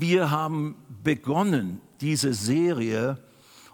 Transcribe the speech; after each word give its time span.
Wir 0.00 0.30
haben 0.30 0.76
begonnen, 1.04 1.78
diese 2.00 2.32
Serie 2.32 3.18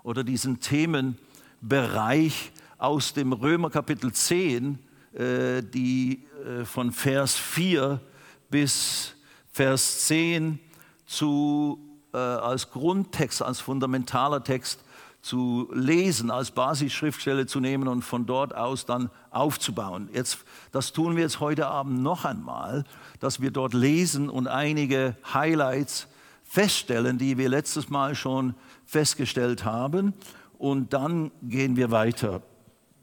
oder 0.03 0.25
diesen 0.25 0.59
Themenbereich 0.59 2.51
aus 2.79 3.15
dem 3.15 3.33
Römer 3.33 3.71
Kapitel 3.71 4.13
10, 4.13 4.77
äh, 5.13 5.63
die 5.63 6.25
äh, 6.45 6.65
von 6.65 6.91
Vers 6.91 7.37
4 7.37 8.01
bis 8.51 9.15
Vers 9.53 10.07
10 10.07 10.59
zu, 11.07 11.79
äh, 12.13 12.17
als 12.17 12.73
Grundtext, 12.73 13.41
als 13.41 13.61
fundamentaler 13.61 14.43
Text 14.43 14.83
zu 15.23 15.71
lesen, 15.73 16.33
als 16.33 16.51
Basisschriftstelle 16.51 17.47
zu 17.47 17.61
nehmen 17.61 17.87
und 17.87 18.03
von 18.03 18.27
dort 18.27 18.53
aus 18.53 18.85
dann 18.85 19.11
aufzubauen. 19.31 20.09
Jetzt, 20.13 20.39
das 20.73 20.93
tun 20.93 21.15
wir 21.15 21.23
jetzt 21.23 21.39
heute 21.39 21.69
Abend 21.69 22.03
noch 22.03 22.25
einmal, 22.25 22.83
dass 23.21 23.41
wir 23.41 23.53
dort 23.53 23.75
lesen 23.75 24.29
und 24.29 24.49
einige 24.49 25.17
Highlights 25.33 26.09
feststellen, 26.47 27.19
die 27.19 27.39
wir 27.39 27.49
letztes 27.49 27.89
Mal 27.91 28.15
schon 28.15 28.55
festgestellt 28.85 29.65
haben. 29.65 30.15
Und 30.59 30.93
dann 30.93 31.31
gehen 31.43 31.77
wir 31.77 31.91
weiter, 31.91 32.43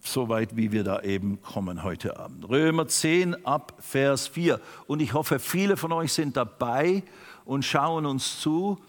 so 0.02 0.28
weit 0.30 0.56
wie 0.56 0.72
wir 0.72 0.84
da 0.84 1.02
eben 1.02 1.42
kommen 1.42 1.84
heute 1.84 2.20
Abend. 2.20 2.50
Römer 2.50 2.88
10 2.88 3.46
ab 3.46 3.76
Vers 3.80 4.28
4. 4.28 4.60
Und 4.88 5.02
ich 5.02 5.14
hoffe, 5.14 5.40
viele 5.40 5.78
von 5.78 5.92
euch 5.92 6.14
sind 6.14 6.36
dabei 6.36 7.04
und 7.46 7.64
schauen 7.64 8.06
uns 8.06 8.40
zu 8.40 8.80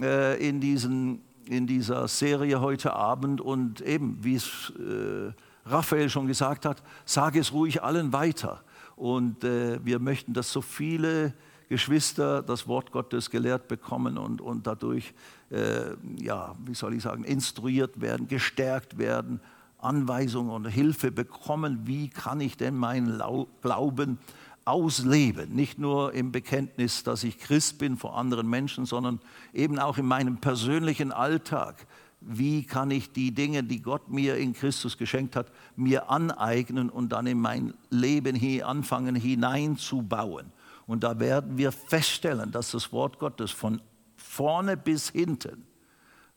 äh, 0.00 0.46
in 0.46 0.60
diesen 0.60 1.22
in 1.46 1.66
dieser 1.66 2.08
Serie 2.08 2.60
heute 2.60 2.94
Abend 2.94 3.40
und 3.40 3.80
eben, 3.80 4.18
wie 4.22 4.36
es 4.36 4.72
äh, 4.78 5.32
Raphael 5.68 6.08
schon 6.08 6.26
gesagt 6.26 6.64
hat, 6.64 6.82
sage 7.04 7.40
es 7.40 7.52
ruhig 7.52 7.82
allen 7.82 8.12
weiter. 8.12 8.62
Und 8.96 9.44
äh, 9.44 9.84
wir 9.84 9.98
möchten, 9.98 10.32
dass 10.32 10.52
so 10.52 10.60
viele 10.60 11.34
Geschwister 11.72 12.42
das 12.42 12.68
Wort 12.68 12.92
Gottes 12.92 13.30
gelehrt 13.30 13.66
bekommen 13.66 14.18
und, 14.18 14.42
und 14.42 14.66
dadurch, 14.66 15.14
äh, 15.50 15.94
ja, 16.18 16.54
wie 16.66 16.74
soll 16.74 16.92
ich 16.92 17.02
sagen, 17.02 17.24
instruiert 17.24 17.98
werden, 17.98 18.28
gestärkt 18.28 18.98
werden, 18.98 19.40
Anweisungen 19.78 20.50
und 20.50 20.66
Hilfe 20.66 21.10
bekommen, 21.10 21.86
wie 21.86 22.10
kann 22.10 22.42
ich 22.42 22.58
denn 22.58 22.76
meinen 22.76 23.22
Glauben 23.62 24.18
ausleben. 24.66 25.54
Nicht 25.54 25.78
nur 25.78 26.12
im 26.12 26.30
Bekenntnis, 26.30 27.04
dass 27.04 27.24
ich 27.24 27.38
Christ 27.38 27.78
bin 27.78 27.96
vor 27.96 28.18
anderen 28.18 28.50
Menschen, 28.50 28.84
sondern 28.84 29.18
eben 29.54 29.78
auch 29.78 29.96
in 29.96 30.04
meinem 30.04 30.36
persönlichen 30.42 31.10
Alltag. 31.10 31.86
Wie 32.20 32.64
kann 32.64 32.90
ich 32.90 33.12
die 33.12 33.32
Dinge, 33.32 33.64
die 33.64 33.80
Gott 33.80 34.10
mir 34.10 34.36
in 34.36 34.52
Christus 34.52 34.98
geschenkt 34.98 35.36
hat, 35.36 35.50
mir 35.74 36.10
aneignen 36.10 36.90
und 36.90 37.12
dann 37.12 37.26
in 37.26 37.40
mein 37.40 37.72
Leben 37.88 38.36
hier 38.36 38.68
anfangen 38.68 39.14
hineinzubauen? 39.14 40.52
Und 40.86 41.04
da 41.04 41.18
werden 41.20 41.58
wir 41.58 41.72
feststellen, 41.72 42.50
dass 42.50 42.72
das 42.72 42.92
Wort 42.92 43.18
Gottes 43.18 43.50
von 43.50 43.80
vorne 44.16 44.76
bis 44.76 45.10
hinten 45.10 45.66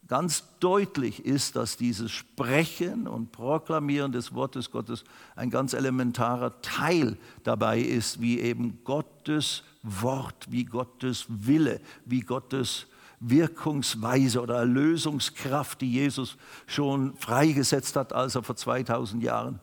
ganz 0.07 0.43
deutlich 0.59 1.25
ist, 1.25 1.55
dass 1.55 1.77
dieses 1.77 2.11
Sprechen 2.11 3.07
und 3.07 3.31
Proklamieren 3.31 4.11
des 4.11 4.33
Wortes 4.33 4.69
Gottes 4.69 5.03
ein 5.35 5.49
ganz 5.49 5.73
elementarer 5.73 6.61
Teil 6.61 7.17
dabei 7.43 7.79
ist, 7.79 8.21
wie 8.21 8.39
eben 8.39 8.83
Gottes 8.83 9.63
Wort, 9.81 10.45
wie 10.49 10.66
Gottes 10.66 11.25
Wille, 11.27 11.81
wie 12.05 12.21
Gottes 12.21 12.88
Wirkungsweise 13.19 14.41
oder 14.41 14.57
Erlösungskraft, 14.57 15.81
die 15.81 15.93
Jesus 15.93 16.38
schon 16.67 17.16
freigesetzt 17.16 17.95
hat, 17.95 18.13
als 18.13 18.35
er 18.35 18.43
vor 18.43 18.55
2000 18.55 19.23
Jahren 19.23 19.59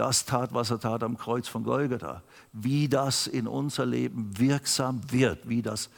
das 0.00 0.24
tat, 0.24 0.54
was 0.54 0.70
er 0.70 0.80
tat 0.80 1.02
am 1.02 1.18
Kreuz 1.18 1.46
von 1.46 1.62
Golgatha. 1.62 2.22
Wie 2.54 2.88
das 2.88 3.26
in 3.26 3.46
unser 3.46 3.84
Leben 3.84 4.30
wirksam 4.38 5.02
wird, 5.12 5.46
wie 5.46 5.60
das 5.60 5.90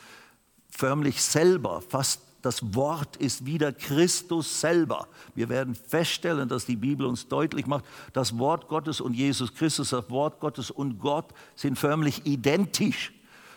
förmlich 0.69 1.23
selber 1.23 1.81
fast 1.89 2.21
das 2.43 2.75
Wort 2.75 3.15
ist 3.19 3.47
wieder 3.47 3.73
Christus 3.73 4.61
selber. 4.61 5.07
Wir 5.37 5.49
werden 5.49 5.77
feststellen, 5.77 6.49
dass 6.49 6.67
die 6.67 6.75
Bibel 6.75 7.07
uns 7.07 7.29
deutlich 7.29 7.69
macht, 7.69 7.85
das 8.13 8.37
Wort 8.37 8.67
Gottes 8.67 9.01
und 9.01 9.15
Jesus 9.15 9.55
Christus, 9.55 9.91
das 9.91 10.11
Wort 10.11 10.41
Gottes 10.41 10.73
und 10.73 10.99
Gott 10.99 11.33
sind 11.55 11.79
förmlich 11.79 12.27
identisch. 12.27 13.13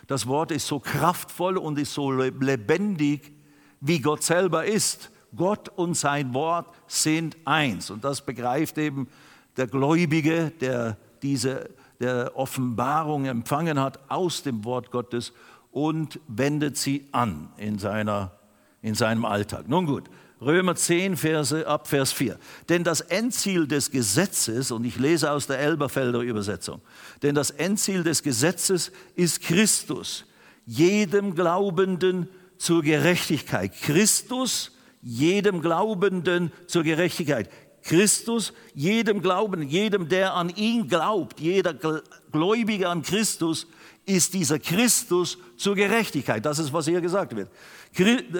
Das 0.06 0.28
Wort 0.28 0.52
ist 0.52 0.68
so 0.68 0.78
kraftvoll 0.78 1.58
und 1.58 1.80
ist 1.80 1.94
so 1.94 2.12
lebendig, 2.12 3.32
wie 3.80 3.98
Gott 3.98 4.22
selber 4.22 4.64
ist. 4.64 5.10
Gott 5.34 5.68
und 5.70 5.94
sein 5.96 6.32
Wort 6.32 6.72
sind 6.86 7.36
eins. 7.44 7.90
Und 7.90 8.04
das 8.04 8.24
begreift 8.24 8.78
eben 8.78 9.08
der 9.56 9.66
Gläubige, 9.66 10.52
der 10.60 10.96
diese 11.22 11.70
der 12.00 12.36
Offenbarung 12.36 13.24
empfangen 13.24 13.80
hat 13.80 13.98
aus 14.08 14.42
dem 14.42 14.64
Wort 14.64 14.90
Gottes 14.90 15.32
und 15.70 16.20
wendet 16.28 16.76
sie 16.76 17.08
an 17.12 17.48
in 17.56 17.78
seiner 17.78 18.32
in 18.82 18.94
seinem 18.94 19.24
Alltag. 19.24 19.68
Nun 19.68 19.86
gut, 19.86 20.04
Römer 20.40 20.76
10, 20.76 21.16
Verse 21.16 21.66
ab 21.66 21.88
Vers 21.88 22.12
4. 22.12 22.38
Denn 22.68 22.84
das 22.84 23.00
Endziel 23.00 23.66
des 23.66 23.90
Gesetzes, 23.90 24.70
und 24.70 24.84
ich 24.84 24.96
lese 24.98 25.30
aus 25.30 25.46
der 25.46 25.58
Elberfelder 25.58 26.20
Übersetzung, 26.20 26.80
denn 27.22 27.34
das 27.34 27.50
Endziel 27.50 28.04
des 28.04 28.22
Gesetzes 28.22 28.92
ist 29.14 29.42
Christus, 29.42 30.24
jedem 30.66 31.34
Glaubenden 31.34 32.28
zur 32.58 32.82
Gerechtigkeit. 32.82 33.72
Christus, 33.82 34.72
jedem 35.02 35.62
Glaubenden 35.62 36.52
zur 36.66 36.82
Gerechtigkeit. 36.82 37.48
Christus, 37.86 38.52
jedem 38.74 39.22
Glauben, 39.22 39.62
jedem, 39.62 40.08
der 40.08 40.34
an 40.34 40.50
ihn 40.50 40.88
glaubt, 40.88 41.40
jeder 41.40 41.74
Gläubige 42.32 42.88
an 42.88 43.02
Christus, 43.02 43.66
ist 44.06 44.34
dieser 44.34 44.58
Christus 44.58 45.38
zur 45.56 45.74
Gerechtigkeit. 45.74 46.44
Das 46.44 46.58
ist, 46.58 46.72
was 46.72 46.86
hier 46.86 47.00
gesagt 47.00 47.34
wird 47.34 47.48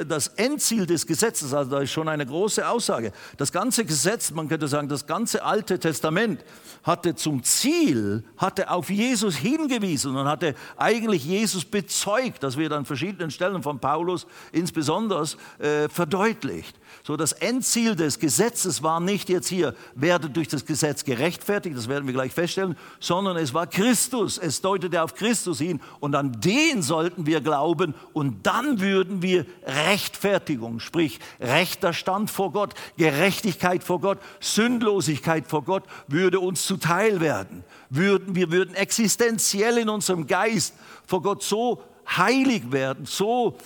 das 0.06 0.28
Endziel 0.28 0.87
des 0.87 1.06
Gesetzes, 1.06 1.54
also 1.54 1.71
da 1.71 1.81
ist 1.81 1.91
schon 1.91 2.09
eine 2.09 2.27
große 2.27 2.69
Aussage. 2.69 3.12
Das 3.37 3.53
ganze 3.53 3.84
Gesetz, 3.84 4.31
man 4.31 4.49
könnte 4.49 4.69
sagen, 4.69 4.88
das 4.88 5.06
ganze 5.06 5.43
Alte 5.44 5.78
Testament 5.78 6.44
hatte 6.82 7.15
zum 7.15 7.43
Ziel, 7.43 8.25
hatte 8.37 8.71
auf 8.71 8.91
Jesus 8.91 9.37
hingewiesen 9.37 10.16
und 10.16 10.27
hatte 10.27 10.54
eigentlich 10.77 11.25
Jesus 11.25 11.65
bezeugt, 11.65 12.43
das 12.43 12.56
wird 12.56 12.72
an 12.72 12.84
verschiedenen 12.84 13.31
Stellen 13.31 13.62
von 13.62 13.78
Paulus 13.78 14.27
insbesondere 14.53 15.27
äh, 15.59 15.88
verdeutlicht. 15.88 16.77
So 17.03 17.16
das 17.16 17.33
Endziel 17.33 17.97
des 17.97 18.19
Gesetzes 18.19 18.83
war 18.83 19.00
nicht 19.00 19.28
jetzt 19.28 19.48
hier, 19.48 19.75
werde 19.94 20.28
durch 20.28 20.48
das 20.48 20.66
Gesetz 20.66 21.04
gerechtfertigt, 21.04 21.77
das 21.77 21.88
werden 21.88 22.06
wir 22.06 22.15
gleich 22.15 22.33
feststellen, 22.33 22.77
sondern 23.00 23.37
es 23.37 23.54
war 23.54 23.66
Christus. 23.66 24.38
Es 24.38 24.60
deutete 24.60 25.03
auf 25.03 25.15
Christus 25.15 25.59
hin 25.59 25.81
und 26.00 26.15
an 26.15 26.33
den 26.41 26.83
sollten 27.06 27.26
wir 27.26 27.40
glauben 27.40 27.94
und 28.14 28.48
dann 28.48 28.80
würden 28.80 29.22
wir 29.22 29.46
Rechtfertigung, 29.64 30.80
sprich 30.80 31.20
rechter 31.40 31.92
Stand 31.92 32.32
vor 32.32 32.50
Gott, 32.50 32.74
Gerechtigkeit 32.96 33.84
vor 33.84 34.00
Gott, 34.00 34.18
Sündlosigkeit 34.40 35.46
vor 35.46 35.62
Gott 35.62 35.84
würde 36.08 36.40
uns 36.40 36.66
zuteil 36.66 37.20
werden. 37.20 37.62
Würden, 37.90 38.34
wir 38.34 38.50
würden 38.50 38.74
existenziell 38.74 39.78
in 39.78 39.88
unserem 39.88 40.26
Geist 40.26 40.74
vor 41.06 41.22
Gott 41.22 41.44
so 41.44 41.80
heilig 42.08 42.72
werden, 42.72 43.06
so 43.06 43.56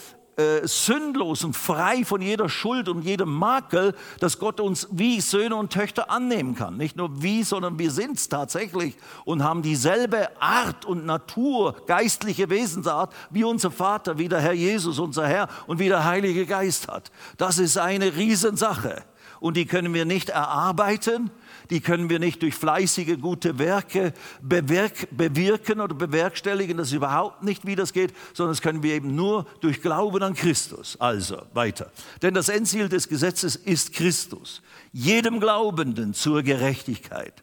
äh, 0.41 0.67
sündlos 0.67 1.45
und 1.45 1.55
frei 1.55 2.05
von 2.05 2.23
jeder 2.23 2.49
Schuld 2.49 2.89
und 2.89 3.03
jedem 3.03 3.33
Makel, 3.33 3.95
dass 4.21 4.39
Gott 4.39 4.61
uns 4.61 4.89
wie 4.91 5.21
Söhne 5.21 5.57
und 5.57 5.73
Töchter 5.73 6.11
annehmen 6.11 6.55
kann. 6.55 6.77
Nicht 6.77 6.97
nur 6.97 7.23
wie, 7.23 7.43
sondern 7.43 7.79
wir 7.79 7.91
sind 7.91 8.17
es 8.17 8.29
tatsächlich 8.29 8.97
und 9.25 9.45
haben 9.45 9.63
dieselbe 9.63 10.29
Art 10.41 10.85
und 10.85 11.05
Natur, 11.05 11.77
geistliche 11.87 12.49
Wesensart, 12.49 13.13
wie 13.31 13.45
unser 13.45 13.71
Vater, 13.71 14.19
wie 14.19 14.29
der 14.29 14.41
Herr 14.41 14.53
Jesus, 14.53 14.99
unser 14.99 15.27
Herr 15.27 15.49
und 15.67 15.79
wie 15.79 15.89
der 15.89 16.05
Heilige 16.05 16.47
Geist 16.47 16.89
hat. 16.89 17.11
Das 17.37 17.59
ist 17.59 17.77
eine 17.77 18.17
Riesensache 18.17 19.05
und 19.41 19.57
die 19.57 19.67
können 19.67 19.93
wir 19.95 20.05
nicht 20.05 20.29
erarbeiten, 20.29 21.31
die 21.71 21.81
können 21.81 22.11
wir 22.11 22.19
nicht 22.19 22.43
durch 22.43 22.55
fleißige 22.55 23.19
gute 23.21 23.59
Werke 23.59 24.13
bewirk, 24.43 25.09
bewirken 25.11 25.81
oder 25.81 25.95
bewerkstelligen. 25.95 26.77
Das 26.77 26.89
ist 26.89 26.95
überhaupt 26.95 27.43
nicht, 27.43 27.67
wie 27.67 27.77
das 27.77 27.93
geht, 27.93 28.13
sondern 28.35 28.53
das 28.53 28.63
können 28.63 28.83
wir 28.83 28.95
eben 28.95 29.15
nur 29.15 29.47
durch 29.61 29.81
Glauben 29.81 30.23
an 30.23 30.35
Christus. 30.35 30.97
Also 31.01 31.43
weiter. 31.55 31.91
Denn 32.23 32.35
das 32.35 32.49
Endziel 32.49 32.89
des 32.89 33.09
Gesetzes 33.09 33.57
ist 33.57 33.93
Christus, 33.93 34.63
jedem 34.93 35.41
Glaubenden 35.41 36.13
zur 36.13 36.43
Gerechtigkeit. 36.43 37.43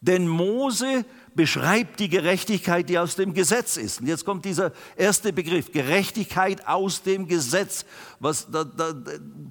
Denn 0.00 0.28
Mose 0.28 1.06
beschreibt 1.34 2.00
die 2.00 2.08
Gerechtigkeit, 2.08 2.88
die 2.88 2.98
aus 2.98 3.16
dem 3.16 3.34
Gesetz 3.34 3.76
ist. 3.76 4.00
Und 4.00 4.06
jetzt 4.06 4.24
kommt 4.24 4.44
dieser 4.44 4.72
erste 4.96 5.32
Begriff, 5.32 5.72
Gerechtigkeit 5.72 6.66
aus 6.66 7.02
dem 7.02 7.26
Gesetz. 7.26 7.84
Was 8.20 8.50
da, 8.50 8.64
da, 8.64 8.94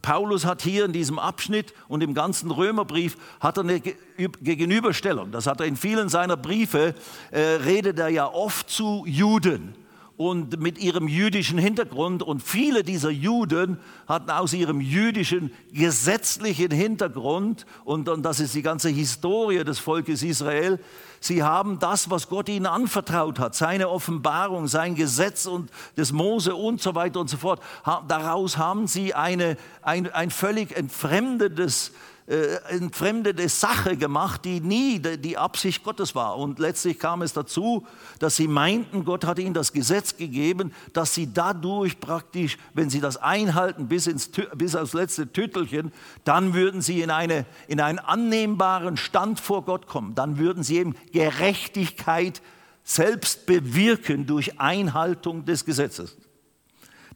Paulus 0.01 0.45
hat 0.45 0.61
hier 0.61 0.85
in 0.85 0.93
diesem 0.93 1.19
Abschnitt 1.19 1.73
und 1.87 2.01
im 2.01 2.13
ganzen 2.13 2.51
Römerbrief 2.51 3.17
hat 3.39 3.57
er 3.57 3.63
eine 3.63 3.79
Gegenüberstellung. 3.79 5.31
Das 5.31 5.47
hat 5.47 5.59
er 5.59 5.65
in 5.65 5.75
vielen 5.75 6.09
seiner 6.09 6.37
Briefe, 6.37 6.95
äh, 7.31 7.39
redet 7.39 7.99
er 7.99 8.09
ja 8.09 8.31
oft 8.31 8.69
zu 8.69 9.05
Juden 9.05 9.75
und 10.17 10.59
mit 10.59 10.77
ihrem 10.77 11.07
jüdischen 11.07 11.57
Hintergrund. 11.57 12.21
Und 12.21 12.43
viele 12.43 12.83
dieser 12.83 13.09
Juden 13.09 13.77
hatten 14.07 14.29
aus 14.29 14.53
ihrem 14.53 14.79
jüdischen 14.79 15.51
gesetzlichen 15.71 16.71
Hintergrund, 16.71 17.65
und, 17.83 18.09
und 18.09 18.23
das 18.23 18.39
ist 18.39 18.53
die 18.53 18.61
ganze 18.61 18.89
Historie 18.89 19.63
des 19.63 19.79
Volkes 19.79 20.21
Israel, 20.21 20.79
sie 21.19 21.41
haben 21.41 21.79
das, 21.79 22.09
was 22.09 22.29
Gott 22.29 22.49
ihnen 22.49 22.65
anvertraut 22.65 23.39
hat, 23.39 23.55
seine 23.55 23.89
Offenbarung, 23.89 24.67
sein 24.67 24.95
Gesetz 24.95 25.45
und 25.45 25.71
des 25.97 26.11
Mose 26.11 26.55
und 26.55 26.81
so 26.81 26.95
weiter 26.95 27.19
und 27.19 27.29
so 27.29 27.37
fort. 27.37 27.61
Daraus 28.07 28.57
haben 28.57 28.87
sie 28.87 29.13
eine, 29.13 29.57
ein, 29.81 30.11
ein 30.11 30.29
völlig 30.29 30.75
entfremdetes 30.75 31.91
äh, 32.25 32.55
entfremdete 32.69 33.49
Sache 33.49 33.97
gemacht, 33.97 34.45
die 34.45 34.61
nie 34.61 34.99
die 34.99 35.37
Absicht 35.37 35.83
Gottes 35.83 36.15
war. 36.15 36.37
Und 36.37 36.57
letztlich 36.59 36.97
kam 36.97 37.21
es 37.21 37.33
dazu, 37.33 37.85
dass 38.19 38.37
sie 38.37 38.47
meinten, 38.47 39.03
Gott 39.03 39.25
hatte 39.25 39.41
ihnen 39.41 39.53
das 39.53 39.73
Gesetz 39.73 40.15
gegeben, 40.15 40.73
dass 40.93 41.13
sie 41.13 41.33
dadurch 41.33 41.99
praktisch, 41.99 42.57
wenn 42.73 42.89
sie 42.89 43.01
das 43.01 43.17
einhalten 43.17 43.87
bis, 43.87 44.07
ins, 44.07 44.29
bis 44.55 44.75
aufs 44.75 44.93
letzte 44.93 45.31
Tüttelchen, 45.31 45.91
dann 46.23 46.53
würden 46.53 46.81
sie 46.81 47.01
in, 47.01 47.11
eine, 47.11 47.45
in 47.67 47.81
einen 47.81 47.99
annehmbaren 47.99 48.95
Stand 48.95 49.39
vor 49.39 49.65
Gott 49.65 49.87
kommen. 49.87 50.15
Dann 50.15 50.37
würden 50.37 50.63
sie 50.63 50.77
eben 50.77 50.95
Gerechtigkeit 51.11 52.41
selbst 52.83 53.45
bewirken 53.45 54.25
durch 54.25 54.59
Einhaltung 54.59 55.45
des 55.45 55.65
Gesetzes. 55.65 56.17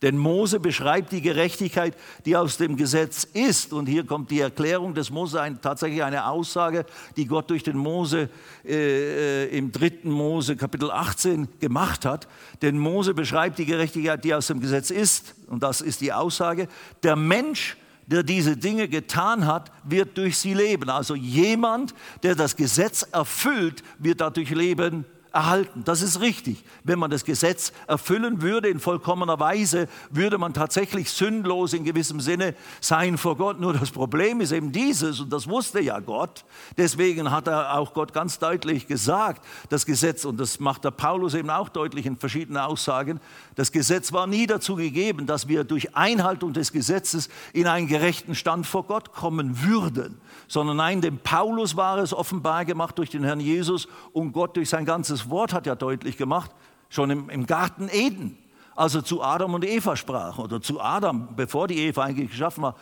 Denn 0.02 0.18
Mose 0.18 0.60
beschreibt 0.60 1.12
die 1.12 1.22
Gerechtigkeit, 1.22 1.96
die 2.26 2.36
aus 2.36 2.58
dem 2.58 2.76
Gesetz 2.76 3.24
ist. 3.24 3.74
Und 3.74 3.88
hier 3.88 4.06
kommt 4.06 4.32
die 4.32 4.40
Erklärung 4.40 4.94
des 4.94 5.10
Mose, 5.10 5.42
ein, 5.42 5.62
tatsächlich 5.62 6.04
eine 6.04 6.28
Aussage, 6.28 6.86
die 7.16 7.26
Gott 7.26 7.50
durch 7.50 7.64
den 7.64 7.78
Mose 7.78 8.30
äh, 8.66 9.46
äh 9.46 9.58
im 9.58 9.72
dritten 9.72 10.12
Mose 10.12 10.56
Kapitel 10.56 10.92
18 10.92 11.48
gemacht 11.60 12.06
hat. 12.06 12.28
Denn 12.62 12.78
Mose 12.78 13.14
beschreibt 13.14 13.58
die 13.58 13.66
Gerechtigkeit, 13.66 14.24
die 14.24 14.34
aus 14.34 14.48
dem 14.48 14.60
Gesetz 14.60 14.92
ist. 14.92 15.36
Und 15.48 15.64
das 15.64 15.82
ist 15.82 16.02
die 16.02 16.14
Aussage. 16.14 16.68
Der 17.04 17.16
Mensch, 17.16 17.78
der 18.06 18.24
diese 18.24 18.56
Dinge 18.56 18.88
getan 18.88 19.46
hat, 19.46 19.72
wird 19.84 20.18
durch 20.18 20.38
sie 20.38 20.54
leben. 20.54 20.90
Also 20.90 21.16
jemand, 21.16 21.94
der 22.24 22.36
das 22.36 22.56
Gesetz 22.56 23.04
erfüllt, 23.12 23.84
wird 24.00 24.22
dadurch 24.22 24.50
leben 24.52 25.06
erhalten. 25.38 25.84
Das 25.86 26.01
ist 26.01 26.19
richtig. 26.19 26.63
Wenn 26.84 26.98
man 26.98 27.12
das 27.12 27.24
Gesetz 27.24 27.72
erfüllen 27.86 28.42
würde 28.42 28.69
in 28.69 28.80
vollkommener 28.80 29.39
Weise, 29.39 29.88
würde 30.10 30.39
man 30.39 30.56
tatsächlich 30.56 31.12
sündlos 31.12 31.74
in 31.74 31.84
gewissem 31.84 32.19
Sinne 32.19 32.56
sein 32.81 33.19
vor 33.19 33.38
Gott. 33.38 33.60
Nur 33.60 33.74
das 33.74 33.92
Problem 33.92 34.42
ist 34.42 34.51
eben 34.51 34.72
dieses, 34.72 35.19
und 35.19 35.31
das 35.31 35.48
wusste 35.48 35.80
ja 35.80 36.00
Gott. 36.00 36.44
Deswegen 36.75 37.30
hat 37.30 37.48
er 37.48 37.78
auch 37.78 37.94
Gott 37.94 38.13
ganz 38.13 38.39
deutlich 38.39 38.88
gesagt, 38.88 39.45
das 39.69 39.86
Gesetz, 39.86 40.25
und 40.25 40.39
das 40.39 40.60
macht 40.60 40.84
der 40.86 40.92
Paulus 40.92 41.36
eben 41.36 41.51
auch 41.51 41.69
deutlich 41.69 42.07
in 42.07 42.18
verschiedenen 42.18 42.57
Aussagen, 42.57 43.19
das 43.54 43.72
Gesetz 43.72 44.12
war 44.13 44.25
nie 44.25 44.48
dazu 44.48 44.75
gegeben, 44.75 45.28
dass 45.28 45.48
wir 45.48 45.63
durch 45.63 45.95
Einhaltung 45.95 46.54
des 46.54 46.72
Gesetzes 46.72 47.30
in 47.54 47.68
einen 47.68 47.88
gerechten 47.88 48.34
Stand 48.34 48.66
vor 48.66 48.86
Gott 48.86 49.13
kommen 49.13 49.62
würden, 49.62 50.19
sondern 50.48 50.78
nein, 50.78 51.01
dem 51.01 51.19
Paulus 51.19 51.75
war 51.75 52.00
es 52.00 52.12
offenbar 52.12 52.66
gemacht 52.66 52.98
durch 52.98 53.12
den 53.12 53.24
Herrn 53.24 53.39
Jesus 53.39 53.88
und 54.13 54.31
Gott 54.31 54.56
durch 54.56 54.69
sein 54.69 54.86
ganzes 54.86 55.26
Wort 55.29 55.53
hat 55.53 55.65
ja 55.65 55.75
deutlich 55.75 56.18
gemacht, 56.18 56.51
schon 56.89 57.09
im, 57.09 57.29
im 57.29 57.45
Garten 57.45 57.89
Eden, 57.91 58.38
also 58.75 59.01
zu 59.01 59.21
Adam 59.21 59.53
und 59.53 59.65
Eva 59.65 59.95
sprach, 59.95 60.38
oder 60.38 60.62
zu 60.62 60.79
Adam, 60.79 61.29
bevor 61.35 61.68
die 61.68 61.79
Eva 61.79 62.03
eigentlich 62.03 62.31
geschaffen 62.31 62.63
war, 62.63 62.75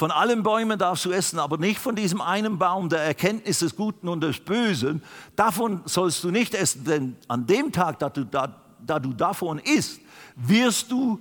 von 0.00 0.10
allen 0.10 0.42
Bäumen 0.42 0.78
darfst 0.78 1.04
du 1.04 1.10
essen, 1.10 1.38
aber 1.38 1.58
nicht 1.58 1.78
von 1.78 1.94
diesem 1.94 2.20
einen 2.22 2.58
Baum 2.58 2.88
der 2.88 3.00
Erkenntnis 3.00 3.58
des 3.58 3.76
Guten 3.76 4.08
und 4.08 4.22
des 4.22 4.40
Bösen. 4.40 5.02
Davon 5.36 5.82
sollst 5.84 6.24
du 6.24 6.30
nicht 6.30 6.54
essen, 6.54 6.84
denn 6.84 7.16
an 7.28 7.46
dem 7.46 7.70
Tag, 7.70 7.98
da 7.98 8.08
du, 8.08 8.24
da, 8.24 8.56
da 8.80 8.98
du 8.98 9.12
davon 9.12 9.58
isst, 9.58 10.00
wirst 10.36 10.90
du 10.90 11.20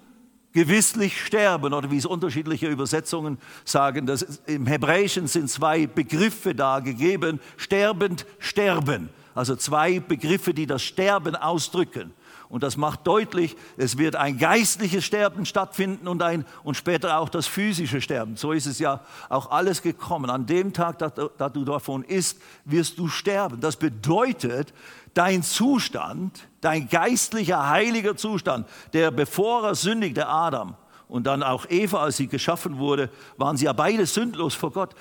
gewisslich 0.53 1.25
sterben. 1.25 1.73
Oder 1.73 1.91
wie 1.91 1.97
es 1.97 2.05
unterschiedliche 2.05 2.67
Übersetzungen 2.67 3.37
sagen, 3.65 4.05
das 4.05 4.21
im 4.45 4.65
Hebräischen 4.65 5.27
sind 5.27 5.49
zwei 5.49 5.85
Begriffe 5.85 6.55
da 6.55 6.79
gegeben, 6.79 7.39
sterbend, 7.57 8.25
sterben. 8.39 9.09
Also 9.39 9.55
zwei 9.55 10.01
Begriffe, 10.01 10.53
die 10.53 10.65
das 10.65 10.83
Sterben 10.83 11.33
ausdrücken. 11.33 12.13
Und 12.49 12.61
das 12.61 12.75
macht 12.75 13.07
deutlich, 13.07 13.55
es 13.77 13.97
wird 13.97 14.17
ein 14.17 14.37
geistliches 14.37 15.05
Sterben 15.05 15.45
stattfinden 15.45 16.09
und, 16.09 16.21
ein, 16.21 16.45
und 16.65 16.75
später 16.75 17.19
auch 17.19 17.29
das 17.29 17.47
physische 17.47 18.01
Sterben. 18.01 18.35
So 18.35 18.51
ist 18.51 18.65
es 18.65 18.79
ja 18.79 18.99
auch 19.29 19.49
alles 19.49 19.81
gekommen. 19.81 20.29
An 20.29 20.45
dem 20.45 20.73
Tag, 20.73 20.99
da, 20.99 21.07
da 21.09 21.47
du 21.47 21.63
davon 21.63 22.03
isst, 22.03 22.41
wirst 22.65 22.99
du 22.99 23.07
sterben. 23.07 23.61
Das 23.61 23.77
bedeutet, 23.77 24.73
dein 25.13 25.41
Zustand, 25.41 26.49
dein 26.59 26.89
geistlicher, 26.89 27.69
heiliger 27.69 28.17
Zustand, 28.17 28.67
der 28.91 29.09
bevor 29.09 29.63
er 29.63 29.75
sündigt, 29.75 30.17
der 30.17 30.27
Adam, 30.27 30.75
und 31.07 31.25
dann 31.27 31.43
auch 31.43 31.65
Eva, 31.69 32.03
als 32.03 32.17
sie 32.17 32.27
geschaffen 32.27 32.77
wurde, 32.77 33.09
waren 33.37 33.55
sie 33.55 33.65
ja 33.65 33.73
beide 33.73 34.05
sündlos 34.05 34.53
vor 34.53 34.71
Gott 34.71 34.95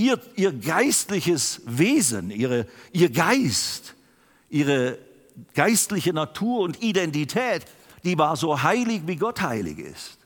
ihr, 0.00 0.18
ihr 0.36 0.52
geistliches 0.52 1.60
Wesen, 1.66 2.30
ihre, 2.30 2.66
ihr 2.92 3.10
Geist, 3.10 3.94
ihre 4.48 4.98
geistliche 5.54 6.12
Natur 6.12 6.60
und 6.60 6.82
Identität, 6.82 7.64
die 8.04 8.16
war 8.18 8.36
so 8.36 8.62
heilig, 8.62 9.02
wie 9.06 9.16
Gott 9.16 9.42
heilig 9.42 9.78
ist. 9.78 10.18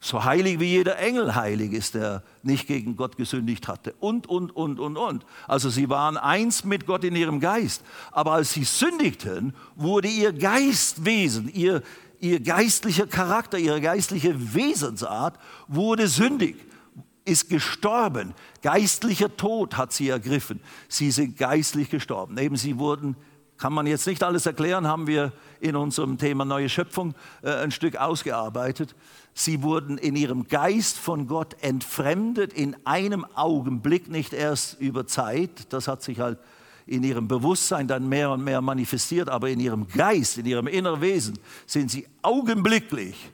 So 0.00 0.22
heilig, 0.22 0.60
wie 0.60 0.66
jeder 0.66 0.98
Engel 0.98 1.34
heilig 1.34 1.72
ist, 1.72 1.94
der 1.94 2.22
nicht 2.42 2.66
gegen 2.66 2.94
Gott 2.94 3.16
gesündigt 3.16 3.68
hatte. 3.68 3.94
Und, 4.00 4.26
und, 4.26 4.54
und, 4.54 4.78
und, 4.78 4.98
und. 4.98 5.24
Also 5.48 5.70
sie 5.70 5.88
waren 5.88 6.18
eins 6.18 6.64
mit 6.64 6.86
Gott 6.86 7.04
in 7.04 7.16
ihrem 7.16 7.40
Geist. 7.40 7.82
Aber 8.12 8.32
als 8.32 8.52
sie 8.52 8.64
sündigten, 8.64 9.54
wurde 9.76 10.08
ihr 10.08 10.34
Geistwesen, 10.34 11.50
ihr, 11.54 11.82
ihr 12.20 12.40
geistlicher 12.40 13.06
Charakter, 13.06 13.56
ihre 13.56 13.80
geistliche 13.80 14.54
Wesensart 14.54 15.38
wurde 15.68 16.06
sündig 16.06 16.56
ist 17.24 17.48
gestorben. 17.48 18.34
Geistlicher 18.62 19.34
Tod 19.36 19.76
hat 19.76 19.92
sie 19.92 20.08
ergriffen. 20.08 20.60
Sie 20.88 21.10
sind 21.10 21.36
geistlich 21.36 21.90
gestorben. 21.90 22.36
Eben 22.38 22.56
sie 22.56 22.78
wurden, 22.78 23.16
kann 23.56 23.72
man 23.72 23.86
jetzt 23.86 24.06
nicht 24.06 24.22
alles 24.22 24.46
erklären, 24.46 24.86
haben 24.86 25.06
wir 25.06 25.32
in 25.60 25.76
unserem 25.76 26.18
Thema 26.18 26.44
Neue 26.44 26.68
Schöpfung 26.68 27.14
äh, 27.42 27.50
ein 27.50 27.70
Stück 27.70 27.96
ausgearbeitet. 27.96 28.94
Sie 29.32 29.62
wurden 29.62 29.96
in 29.96 30.16
ihrem 30.16 30.48
Geist 30.48 30.98
von 30.98 31.26
Gott 31.26 31.56
entfremdet 31.62 32.52
in 32.52 32.76
einem 32.84 33.24
Augenblick, 33.34 34.08
nicht 34.08 34.32
erst 34.32 34.80
über 34.80 35.06
Zeit. 35.06 35.72
Das 35.72 35.88
hat 35.88 36.02
sich 36.02 36.20
halt 36.20 36.38
in 36.86 37.02
ihrem 37.02 37.28
Bewusstsein 37.28 37.88
dann 37.88 38.08
mehr 38.08 38.30
und 38.30 38.44
mehr 38.44 38.60
manifestiert, 38.60 39.30
aber 39.30 39.48
in 39.48 39.60
ihrem 39.60 39.88
Geist, 39.88 40.36
in 40.36 40.44
ihrem 40.44 40.66
inneren 40.66 41.00
Wesen 41.00 41.38
sind 41.66 41.90
sie 41.90 42.06
augenblicklich 42.20 43.30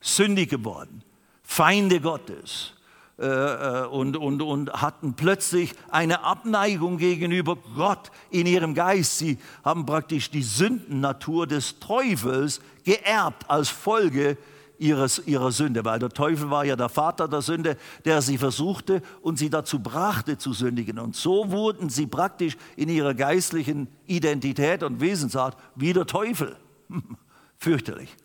sündig 0.00 0.50
geworden, 0.50 1.04
Feinde 1.42 2.00
Gottes 2.00 2.72
äh, 3.18 3.84
und, 3.90 4.16
und, 4.16 4.42
und 4.42 4.72
hatten 4.72 5.14
plötzlich 5.14 5.74
eine 5.90 6.22
Abneigung 6.22 6.98
gegenüber 6.98 7.56
Gott 7.76 8.10
in 8.30 8.46
ihrem 8.46 8.74
Geist. 8.74 9.18
Sie 9.18 9.38
haben 9.64 9.84
praktisch 9.84 10.30
die 10.30 10.42
Sündennatur 10.42 11.46
des 11.46 11.80
Teufels 11.80 12.60
geerbt 12.84 13.44
als 13.48 13.68
Folge 13.68 14.36
ihres, 14.78 15.20
ihrer 15.26 15.50
Sünde, 15.50 15.84
weil 15.84 15.98
der 15.98 16.10
Teufel 16.10 16.50
war 16.50 16.64
ja 16.64 16.76
der 16.76 16.88
Vater 16.88 17.28
der 17.28 17.42
Sünde, 17.42 17.76
der 18.04 18.22
sie 18.22 18.38
versuchte 18.38 19.02
und 19.20 19.38
sie 19.38 19.50
dazu 19.50 19.80
brachte 19.80 20.38
zu 20.38 20.52
sündigen. 20.52 20.98
Und 20.98 21.16
so 21.16 21.50
wurden 21.50 21.90
sie 21.90 22.06
praktisch 22.06 22.56
in 22.76 22.88
ihrer 22.88 23.14
geistlichen 23.14 23.88
Identität 24.06 24.82
und 24.82 25.00
Wesensart 25.00 25.56
wie 25.74 25.92
der 25.92 26.06
Teufel. 26.06 26.56
Fürchterlich. 27.58 28.16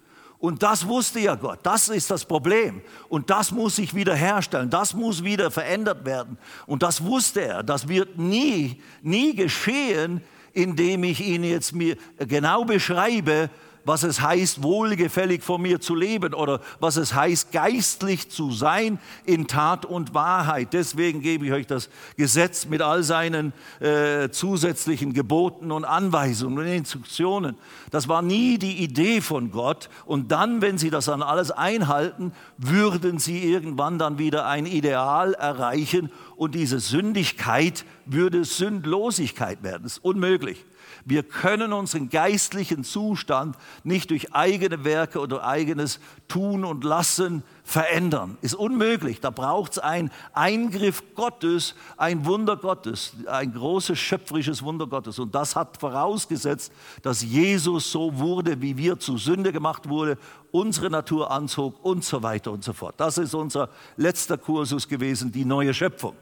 Und 0.44 0.62
das 0.62 0.86
wusste 0.86 1.22
ja 1.22 1.36
Gott. 1.36 1.60
Das 1.64 1.88
ist 1.88 2.12
das 2.12 2.26
Problem. 2.26 2.82
Und 3.08 3.30
das 3.30 3.54
muss 3.54 3.78
sich 3.78 3.96
wieder 3.96 4.14
herstellen. 4.14 4.70
Das 4.70 4.94
muss 4.94 5.24
wieder 5.24 5.52
verändert 5.52 6.04
werden. 6.04 6.38
Und 6.66 6.84
das 6.84 7.02
wusste 7.02 7.46
er. 7.46 7.64
Das 7.64 7.88
wird 7.88 8.18
nie, 8.18 8.82
nie 9.02 9.34
geschehen, 9.38 10.22
indem 10.52 11.06
ich 11.06 11.26
ihn 11.26 11.46
jetzt 11.46 11.72
mir 11.72 11.96
genau 12.18 12.66
beschreibe, 12.66 13.50
was 13.86 14.04
es 14.04 14.22
heißt, 14.22 14.64
wohlgefällig 14.64 15.44
vor 15.44 15.60
mir 15.60 15.82
zu 15.82 15.96
leben 15.96 16.34
oder 16.34 16.62
was 16.80 16.98
es 16.98 17.14
heißt, 17.14 17.52
geistlich 17.52 18.30
zu 18.30 18.52
sein 18.52 19.00
in 19.26 19.48
Tat 19.48 19.86
und 19.86 20.14
Wahrheit. 20.14 20.74
Deswegen 20.74 21.22
gebe 21.22 21.46
ich 21.46 21.52
euch 21.52 21.68
das 21.68 21.90
Gesetz 22.16 22.66
mit 22.66 22.82
all 22.82 23.04
seinen 23.04 23.54
äh, 23.80 24.30
zusätzlichen 24.30 25.14
Geboten 25.14 25.72
und 25.72 25.86
Anweisungen 25.86 26.60
und 26.60 26.68
Instruktionen. 26.68 27.56
Das 27.92 28.08
war 28.08 28.22
nie 28.22 28.58
die 28.58 28.84
Idee 28.84 29.22
von 29.22 29.52
Gott. 29.52 29.90
Und 30.06 30.32
dann, 30.32 30.62
wenn 30.62 30.78
sie 30.78 30.90
das 30.90 31.06
dann 31.06 31.22
alles 31.22 31.52
einhalten, 31.52 32.32
würden 32.58 33.20
sie 33.20 33.44
irgendwann 33.44 34.00
dann 34.00 34.18
wieder 34.18 34.48
ein 34.48 34.66
Ideal 34.66 35.34
erreichen 35.34 36.12
und 36.36 36.56
diese 36.56 36.80
Sündigkeit 36.80 37.86
würde 38.06 38.46
Sündlosigkeit 38.46 39.64
werden. 39.64 39.84
Das 39.84 39.94
ist 39.94 40.04
unmöglich. 40.04 40.66
Wir 41.06 41.24
können 41.24 41.74
unseren 41.74 42.10
geistlichen 42.10 42.84
Zustand 42.84 43.58
nicht 43.84 44.10
durch 44.10 44.34
eigene 44.34 44.86
Werke 44.86 45.20
oder 45.20 45.44
eigenes 45.44 46.00
Tun 46.28 46.64
und 46.64 46.84
Lassen 46.84 47.44
verändern. 47.64 48.38
Ist 48.42 48.56
unmöglich. 48.56 49.20
Da 49.20 49.30
braucht 49.30 49.74
es 49.74 49.80
einen 49.80 50.12
Eingriff 50.34 51.04
Gottes, 51.16 51.76
ein 51.98 52.26
Wunder 52.26 52.56
Gottes, 52.56 53.14
ein 53.28 53.54
großes 53.54 54.00
schöpferisches 54.00 54.64
Wunder 54.64 54.88
Gottes. 54.88 55.20
Und 55.20 55.36
das 55.36 55.56
hat 55.56 55.78
vorausgesetzt, 55.78 56.72
dass 57.02 57.22
Jesus 57.22 57.92
so 57.92 58.18
wurde, 58.18 58.62
wie 58.62 58.78
wir 58.78 59.00
zu 59.00 59.18
Sünde 59.18 59.52
gemacht 59.52 59.90
wurde, 59.90 60.18
unsere 60.52 60.90
Natur 60.90 61.32
anzog 61.32 61.84
und 61.84 62.04
so 62.04 62.24
weiter 62.24 62.52
und 62.52 62.64
so 62.64 62.74
fort. 62.74 62.96
Das 62.98 63.18
ist 63.18 63.34
unser 63.34 63.70
letzter 63.98 64.38
Kursus 64.38 64.88
gewesen, 64.88 65.32
die 65.32 65.46
neue 65.46 65.74
Schöpfung. 65.74 66.16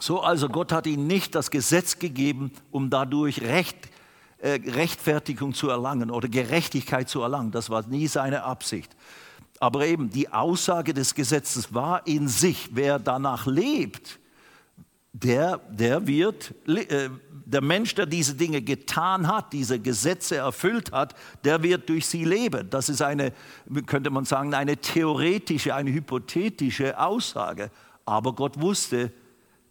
So 0.00 0.20
also, 0.20 0.48
Gott 0.48 0.72
hat 0.72 0.86
ihnen 0.86 1.06
nicht 1.06 1.34
das 1.34 1.50
Gesetz 1.50 1.98
gegeben, 1.98 2.52
um 2.70 2.88
dadurch 2.88 3.42
Recht, 3.42 3.76
äh, 4.38 4.60
Rechtfertigung 4.64 5.54
zu 5.54 5.68
erlangen 5.68 6.10
oder 6.10 6.28
Gerechtigkeit 6.28 7.08
zu 7.08 7.22
erlangen. 7.22 7.50
Das 7.50 7.68
war 7.68 7.86
nie 7.86 8.06
seine 8.06 8.44
Absicht. 8.44 8.94
Aber 9.58 9.84
eben 9.86 10.08
die 10.10 10.32
Aussage 10.32 10.94
des 10.94 11.14
Gesetzes 11.14 11.74
war 11.74 12.06
in 12.06 12.28
sich, 12.28 12.70
wer 12.72 13.00
danach 13.00 13.46
lebt, 13.46 14.20
der, 15.12 15.58
der 15.70 16.06
wird, 16.06 16.54
äh, 16.68 17.10
der 17.44 17.60
Mensch, 17.60 17.94
der 17.96 18.06
diese 18.06 18.34
Dinge 18.36 18.62
getan 18.62 19.26
hat, 19.26 19.52
diese 19.52 19.80
Gesetze 19.80 20.36
erfüllt 20.36 20.92
hat, 20.92 21.16
der 21.42 21.62
wird 21.62 21.88
durch 21.88 22.06
sie 22.06 22.24
leben. 22.24 22.70
Das 22.70 22.88
ist 22.88 23.02
eine, 23.02 23.32
könnte 23.86 24.10
man 24.10 24.24
sagen, 24.26 24.54
eine 24.54 24.76
theoretische, 24.76 25.74
eine 25.74 25.90
hypothetische 25.90 27.00
Aussage. 27.00 27.70
Aber 28.04 28.34
Gott 28.34 28.60
wusste, 28.60 29.12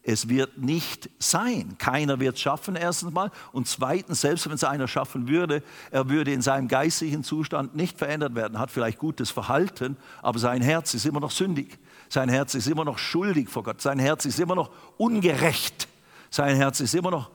es 0.08 0.30
wird 0.30 0.58
nicht 0.58 1.10
sein. 1.20 1.78
Keiner 1.80 2.22
wird 2.22 2.36
es 2.36 2.42
schaffen, 2.42 2.78
erstens 2.78 3.12
mal. 3.12 3.30
Und 3.52 3.68
zweitens, 3.68 4.22
selbst 4.22 4.46
wenn 4.46 4.54
es 4.54 4.64
einer 4.64 4.88
schaffen 4.88 5.28
würde, 5.28 5.62
er 5.92 6.08
würde 6.08 6.32
in 6.32 6.42
seinem 6.42 6.70
geistlichen 6.70 7.26
Zustand 7.26 7.76
nicht 7.76 7.98
verändert 7.98 8.34
werden, 8.34 8.58
hat 8.58 8.72
vielleicht 8.72 9.00
gutes 9.00 9.32
Verhalten, 9.32 9.98
aber 10.22 10.40
sein 10.40 10.62
Herz 10.62 10.94
ist 10.94 11.06
immer 11.06 11.20
noch 11.20 11.32
sündig. 11.32 11.78
Sein 12.08 12.30
Herz 12.30 12.56
ist 12.56 12.68
immer 12.68 12.86
noch 12.86 12.98
schuldig 12.98 13.50
vor 13.50 13.64
Gott. 13.64 13.82
Sein 13.82 14.00
Herz 14.00 14.24
ist 14.24 14.40
immer 14.40 14.56
noch 14.56 14.72
ungerecht. 14.96 15.90
Sein 16.30 16.56
Herz 16.56 16.80
ist 16.80 16.96
immer 16.96 17.12
noch 17.12 17.30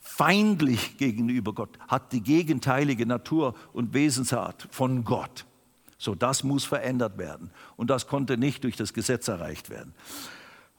feindlich 0.00 0.96
gegenüber 0.98 1.52
Gott, 1.52 1.78
hat 1.86 2.12
die 2.12 2.22
gegenteilige 2.22 3.06
Natur 3.06 3.54
und 3.72 3.94
Wesensart 3.94 4.66
von 4.72 5.04
Gott. 5.04 5.46
So, 5.96 6.16
das 6.16 6.42
muss 6.42 6.64
verändert 6.64 7.18
werden. 7.18 7.52
Und 7.76 7.88
das 7.88 8.08
konnte 8.08 8.36
nicht 8.36 8.64
durch 8.64 8.74
das 8.74 8.94
Gesetz 8.94 9.28
erreicht 9.28 9.70
werden. 9.70 9.94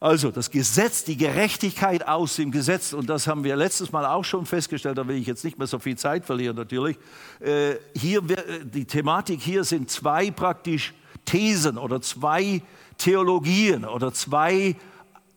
Also 0.02 0.32
das 0.32 0.50
Gesetz, 0.50 1.04
die 1.04 1.16
Gerechtigkeit 1.16 2.08
aus 2.08 2.34
dem 2.34 2.50
Gesetz, 2.50 2.92
und 2.92 3.08
das 3.08 3.28
haben 3.28 3.44
wir 3.44 3.54
letztes 3.54 3.92
Mal 3.92 4.04
auch 4.04 4.24
schon 4.24 4.46
festgestellt, 4.46 4.98
da 4.98 5.06
will 5.06 5.14
ich 5.14 5.28
jetzt 5.28 5.44
nicht 5.44 5.58
mehr 5.58 5.68
so 5.68 5.78
viel 5.78 5.96
Zeit 5.96 6.24
verlieren 6.24 6.56
natürlich. 6.56 6.98
Äh, 7.38 7.76
hier, 7.94 8.20
die 8.64 8.84
Thematik 8.84 9.40
hier 9.40 9.62
sind 9.62 9.90
zwei 9.90 10.32
praktisch 10.32 10.92
Thesen 11.24 11.78
oder 11.78 12.02
zwei 12.02 12.62
Theologien 12.98 13.84
oder 13.84 14.12
zwei 14.12 14.74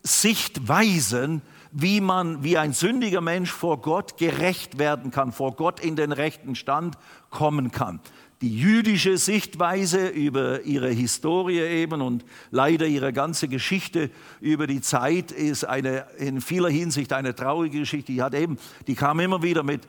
Sichtweisen, 0.02 1.42
wie 1.70 2.00
man, 2.00 2.42
wie 2.42 2.58
ein 2.58 2.72
sündiger 2.72 3.20
Mensch 3.20 3.52
vor 3.52 3.80
Gott 3.80 4.18
gerecht 4.18 4.80
werden 4.80 5.12
kann, 5.12 5.30
vor 5.30 5.54
Gott 5.54 5.78
in 5.78 5.94
den 5.94 6.10
rechten 6.10 6.56
Stand 6.56 6.98
kommen 7.30 7.70
kann 7.70 8.00
die 8.42 8.58
jüdische 8.58 9.16
Sichtweise 9.16 10.08
über 10.08 10.62
ihre 10.62 10.90
Historie 10.90 11.60
eben 11.60 12.02
und 12.02 12.24
leider 12.50 12.86
ihre 12.86 13.12
ganze 13.12 13.48
Geschichte 13.48 14.10
über 14.40 14.66
die 14.66 14.82
Zeit 14.82 15.32
ist 15.32 15.64
eine, 15.64 16.06
in 16.18 16.40
vieler 16.40 16.68
Hinsicht 16.68 17.12
eine 17.14 17.34
traurige 17.34 17.80
Geschichte. 17.80 18.12
Die, 18.12 18.22
hat 18.22 18.34
eben, 18.34 18.58
die 18.86 18.94
kam 18.94 19.20
immer 19.20 19.42
wieder 19.42 19.62
mit 19.62 19.82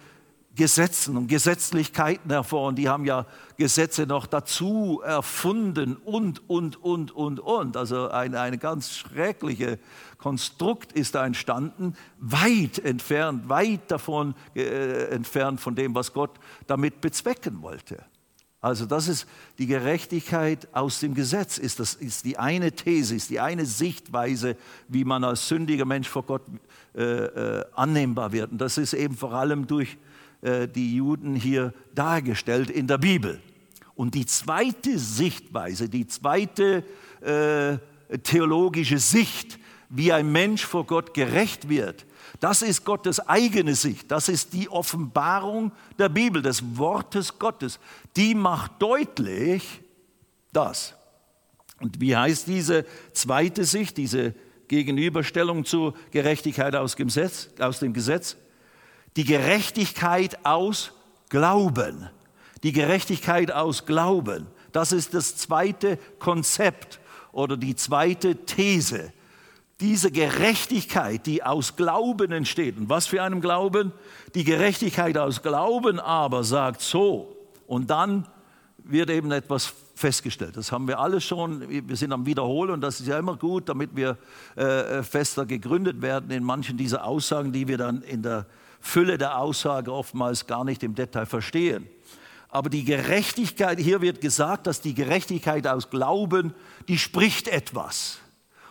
Gesetzen 0.56 1.18
und 1.18 1.28
Gesetzlichkeiten 1.28 2.32
hervor 2.32 2.70
und 2.70 2.78
die 2.78 2.90
haben 2.90 3.06
ja 3.06 3.28
Gesetze 3.58 4.08
noch 4.08 4.26
dazu 4.26 5.02
erfunden 5.06 5.98
und, 5.98 6.50
und, 6.50 6.84
und, 6.84 7.12
und, 7.12 7.40
und. 7.40 7.78
Also 7.78 8.10
ein, 8.10 8.34
ein 8.34 8.58
ganz 8.60 8.96
schreckliches 8.96 9.78
Konstrukt 10.18 10.94
ist 10.94 11.14
da 11.14 11.26
entstanden, 11.26 11.96
weit 12.20 12.80
entfernt, 12.80 13.50
weit 13.50 13.92
davon 13.92 14.34
äh, 14.56 15.10
entfernt 15.10 15.62
von 15.62 15.76
dem, 15.76 15.94
was 15.94 16.12
Gott 16.12 16.32
damit 16.66 17.02
bezwecken 17.02 17.62
wollte. 17.62 18.04
Also 18.60 18.88
das 18.88 19.08
ist 19.08 19.28
die 19.60 19.68
Gerechtigkeit 19.68 20.68
aus 20.74 21.00
dem 21.00 21.14
Gesetz, 21.14 21.60
ist, 21.60 21.80
das, 21.80 21.94
ist 21.94 22.26
die 22.26 22.40
eine 22.40 22.72
These, 22.72 23.16
ist 23.16 23.30
die 23.30 23.40
eine 23.40 23.66
Sichtweise, 23.66 24.58
wie 24.88 25.06
man 25.06 25.24
als 25.24 25.48
sündiger 25.48 25.86
Mensch 25.86 26.10
vor 26.10 26.24
Gott 26.24 26.42
äh, 26.96 27.04
äh, 27.04 27.66
annehmbar 27.76 28.32
wird. 28.32 28.52
Und 28.52 28.58
das 28.60 28.80
ist 28.80 28.94
eben 28.94 29.16
vor 29.16 29.34
allem 29.34 29.68
durch 29.68 29.98
äh, 30.42 30.68
die 30.68 30.96
Juden 30.96 31.36
hier 31.36 31.72
dargestellt 31.94 32.72
in 32.72 32.88
der 32.88 32.98
Bibel. 32.98 33.40
Und 33.94 34.16
die 34.16 34.26
zweite 34.26 34.98
Sichtweise, 34.98 35.88
die 35.88 36.08
zweite 36.08 36.84
äh, 37.22 37.78
theologische 38.20 38.98
Sicht, 38.98 39.60
wie 39.90 40.12
ein 40.12 40.32
Mensch 40.32 40.66
vor 40.66 40.86
Gott 40.86 41.14
gerecht 41.14 41.70
wird, 41.70 42.08
das 42.40 42.62
ist 42.62 42.86
Gottes 42.86 43.20
eigene 43.20 43.74
Sicht. 43.74 44.12
Das 44.12 44.30
ist 44.30 44.54
die 44.54 44.70
Offenbarung 44.70 45.72
der 45.98 46.10
Bibel, 46.10 46.42
des 46.42 46.78
Wortes 46.78 47.40
Gottes. 47.40 47.80
Die 48.18 48.34
macht 48.34 48.82
deutlich 48.82 49.64
das. 50.52 50.96
Und 51.80 52.02
wie 52.02 52.18
heißt 52.18 52.48
diese 52.48 52.86
zweite 53.14 53.64
Sicht, 53.64 53.98
diese 53.98 54.34
Gegenüberstellung 54.68 55.66
zur 55.66 55.94
Gerechtigkeit 56.10 56.76
aus 56.76 56.96
dem 56.96 57.08
Gesetz? 57.08 57.50
Aus 57.60 57.80
dem 57.80 57.94
Gesetz? 57.94 58.36
Die 59.16 59.24
Gerechtigkeit 59.24 60.44
aus 60.44 60.94
Glauben. 61.30 62.10
Die 62.64 62.72
Gerechtigkeit 62.72 63.52
aus 63.52 63.86
Glauben. 63.86 64.48
Das 64.72 64.92
ist 64.92 65.14
das 65.14 65.36
zweite 65.38 65.98
Konzept 66.18 67.00
oder 67.32 67.56
die 67.56 67.76
zweite 67.76 68.36
These 68.46 69.14
diese 69.80 70.12
Gerechtigkeit, 70.12 71.28
die 71.28 71.44
aus 71.44 71.76
Glauben 71.76 72.32
entsteht. 72.32 72.78
Und 72.78 72.90
was 72.90 73.06
für 73.06 73.22
einem 73.22 73.42
Glauben? 73.42 73.94
Die 74.34 74.44
Gerechtigkeit 74.44 75.20
aus 75.20 75.44
Glauben 75.44 76.00
aber 76.00 76.44
sagt 76.44 76.82
so. 76.82 77.37
Und 77.68 77.92
dann 77.92 78.28
wird 78.78 79.10
eben 79.10 79.32
etwas 79.32 79.74
festgestellt. 79.94 80.58
Das 80.58 80.72
haben 80.72 80.88
wir 80.88 81.00
alles 81.00 81.24
schon, 81.24 81.68
wir 81.70 81.96
sind 81.96 82.14
am 82.14 82.26
Wiederholen 82.26 82.72
und 82.72 82.82
das 82.82 83.00
ist 83.00 83.08
ja 83.08 83.20
immer 83.20 83.36
gut, 83.36 83.68
damit 83.70 83.96
wir 83.96 84.18
äh, 84.56 85.04
fester 85.04 85.46
gegründet 85.46 86.02
werden 86.02 86.32
in 86.32 86.44
manchen 86.44 86.78
dieser 86.78 87.04
Aussagen, 87.04 87.52
die 87.52 87.68
wir 87.68 87.78
dann 87.78 88.02
in 88.04 88.22
der 88.24 88.46
Fülle 88.80 89.18
der 89.18 89.38
Aussage 89.40 89.92
oftmals 89.92 90.48
gar 90.48 90.64
nicht 90.64 90.84
im 90.84 90.96
Detail 90.96 91.26
verstehen. 91.26 91.88
Aber 92.50 92.70
die 92.70 92.86
Gerechtigkeit, 92.86 93.80
hier 93.80 94.02
wird 94.02 94.22
gesagt, 94.22 94.68
dass 94.68 94.80
die 94.80 94.94
Gerechtigkeit 94.94 95.68
aus 95.68 95.90
Glauben, 95.90 96.54
die 96.88 96.98
spricht 96.98 97.48
etwas. 97.48 98.20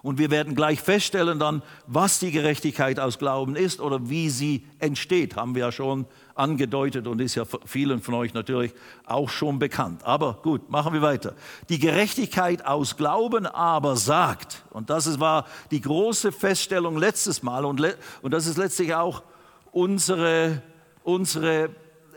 Und 0.07 0.19
wir 0.19 0.31
werden 0.31 0.55
gleich 0.55 0.81
feststellen 0.81 1.41
dann, 1.41 1.65
was 1.89 2.21
die 2.21 2.31
Gerechtigkeit 2.31 3.01
aus 3.01 3.19
Glauben 3.19 3.57
ist 3.57 3.81
oder 3.81 4.09
wie 4.09 4.31
sie 4.31 4.65
entsteht. 4.79 5.35
Haben 5.35 5.57
wir 5.57 5.63
ja 5.63 5.73
schon 5.73 6.07
angedeutet 6.37 7.09
und 7.09 7.21
ist 7.21 7.35
ja 7.35 7.43
vielen 7.65 8.01
von 8.01 8.15
euch 8.15 8.33
natürlich 8.33 8.73
auch 9.05 9.29
schon 9.29 9.59
bekannt. 9.59 10.05
Aber 10.05 10.35
gut, 10.45 10.71
machen 10.71 10.93
wir 10.93 11.03
weiter. 11.03 11.35
Die 11.71 11.81
Gerechtigkeit 11.81 12.65
aus 12.65 12.97
Glauben 12.97 13.47
aber 13.47 13.97
sagt, 13.97 14.63
und 14.71 14.91
das 14.91 15.19
war 15.19 15.45
die 15.73 15.81
große 15.81 16.31
Feststellung 16.31 16.99
letztes 16.99 17.43
Mal 17.43 17.65
und, 17.65 17.83
und 18.23 18.31
das 18.31 18.47
ist 18.47 18.59
letztlich 18.59 18.95
auch 18.95 19.25
unsere, 19.73 20.63
unsere 21.03 21.71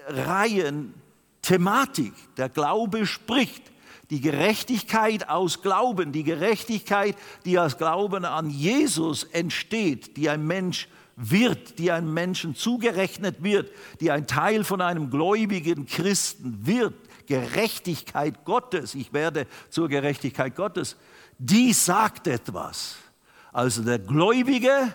Reihen-Thematik. 0.10 2.14
Der 2.38 2.50
Glaube 2.50 3.08
spricht. 3.08 3.64
Die 4.10 4.22
Gerechtigkeit 4.22 5.30
aus 5.30 5.62
Glauben, 5.62 6.12
die 6.12 6.24
Gerechtigkeit, 6.24 7.16
die 7.46 7.60
aus 7.60 7.78
Glauben 7.78 8.26
an 8.26 8.50
Jesus 8.50 9.24
entsteht, 9.24 10.18
die 10.18 10.30
ein 10.30 10.48
Mensch 10.48 10.88
wird, 11.16 11.78
die 11.78 11.92
einem 11.92 12.14
Menschen 12.14 12.56
zugerechnet 12.56 13.44
wird, 13.44 13.72
die 14.00 14.10
ein 14.10 14.26
Teil 14.26 14.64
von 14.64 14.82
einem 14.82 15.12
gläubigen 15.12 15.86
Christen 15.86 16.66
wird, 16.66 16.96
Gerechtigkeit 17.28 18.46
Gottes, 18.46 18.96
ich 18.96 19.14
werde 19.14 19.46
zur 19.70 19.90
Gerechtigkeit 19.90 20.56
Gottes, 20.56 20.96
die 21.38 21.74
sagt 21.74 22.26
etwas. 22.26 22.96
Also 23.52 23.84
der 23.84 24.00
Gläubige 24.00 24.94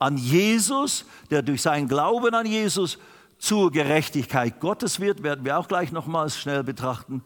an 0.00 0.16
Jesus, 0.16 1.04
der 1.30 1.42
durch 1.42 1.62
seinen 1.62 1.86
Glauben 1.86 2.34
an 2.34 2.46
Jesus 2.46 2.98
zur 3.38 3.70
Gerechtigkeit 3.70 4.58
Gottes 4.58 4.98
wird, 4.98 5.22
werden 5.22 5.44
wir 5.44 5.58
auch 5.58 5.68
gleich 5.68 5.92
nochmals 5.92 6.36
schnell 6.36 6.64
betrachten 6.64 7.22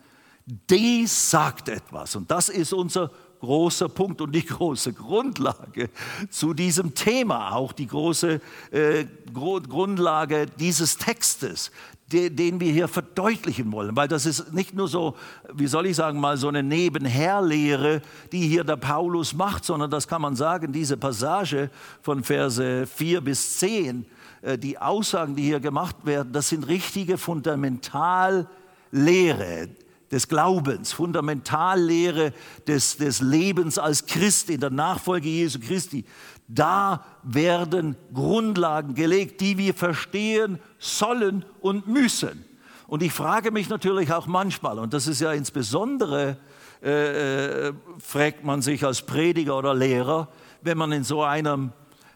die 0.46 1.06
sagt 1.06 1.68
etwas. 1.68 2.16
Und 2.16 2.30
das 2.30 2.48
ist 2.48 2.72
unser 2.72 3.10
großer 3.40 3.88
Punkt 3.88 4.20
und 4.20 4.32
die 4.32 4.46
große 4.46 4.92
Grundlage 4.92 5.90
zu 6.30 6.54
diesem 6.54 6.94
Thema, 6.94 7.52
auch 7.52 7.72
die 7.72 7.86
große 7.86 8.40
äh, 8.70 9.04
Grundlage 9.32 10.46
dieses 10.46 10.96
Textes, 10.96 11.70
de, 12.12 12.30
den 12.30 12.60
wir 12.60 12.72
hier 12.72 12.88
verdeutlichen 12.88 13.72
wollen. 13.72 13.96
Weil 13.96 14.08
das 14.08 14.26
ist 14.26 14.52
nicht 14.52 14.74
nur 14.74 14.88
so, 14.88 15.16
wie 15.52 15.66
soll 15.66 15.86
ich 15.86 15.96
sagen, 15.96 16.20
mal 16.20 16.36
so 16.36 16.48
eine 16.48 16.62
Nebenherlehre, 16.62 18.02
die 18.30 18.46
hier 18.46 18.64
der 18.64 18.76
Paulus 18.76 19.34
macht, 19.34 19.64
sondern 19.64 19.90
das 19.90 20.06
kann 20.06 20.22
man 20.22 20.36
sagen, 20.36 20.72
diese 20.72 20.96
Passage 20.96 21.70
von 22.00 22.22
Verse 22.22 22.86
4 22.86 23.20
bis 23.20 23.58
10, 23.58 24.06
äh, 24.42 24.58
die 24.58 24.78
Aussagen, 24.78 25.34
die 25.34 25.42
hier 25.42 25.60
gemacht 25.60 25.96
werden, 26.04 26.32
das 26.32 26.48
sind 26.48 26.68
richtige 26.68 27.18
Fundamentallehre 27.18 29.68
des 30.12 30.28
Glaubens, 30.28 30.92
Fundamentallehre 30.92 32.32
des, 32.66 32.98
des 32.98 33.20
Lebens 33.20 33.78
als 33.78 34.04
Christ 34.06 34.50
in 34.50 34.60
der 34.60 34.70
Nachfolge 34.70 35.28
Jesu 35.28 35.58
Christi. 35.58 36.04
Da 36.46 37.04
werden 37.22 37.96
Grundlagen 38.12 38.94
gelegt, 38.94 39.40
die 39.40 39.56
wir 39.56 39.72
verstehen 39.72 40.58
sollen 40.78 41.46
und 41.60 41.88
müssen. 41.88 42.44
Und 42.86 43.02
ich 43.02 43.12
frage 43.12 43.50
mich 43.50 43.70
natürlich 43.70 44.12
auch 44.12 44.26
manchmal, 44.26 44.78
und 44.78 44.92
das 44.92 45.06
ist 45.06 45.22
ja 45.22 45.32
insbesondere, 45.32 46.36
äh, 46.82 47.68
äh 47.68 47.72
fragt 47.98 48.44
man 48.44 48.60
sich 48.60 48.84
als 48.84 49.00
Prediger 49.00 49.56
oder 49.56 49.72
Lehrer, 49.72 50.28
wenn 50.60 50.76
man 50.76 50.92
in 50.92 51.04
so 51.04 51.22
einem 51.22 51.72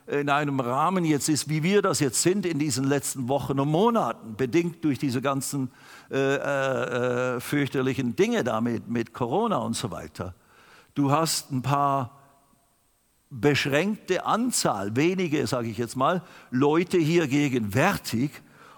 in 0.06 0.30
einem 0.30 0.60
Rahmen 0.60 1.04
jetzt 1.04 1.28
ist, 1.28 1.48
wie 1.48 1.64
wir 1.64 1.82
das 1.82 1.98
jetzt 1.98 2.22
sind 2.22 2.46
in 2.46 2.60
diesen 2.60 2.84
letzten 2.84 3.28
Wochen 3.28 3.58
und 3.58 3.68
Monaten, 3.68 4.36
bedingt 4.36 4.84
durch 4.84 5.00
diese 5.00 5.20
ganzen 5.20 5.70
äh, 6.10 7.36
äh, 7.36 7.40
fürchterlichen 7.40 8.16
Dinge 8.16 8.44
damit 8.44 8.88
mit 8.88 9.12
Corona 9.12 9.58
und 9.58 9.74
so 9.74 9.90
weiter. 9.90 10.34
Du 10.94 11.10
hast 11.10 11.50
ein 11.50 11.62
paar 11.62 12.16
beschränkte 13.30 14.24
Anzahl, 14.24 14.94
wenige, 14.96 15.46
sage 15.46 15.68
ich 15.68 15.78
jetzt 15.78 15.96
mal, 15.96 16.22
Leute 16.50 16.96
hier 16.96 17.26
gegenwärtig 17.26 18.30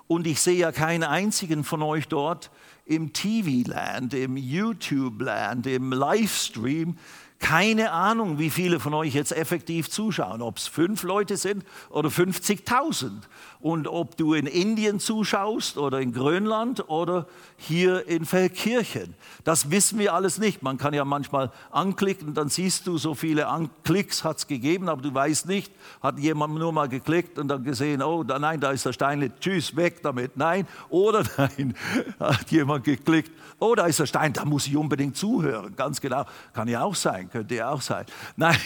und 0.07 0.27
ich 0.27 0.41
sehe 0.41 0.59
ja 0.59 0.73
keinen 0.73 1.05
einzigen 1.05 1.65
von 1.65 1.83
euch 1.83 2.09
dort 2.09 2.51
im 2.87 3.13
TV-Land, 3.13 4.15
im 4.15 4.37
YouTube-Land, 4.37 5.67
im 5.67 5.93
Livestream, 5.93 6.97
keine 7.39 7.93
Ahnung, 7.93 8.39
wie 8.39 8.51
viele 8.51 8.81
von 8.81 8.95
euch 8.95 9.15
jetzt 9.15 9.33
effektiv 9.33 9.89
zuschauen, 9.89 10.43
ob 10.43 10.57
es 10.57 10.67
fünf 10.67 11.03
Leute 11.05 11.37
sind 11.37 11.65
oder 11.91 12.09
50.000. 12.09 13.11
Und 13.61 13.89
ob 13.89 14.17
du 14.17 14.35
in 14.35 14.47
Indien 14.47 15.01
zuschaust 15.01 15.79
oder 15.79 16.01
in 16.01 16.13
Grönland 16.13 16.89
oder 16.89 17.27
hier 17.57 18.07
in 18.07 18.25
Feldkirchen. 18.25 19.15
Das 19.43 19.73
wissen 19.73 19.99
wir 19.99 20.15
alles 20.15 20.39
nicht. 20.39 20.63
Man 20.63 20.79
kann 20.79 20.95
ja 20.95 21.05
manchmal 21.05 21.51
anklicken, 21.73 22.35
dann 22.35 22.51
siehst 22.51 22.87
du, 22.87 22.99
so 22.99 23.15
viele 23.15 23.49
Klicks 23.83 24.23
hat 24.23 24.39
es 24.39 24.47
gegeben, 24.47 24.89
aber 24.89 25.03
du 25.03 25.13
weißt 25.13 25.47
nicht, 25.47 25.73
hat 26.01 26.21
jemand 26.21 26.55
nur 26.55 26.73
mal 26.73 26.89
geklickt 26.89 27.37
und 27.37 27.49
dann 27.49 27.65
gesehen, 27.65 28.01
oh 28.01 28.23
nein, 28.23 28.61
da 28.61 28.71
ist 28.71 28.87
der 28.87 28.93
Stein, 28.93 29.33
tschüss, 29.41 29.75
weg 29.75 30.03
damit. 30.03 30.37
Nein, 30.37 30.65
oder 30.89 31.25
nein, 31.37 31.75
hat 32.21 32.49
jemand 32.53 32.85
geklickt, 32.85 33.33
oh 33.59 33.75
da 33.75 33.87
ist 33.87 33.99
der 33.99 34.07
Stein, 34.07 34.33
da 34.33 34.45
muss 34.45 34.69
ich 34.69 34.77
unbedingt 34.77 35.17
zuhören. 35.17 35.75
Ganz 35.75 36.01
genau, 36.01 36.27
kann 36.53 36.69
ja 36.69 36.85
auch 36.85 36.95
sein, 36.95 37.28
könnte 37.31 37.55
ja 37.55 37.71
auch 37.71 37.81
sein. 37.81 38.07
Nein, 38.37 38.59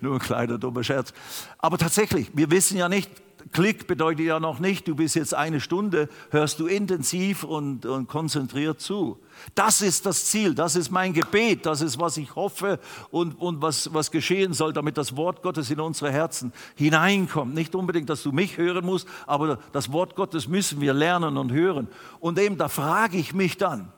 nur 0.00 0.14
ein 0.14 0.20
kleiner 0.20 0.58
dummer 0.58 0.84
Scherz. 0.84 1.12
Aber 1.58 1.78
tatsächlich, 1.78 2.30
wir 2.34 2.50
wissen 2.50 2.76
ja 2.76 2.88
nicht, 2.88 3.10
Klick 3.50 3.86
bedeutet 3.86 4.26
ja 4.26 4.38
noch 4.38 4.60
nicht, 4.60 4.86
du 4.86 4.94
bist 4.94 5.16
jetzt 5.16 5.34
eine 5.34 5.60
Stunde, 5.60 6.08
hörst 6.30 6.60
du 6.60 6.66
intensiv 6.66 7.44
und, 7.44 7.84
und, 7.86 8.06
konzentriert 8.06 8.80
zu. 8.80 9.18
Das 9.54 9.82
ist 9.82 10.06
das 10.06 10.26
Ziel, 10.26 10.54
das 10.54 10.76
ist 10.76 10.90
mein 10.90 11.12
Gebet, 11.12 11.66
das 11.66 11.80
ist, 11.80 11.98
was 11.98 12.16
ich 12.16 12.36
hoffe 12.36 12.78
und, 13.10 13.34
und 13.40 13.60
was, 13.60 13.92
was 13.92 14.10
geschehen 14.10 14.52
soll, 14.52 14.72
damit 14.72 14.96
das 14.96 15.16
Wort 15.16 15.42
Gottes 15.42 15.70
in 15.70 15.80
unsere 15.80 16.12
Herzen 16.12 16.52
hineinkommt. 16.76 17.54
Nicht 17.54 17.74
unbedingt, 17.74 18.08
dass 18.08 18.22
du 18.22 18.32
mich 18.32 18.58
hören 18.58 18.84
musst, 18.84 19.08
aber 19.26 19.58
das 19.72 19.92
Wort 19.92 20.14
Gottes 20.14 20.46
müssen 20.46 20.80
wir 20.80 20.94
lernen 20.94 21.36
und 21.36 21.52
hören. 21.52 21.88
Und 22.20 22.38
eben 22.38 22.56
da 22.56 22.68
frage 22.68 23.16
ich 23.16 23.34
mich 23.34 23.56
dann, 23.56 23.92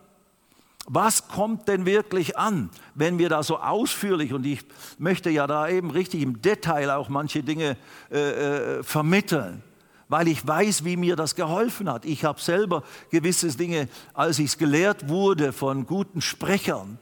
was 0.86 1.28
kommt 1.28 1.68
denn 1.68 1.86
wirklich 1.86 2.36
an, 2.36 2.70
wenn 2.94 3.18
wir 3.18 3.28
da 3.28 3.42
so 3.42 3.58
ausführlich, 3.58 4.32
und 4.32 4.44
ich 4.44 4.60
möchte 4.98 5.30
ja 5.30 5.46
da 5.46 5.68
eben 5.68 5.90
richtig 5.90 6.22
im 6.22 6.42
Detail 6.42 6.90
auch 6.90 7.08
manche 7.08 7.42
Dinge 7.42 7.76
äh, 8.10 8.78
äh, 8.78 8.82
vermitteln, 8.82 9.62
weil 10.08 10.28
ich 10.28 10.46
weiß, 10.46 10.84
wie 10.84 10.96
mir 10.96 11.16
das 11.16 11.34
geholfen 11.34 11.90
hat. 11.90 12.04
Ich 12.04 12.24
habe 12.24 12.40
selber 12.40 12.82
gewisse 13.10 13.48
Dinge, 13.48 13.88
als 14.12 14.38
ich 14.38 14.46
es 14.46 14.58
gelehrt 14.58 15.08
wurde 15.08 15.52
von 15.52 15.86
guten 15.86 16.20
Sprechern, 16.20 16.98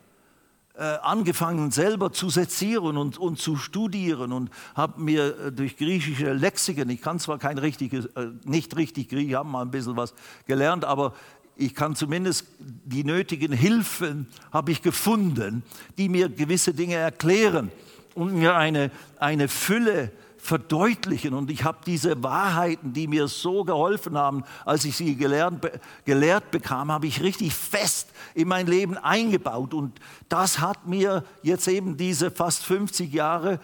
äh, 0.75 0.85
angefangen 1.03 1.71
selber 1.71 2.13
zu 2.13 2.31
sezieren 2.31 2.97
und, 2.97 3.19
und 3.19 3.39
zu 3.39 3.57
studieren 3.57 4.33
und 4.33 4.51
habe 4.75 5.01
mir 5.03 5.39
äh, 5.39 5.53
durch 5.53 5.77
griechische 5.77 6.33
Lexiken, 6.33 6.89
ich 6.89 7.03
kann 7.03 7.19
zwar 7.19 7.39
kein 7.39 7.59
richtiges, 7.59 8.09
nicht 8.45 8.77
richtig 8.77 9.09
Griechisch, 9.09 9.35
habe 9.35 9.49
mal 9.49 9.63
ein 9.63 9.71
bisschen 9.71 9.97
was 9.97 10.15
gelernt, 10.47 10.85
aber 10.85 11.15
ich 11.57 11.75
kann 11.75 11.95
zumindest 11.95 12.47
die 12.59 13.05
nötigen 13.05 13.53
Hilfen 13.53 14.27
habe 14.53 14.73
ich 14.73 14.83
gefunden, 14.83 15.63
die 15.99 16.09
mir 16.09 16.29
gewisse 16.29 16.75
Dinge 16.75 16.95
erklären 16.95 17.71
und 18.15 18.35
mir 18.35 18.57
eine, 18.57 18.91
eine 19.19 19.49
Fülle 19.49 20.13
verdeutlichen. 20.39 21.35
Und 21.35 21.51
ich 21.51 21.63
habe 21.63 21.79
diese 21.87 22.23
Wahrheiten, 22.23 22.93
die 22.93 23.07
mir 23.07 23.29
so 23.29 23.63
geholfen 23.63 24.19
haben, 24.19 24.43
als 24.65 24.85
ich 24.85 24.97
sie 24.97 25.15
gelernt, 25.15 25.65
gelehrt 26.05 26.51
bekam, 26.51 26.91
habe 26.91 27.07
ich 27.07 27.23
richtig 27.23 27.55
fest 27.55 28.09
in 28.35 28.49
mein 28.49 28.67
Leben 28.67 28.99
eingebaut. 28.99 29.73
Und 29.73 30.01
das 30.29 30.59
hat 30.59 30.87
mir 30.89 31.23
jetzt 31.43 31.69
eben 31.69 31.97
diese 31.97 32.33
fast 32.33 32.65
50 32.65 33.13
Jahre 33.13 33.61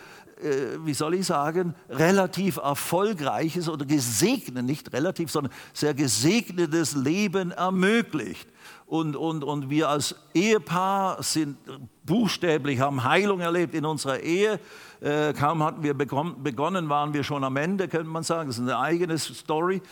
wie 0.85 0.95
soll 0.95 1.15
ich 1.15 1.27
sagen, 1.27 1.75
relativ 1.89 2.57
erfolgreiches 2.57 3.69
oder 3.69 3.85
gesegnet, 3.85 4.65
nicht 4.65 4.93
relativ, 4.93 5.31
sondern 5.31 5.53
sehr 5.73 5.95
gesegnetes 5.95 6.95
Leben 6.95 7.51
ermöglicht. 7.51 8.49
Und, 8.87 9.17
und, 9.17 9.45
und 9.45 9.69
wir 9.69 9.89
als 9.89 10.15
Ehepaar 10.33 11.23
sind 11.23 11.59
buchstäblich, 12.07 12.81
haben 12.81 13.05
Heilung 13.05 13.41
erlebt 13.41 13.75
in 13.75 13.85
unserer 13.85 14.21
Ehe. 14.21 14.59
Äh, 15.01 15.35
kaum 15.35 15.63
hatten 15.63 15.83
wir 15.83 15.93
begonnen, 15.95 16.89
waren 16.89 17.13
wir 17.13 17.23
schon 17.23 17.45
am 17.45 17.57
Ende, 17.57 17.87
könnte 17.87 18.09
man 18.09 18.23
sagen. 18.23 18.49
Das 18.49 18.57
ist 18.57 18.63
eine 18.63 18.79
eigene 18.79 19.19
Story. 19.19 19.83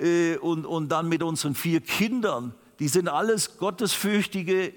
Äh, 0.00 0.38
und, 0.38 0.64
und 0.64 0.88
dann 0.90 1.08
mit 1.08 1.22
unseren 1.22 1.54
vier 1.54 1.80
Kindern. 1.80 2.54
Die 2.78 2.88
sind 2.88 3.08
alles 3.08 3.58
gottesfürchtige 3.58 4.72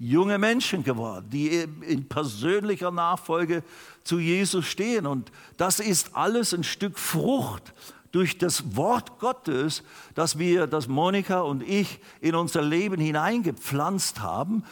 junge 0.00 0.38
Menschen 0.38 0.82
geworden, 0.82 1.26
die 1.30 1.48
in 1.48 2.08
persönlicher 2.08 2.90
Nachfolge 2.90 3.62
zu 4.02 4.18
Jesus 4.18 4.64
stehen. 4.64 5.06
Und 5.06 5.30
das 5.58 5.78
ist 5.78 6.16
alles 6.16 6.54
ein 6.54 6.64
Stück 6.64 6.98
Frucht 6.98 7.74
durch 8.10 8.38
das 8.38 8.74
Wort 8.76 9.20
Gottes, 9.20 9.84
das 10.14 10.38
wir, 10.38 10.66
das 10.66 10.88
Monika 10.88 11.42
und 11.42 11.62
ich 11.62 12.00
in 12.20 12.34
unser 12.34 12.62
Leben 12.62 13.00
hineingepflanzt 13.00 14.20
haben, 14.20 14.64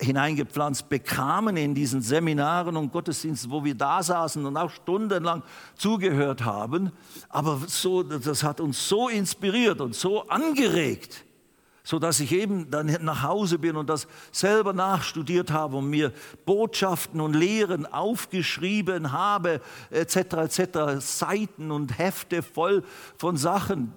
hineingepflanzt 0.00 0.90
bekamen 0.90 1.56
in 1.56 1.74
diesen 1.74 2.02
Seminaren 2.02 2.76
und 2.76 2.92
Gottesdiensten, 2.92 3.50
wo 3.50 3.64
wir 3.64 3.74
da 3.74 4.02
saßen 4.02 4.44
und 4.44 4.56
auch 4.58 4.70
stundenlang 4.70 5.42
zugehört 5.76 6.44
haben. 6.44 6.92
Aber 7.30 7.58
so, 7.66 8.02
das 8.02 8.42
hat 8.42 8.60
uns 8.60 8.86
so 8.86 9.08
inspiriert 9.08 9.80
und 9.80 9.94
so 9.94 10.28
angeregt, 10.28 11.24
so 11.86 11.98
dass 11.98 12.18
ich 12.18 12.32
eben 12.32 12.70
dann 12.70 12.96
nach 13.02 13.22
Hause 13.22 13.58
bin 13.58 13.76
und 13.76 13.90
das 13.90 14.08
selber 14.32 14.72
nachstudiert 14.72 15.50
habe 15.50 15.76
und 15.76 15.90
mir 15.90 16.12
Botschaften 16.46 17.20
und 17.20 17.34
Lehren 17.34 17.84
aufgeschrieben 17.84 19.12
habe, 19.12 19.60
etc., 19.90 20.16
etc., 20.16 20.78
Seiten 20.98 21.70
und 21.70 21.98
Hefte 21.98 22.42
voll 22.42 22.82
von 23.18 23.36
Sachen, 23.36 23.92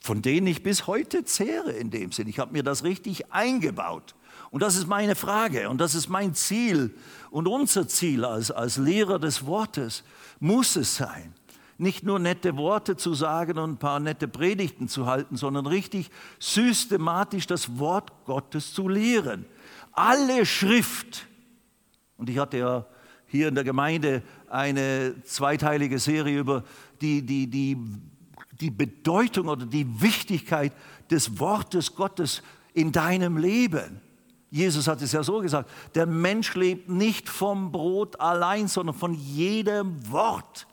von 0.00 0.20
denen 0.20 0.46
ich 0.46 0.62
bis 0.62 0.86
heute 0.86 1.24
zehre 1.24 1.72
in 1.72 1.90
dem 1.90 2.12
Sinn. 2.12 2.28
Ich 2.28 2.38
habe 2.38 2.52
mir 2.52 2.62
das 2.62 2.84
richtig 2.84 3.32
eingebaut. 3.32 4.14
Und 4.50 4.62
das 4.62 4.76
ist 4.76 4.86
meine 4.86 5.14
Frage 5.14 5.70
und 5.70 5.80
das 5.80 5.94
ist 5.94 6.10
mein 6.10 6.34
Ziel 6.34 6.94
und 7.30 7.48
unser 7.48 7.88
Ziel 7.88 8.26
als, 8.26 8.50
als 8.50 8.76
Lehrer 8.76 9.18
des 9.18 9.46
Wortes 9.46 10.04
muss 10.40 10.76
es 10.76 10.96
sein, 10.96 11.32
nicht 11.82 12.04
nur 12.04 12.18
nette 12.18 12.56
Worte 12.56 12.96
zu 12.96 13.12
sagen 13.12 13.58
und 13.58 13.72
ein 13.72 13.76
paar 13.76 14.00
nette 14.00 14.28
Predigten 14.28 14.88
zu 14.88 15.06
halten, 15.06 15.36
sondern 15.36 15.66
richtig 15.66 16.10
systematisch 16.38 17.46
das 17.46 17.78
Wort 17.78 18.12
Gottes 18.24 18.72
zu 18.72 18.88
lehren. 18.88 19.44
Alle 19.92 20.46
Schrift, 20.46 21.26
und 22.16 22.30
ich 22.30 22.38
hatte 22.38 22.58
ja 22.58 22.86
hier 23.26 23.48
in 23.48 23.54
der 23.54 23.64
Gemeinde 23.64 24.22
eine 24.48 25.22
zweiteilige 25.24 25.98
Serie 25.98 26.38
über 26.38 26.64
die, 27.00 27.22
die, 27.22 27.48
die, 27.48 27.76
die 28.60 28.70
Bedeutung 28.70 29.48
oder 29.48 29.66
die 29.66 30.00
Wichtigkeit 30.00 30.72
des 31.10 31.38
Wortes 31.38 31.94
Gottes 31.94 32.42
in 32.74 32.92
deinem 32.92 33.36
Leben. 33.36 34.00
Jesus 34.50 34.86
hat 34.86 35.00
es 35.00 35.12
ja 35.12 35.22
so 35.22 35.40
gesagt, 35.40 35.70
der 35.94 36.06
Mensch 36.06 36.54
lebt 36.54 36.88
nicht 36.90 37.28
vom 37.28 37.72
Brot 37.72 38.20
allein, 38.20 38.68
sondern 38.68 38.94
von 38.94 39.14
jedem 39.14 40.10
Wort, 40.10 40.66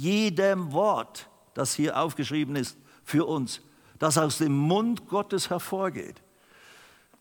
jedem 0.00 0.72
Wort, 0.72 1.28
das 1.52 1.74
hier 1.74 2.00
aufgeschrieben 2.00 2.56
ist 2.56 2.76
für 3.04 3.26
uns, 3.26 3.60
das 3.98 4.16
aus 4.16 4.38
dem 4.38 4.56
Mund 4.56 5.06
Gottes 5.08 5.50
hervorgeht. 5.50 6.22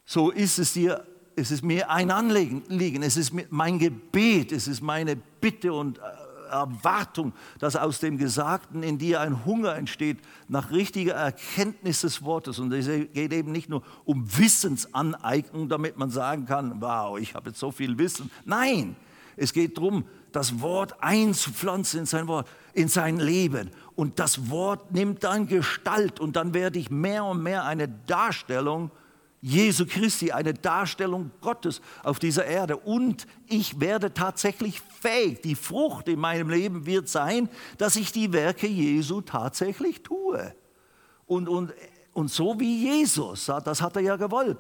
So 0.06 0.32
ist 0.32 0.60
es 0.60 0.74
dir, 0.74 1.06
es 1.36 1.52
ist 1.52 1.62
mir 1.64 1.90
ein 1.90 2.10
Anliegen, 2.10 3.04
es 3.04 3.18
ist 3.18 3.34
mein 3.50 3.80
Gebet, 3.80 4.52
es 4.54 4.68
ist 4.68 4.82
meine 4.82 5.16
Bitte 5.16 5.74
und 5.74 5.98
äh, 5.98 6.02
Erwartung, 6.50 7.34
dass 7.60 7.76
aus 7.76 8.00
dem 8.00 8.18
Gesagten 8.18 8.82
in 8.82 8.98
dir 8.98 9.22
ein 9.22 9.46
Hunger 9.46 9.76
entsteht 9.76 10.18
nach 10.48 10.72
richtiger 10.72 11.14
Erkenntnis 11.14 12.02
des 12.02 12.24
Wortes. 12.24 12.60
Und 12.60 12.72
es 12.74 12.88
geht 12.88 13.34
eben 13.34 13.52
nicht 13.52 13.70
nur 13.70 13.84
um 14.06 14.26
Wissensaneignung, 14.38 15.70
damit 15.70 15.98
man 15.98 16.10
sagen 16.10 16.46
kann, 16.46 16.82
wow, 16.82 17.20
ich 17.20 17.36
habe 17.36 17.50
jetzt 17.50 17.60
so 17.60 17.72
viel 17.72 17.98
Wissen. 18.00 18.32
Nein, 18.46 18.96
es 19.36 19.54
geht 19.54 19.78
darum, 19.78 20.06
das 20.32 20.62
Wort 20.62 20.96
einzupflanzen 21.02 22.02
in 22.02 22.06
sein 22.06 22.28
Wort, 22.28 22.48
in 22.74 22.88
sein 22.88 23.18
Leben. 23.18 23.72
Und 23.96 24.20
das 24.20 24.50
Wort 24.50 24.92
nimmt 24.92 25.24
dann 25.24 25.48
Gestalt 25.48 26.20
und 26.20 26.36
dann 26.36 26.54
werde 26.54 26.80
ich 26.80 26.90
mehr 26.90 27.26
und 27.26 27.44
mehr 27.44 27.66
eine 27.66 27.88
Darstellung 27.88 28.92
Jesu 29.42 29.86
Christi, 29.86 30.32
eine 30.32 30.54
Darstellung 30.54 31.32
Gottes 31.42 31.82
auf 32.04 32.20
dieser 32.20 32.46
Erde. 32.46 32.78
Und 32.78 33.26
ich 33.48 33.80
werde 33.80 34.14
tatsächlich 34.14 34.82
fähig, 34.82 35.42
die 35.42 35.56
Frucht 35.56 36.08
in 36.10 36.20
meinem 36.20 36.50
Leben 36.50 36.86
wird 36.86 37.08
sein, 37.08 37.50
dass 37.78 37.96
ich 37.96 38.12
die 38.12 38.34
Werke 38.34 38.68
Jesu 38.68 39.22
tatsächlich 39.22 40.04
tue. 40.04 40.54
Und, 41.26 41.48
und, 41.48 41.74
und 42.14 42.30
so 42.32 42.60
wie 42.60 42.86
Jesus, 42.86 43.46
das 43.64 43.82
hat 43.82 43.96
er 43.96 44.02
ja 44.02 44.16
gewollt. 44.18 44.58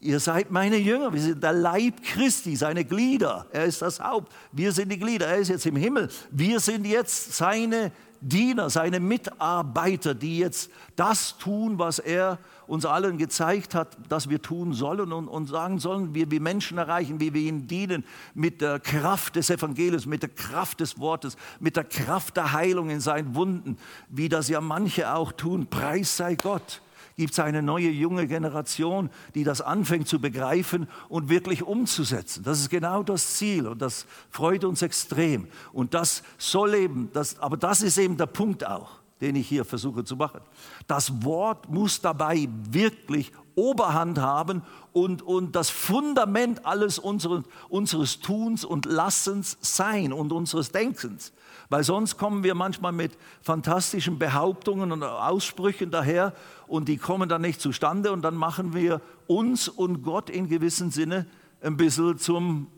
Ihr 0.00 0.20
seid 0.20 0.50
meine 0.50 0.76
Jünger, 0.76 1.12
wir 1.12 1.20
sind 1.20 1.42
der 1.42 1.52
Leib 1.52 2.02
Christi, 2.02 2.56
seine 2.56 2.84
Glieder. 2.84 3.46
Er 3.52 3.64
ist 3.64 3.82
das 3.82 4.00
Haupt, 4.00 4.32
wir 4.52 4.72
sind 4.72 4.90
die 4.90 4.98
Glieder, 4.98 5.26
er 5.26 5.38
ist 5.38 5.48
jetzt 5.48 5.66
im 5.66 5.76
Himmel. 5.76 6.08
Wir 6.30 6.60
sind 6.60 6.86
jetzt 6.86 7.32
seine 7.34 7.92
Diener, 8.20 8.70
seine 8.70 8.98
Mitarbeiter, 9.00 10.14
die 10.14 10.38
jetzt 10.38 10.70
das 10.96 11.36
tun, 11.38 11.78
was 11.78 11.98
er 11.98 12.38
uns 12.66 12.84
allen 12.84 13.18
gezeigt 13.18 13.74
hat, 13.74 13.96
dass 14.08 14.28
wir 14.28 14.42
tun 14.42 14.72
sollen 14.72 15.12
und, 15.12 15.28
und 15.28 15.46
sagen 15.46 15.78
sollen, 15.78 16.14
wie 16.14 16.28
wir 16.30 16.40
Menschen 16.40 16.78
erreichen, 16.78 17.20
wie 17.20 17.32
wir 17.32 17.42
ihnen 17.42 17.68
dienen, 17.68 18.04
mit 18.34 18.60
der 18.60 18.80
Kraft 18.80 19.36
des 19.36 19.50
Evangeliums, 19.50 20.06
mit 20.06 20.22
der 20.22 20.30
Kraft 20.30 20.80
des 20.80 20.98
Wortes, 20.98 21.36
mit 21.60 21.76
der 21.76 21.84
Kraft 21.84 22.36
der 22.36 22.52
Heilung 22.52 22.90
in 22.90 23.00
seinen 23.00 23.34
Wunden, 23.34 23.76
wie 24.08 24.28
das 24.28 24.48
ja 24.48 24.60
manche 24.60 25.14
auch 25.14 25.32
tun. 25.32 25.68
Preis 25.68 26.16
sei 26.16 26.34
Gott 26.34 26.80
gibt 27.16 27.32
es 27.32 27.38
eine 27.38 27.62
neue 27.62 27.88
junge 27.88 28.26
Generation, 28.26 29.10
die 29.34 29.42
das 29.42 29.62
anfängt 29.62 30.06
zu 30.06 30.20
begreifen 30.20 30.86
und 31.08 31.28
wirklich 31.28 31.62
umzusetzen. 31.62 32.42
Das 32.44 32.60
ist 32.60 32.68
genau 32.68 33.02
das 33.02 33.36
Ziel 33.36 33.66
und 33.66 33.80
das 33.80 34.06
freut 34.30 34.64
uns 34.64 34.82
extrem. 34.82 35.48
Und 35.72 35.94
das 35.94 36.22
soll 36.36 36.74
eben, 36.74 37.10
das, 37.12 37.38
aber 37.38 37.56
das 37.56 37.82
ist 37.82 37.96
eben 37.96 38.18
der 38.18 38.26
Punkt 38.26 38.66
auch, 38.66 38.90
den 39.22 39.34
ich 39.34 39.48
hier 39.48 39.64
versuche 39.64 40.04
zu 40.04 40.16
machen. 40.16 40.40
Das 40.86 41.24
Wort 41.24 41.70
muss 41.70 42.02
dabei 42.02 42.48
wirklich 42.70 43.32
Oberhand 43.54 44.18
haben 44.18 44.62
und, 44.92 45.22
und 45.22 45.56
das 45.56 45.70
Fundament 45.70 46.66
alles 46.66 46.98
unseres, 46.98 47.44
unseres 47.70 48.20
Tuns 48.20 48.66
und 48.66 48.84
Lassens 48.84 49.56
sein 49.62 50.12
und 50.12 50.32
unseres 50.32 50.70
Denkens. 50.70 51.32
Weil 51.68 51.82
sonst 51.84 52.16
kommen 52.16 52.44
wir 52.44 52.54
manchmal 52.54 52.92
mit 52.92 53.16
fantastischen 53.42 54.18
Behauptungen 54.18 54.92
und 54.92 55.02
Aussprüchen 55.02 55.90
daher 55.90 56.32
und 56.66 56.88
die 56.88 56.96
kommen 56.96 57.28
dann 57.28 57.42
nicht 57.42 57.60
zustande 57.60 58.12
und 58.12 58.22
dann 58.22 58.36
machen 58.36 58.74
wir 58.74 59.00
uns 59.26 59.68
und 59.68 60.02
Gott 60.02 60.30
in 60.30 60.48
gewissem 60.48 60.90
Sinne 60.90 61.26
ein 61.60 61.76
bisschen 61.76 62.18
zum 62.18 62.68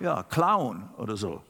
ja, 0.00 0.22
Clown 0.22 0.88
oder 0.96 1.16
so. 1.16 1.42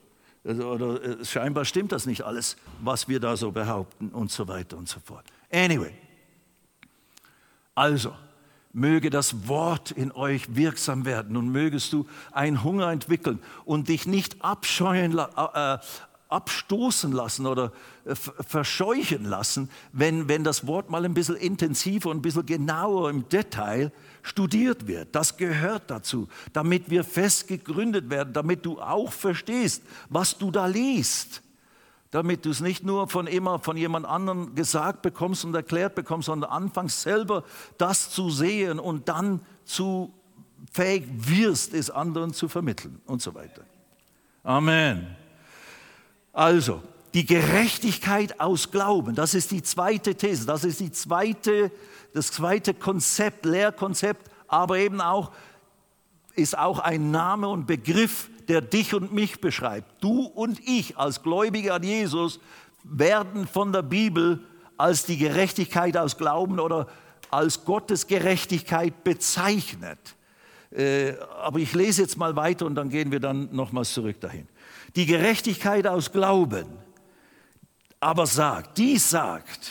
Also, 0.45 0.71
oder 0.71 1.03
äh, 1.03 1.25
scheinbar 1.25 1.65
stimmt 1.65 1.93
das 1.93 2.07
nicht 2.07 2.23
alles, 2.23 2.57
was 2.81 3.09
wir 3.09 3.21
da 3.21 3.37
so 3.37 3.53
behaupten 3.53 4.09
und 4.09 4.31
so 4.31 4.49
weiter 4.49 4.77
und 4.77 4.89
so 4.89 4.99
fort. 5.01 5.25
Anyway, 5.53 5.95
also, 7.75 8.15
möge 8.73 9.11
das 9.11 9.49
Wort 9.49 9.91
in 9.91 10.13
euch 10.13 10.55
wirksam 10.55 11.05
werden 11.05 11.37
und 11.37 11.51
mögest 11.51 11.93
du 11.93 12.07
einen 12.33 12.63
Hunger 12.63 12.91
entwickeln 12.91 13.41
und 13.65 13.89
dich 13.89 14.07
nicht 14.07 14.45
abscheuen, 14.45 15.19
äh, 15.19 15.79
abstoßen 16.29 17.11
lassen 17.11 17.47
oder 17.47 17.73
äh, 18.05 18.15
verscheuchen 18.15 19.25
lassen, 19.25 19.69
wenn, 19.93 20.29
wenn 20.29 20.45
das 20.45 20.67
Wort 20.67 20.89
mal 20.89 21.05
ein 21.05 21.15
bisschen 21.15 21.37
intensiver 21.37 22.11
und 22.11 22.19
ein 22.19 22.23
bisschen 22.23 22.47
genauer 22.47 23.11
im 23.11 23.29
Detail 23.29 23.93
studiert 24.23 24.87
wird. 24.87 25.15
Das 25.15 25.37
gehört 25.37 25.91
dazu, 25.91 26.29
damit 26.53 26.91
wir 26.91 27.03
fest 27.03 27.49
gegründet 27.49 28.11
werden, 28.11 28.33
damit 28.33 28.65
du 28.65 28.81
auch 28.81 29.13
verstehst, 29.13 29.83
was 30.09 30.39
du 30.39 30.51
da 30.51 30.67
liest 30.67 31.43
damit 32.11 32.45
du 32.45 32.51
es 32.51 32.61
nicht 32.61 32.85
nur 32.85 33.09
von 33.09 33.27
immer 33.27 33.61
von 33.61 33.77
jemand 33.77 34.07
anderem 34.07 34.55
gesagt 34.55 35.03
bekommst 35.03 35.45
und 35.45 35.55
erklärt 35.55 35.95
bekommst, 35.95 36.27
sondern 36.27 36.51
anfängst 36.51 37.03
selber 37.03 37.45
das 37.79 38.11
zu 38.11 38.31
sehen 38.31 38.79
und 38.79 39.09
dann 39.09 39.41
zu 39.65 40.13
fähig 40.73 41.05
wirst, 41.09 41.73
es 41.75 41.91
anderen 41.91 42.33
zu 42.33 42.49
vermitteln 42.49 43.01
und 43.07 43.23
so 43.23 43.35
weiter. 43.35 43.63
Amen. 44.43 45.17
Also, 46.33 46.83
die 47.15 47.27
Gerechtigkeit 47.27 48.41
aus 48.41 48.71
Glauben, 48.71 49.15
das 49.15 49.35
ist 49.35 49.51
die 49.51 49.63
zweite 49.63 50.15
These, 50.15 50.47
das 50.47 50.65
ist 50.65 50.81
die 50.81 50.93
zweite, 50.93 51.73
das 52.15 52.31
zweite 52.31 52.73
Konzept, 52.73 53.45
Lehrkonzept, 53.45 54.31
aber 54.47 54.79
eben 54.79 55.01
auch 55.01 55.33
ist 56.35 56.57
auch 56.57 56.79
ein 56.79 57.11
Name 57.11 57.49
und 57.49 57.67
Begriff, 57.67 58.30
der 58.51 58.61
dich 58.61 58.95
und 58.95 59.13
mich 59.13 59.41
beschreibt. 59.41 60.03
Du 60.03 60.25
und 60.25 60.59
ich 60.67 60.99
als 60.99 61.23
Gläubige 61.23 61.73
an 61.73 61.85
Jesus 61.85 62.41
werden 62.83 63.47
von 63.47 63.73
der 63.73 63.83
Bibel 63.83 64.41
als 64.77 65.05
die 65.05 65.17
Gerechtigkeit 65.17 65.97
aus 65.97 66.17
Glauben 66.19 66.59
oder 66.59 66.89
als 67.31 67.65
Gottes 67.65 68.09
Gerechtigkeit 68.09 69.05
bezeichnet. 69.05 70.01
Äh, 70.73 71.13
aber 71.41 71.61
ich 71.61 71.73
lese 71.75 72.03
jetzt 72.03 72.17
mal 72.17 72.35
weiter 72.35 72.67
und 72.67 72.75
dann 72.75 72.89
gehen 72.89 73.13
wir 73.13 73.21
dann 73.21 73.55
nochmals 73.55 73.93
zurück 73.93 74.21
dahin. 74.21 74.49
Die 74.97 75.07
Gerechtigkeit 75.07 75.87
aus 75.87 76.11
Glauben 76.11 76.67
aber 78.01 78.27
sagt, 78.27 78.79
dies 78.79 79.11
sagt, 79.11 79.71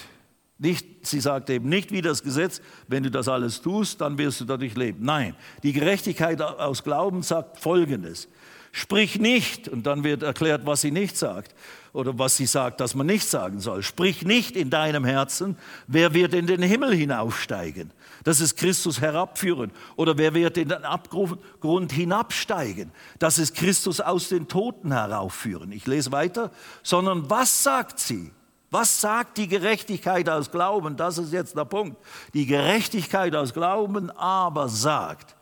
nicht, 0.58 1.06
sie 1.06 1.20
sagt 1.20 1.50
eben 1.50 1.68
nicht 1.68 1.92
wie 1.92 2.02
das 2.02 2.24
Gesetz, 2.24 2.62
wenn 2.88 3.04
du 3.04 3.12
das 3.12 3.28
alles 3.28 3.62
tust, 3.62 4.00
dann 4.00 4.18
wirst 4.18 4.40
du 4.40 4.46
dadurch 4.46 4.76
leben. 4.78 5.04
Nein, 5.04 5.36
die 5.64 5.74
Gerechtigkeit 5.74 6.42
aus 6.42 6.82
Glauben 6.82 7.24
sagt 7.24 7.60
Folgendes. 7.60 8.30
Sprich 8.72 9.20
nicht, 9.20 9.68
und 9.68 9.86
dann 9.86 10.04
wird 10.04 10.24
erklärt, 10.24 10.66
was 10.66 10.82
sie 10.82 10.92
nicht 10.92 11.18
sagt 11.18 11.56
oder 11.92 12.18
was 12.20 12.38
sie 12.38 12.46
sagt, 12.46 12.80
dass 12.82 12.94
man 12.94 13.08
nicht 13.08 13.28
sagen 13.28 13.60
soll. 13.60 13.82
Sprich 13.82 14.24
nicht 14.24 14.56
in 14.56 14.70
deinem 14.70 15.06
Herzen, 15.06 15.58
wer 15.88 16.14
wird 16.14 16.34
in 16.34 16.46
den 16.46 16.62
Himmel 16.62 16.94
hinaufsteigen? 16.94 17.92
Das 18.24 18.42
ist 18.42 18.58
Christus 18.58 19.02
herabführen. 19.02 19.72
Oder 19.96 20.18
wer 20.18 20.34
wird 20.34 20.58
in 20.58 20.70
den 20.70 20.84
Abgrund 20.84 21.92
hinabsteigen? 21.92 22.92
Das 23.18 23.40
ist 23.40 23.56
Christus 23.56 24.02
aus 24.02 24.30
den 24.30 24.48
Toten 24.48 24.92
heraufführen. 24.92 25.72
Ich 25.72 25.88
lese 25.88 26.12
weiter. 26.12 26.52
Sondern 26.84 27.30
was 27.30 27.64
sagt 27.64 28.00
sie? 28.00 28.32
Was 28.72 29.02
sagt 29.02 29.38
die 29.38 29.48
Gerechtigkeit 29.48 30.30
aus 30.30 30.52
Glauben? 30.52 30.96
Das 30.96 31.18
ist 31.18 31.34
jetzt 31.34 31.58
der 31.58 31.66
Punkt. 31.66 31.98
Die 32.36 32.46
Gerechtigkeit 32.46 33.36
aus 33.36 33.54
Glauben 33.54 34.12
aber 34.12 34.70
sagt, 34.70 35.36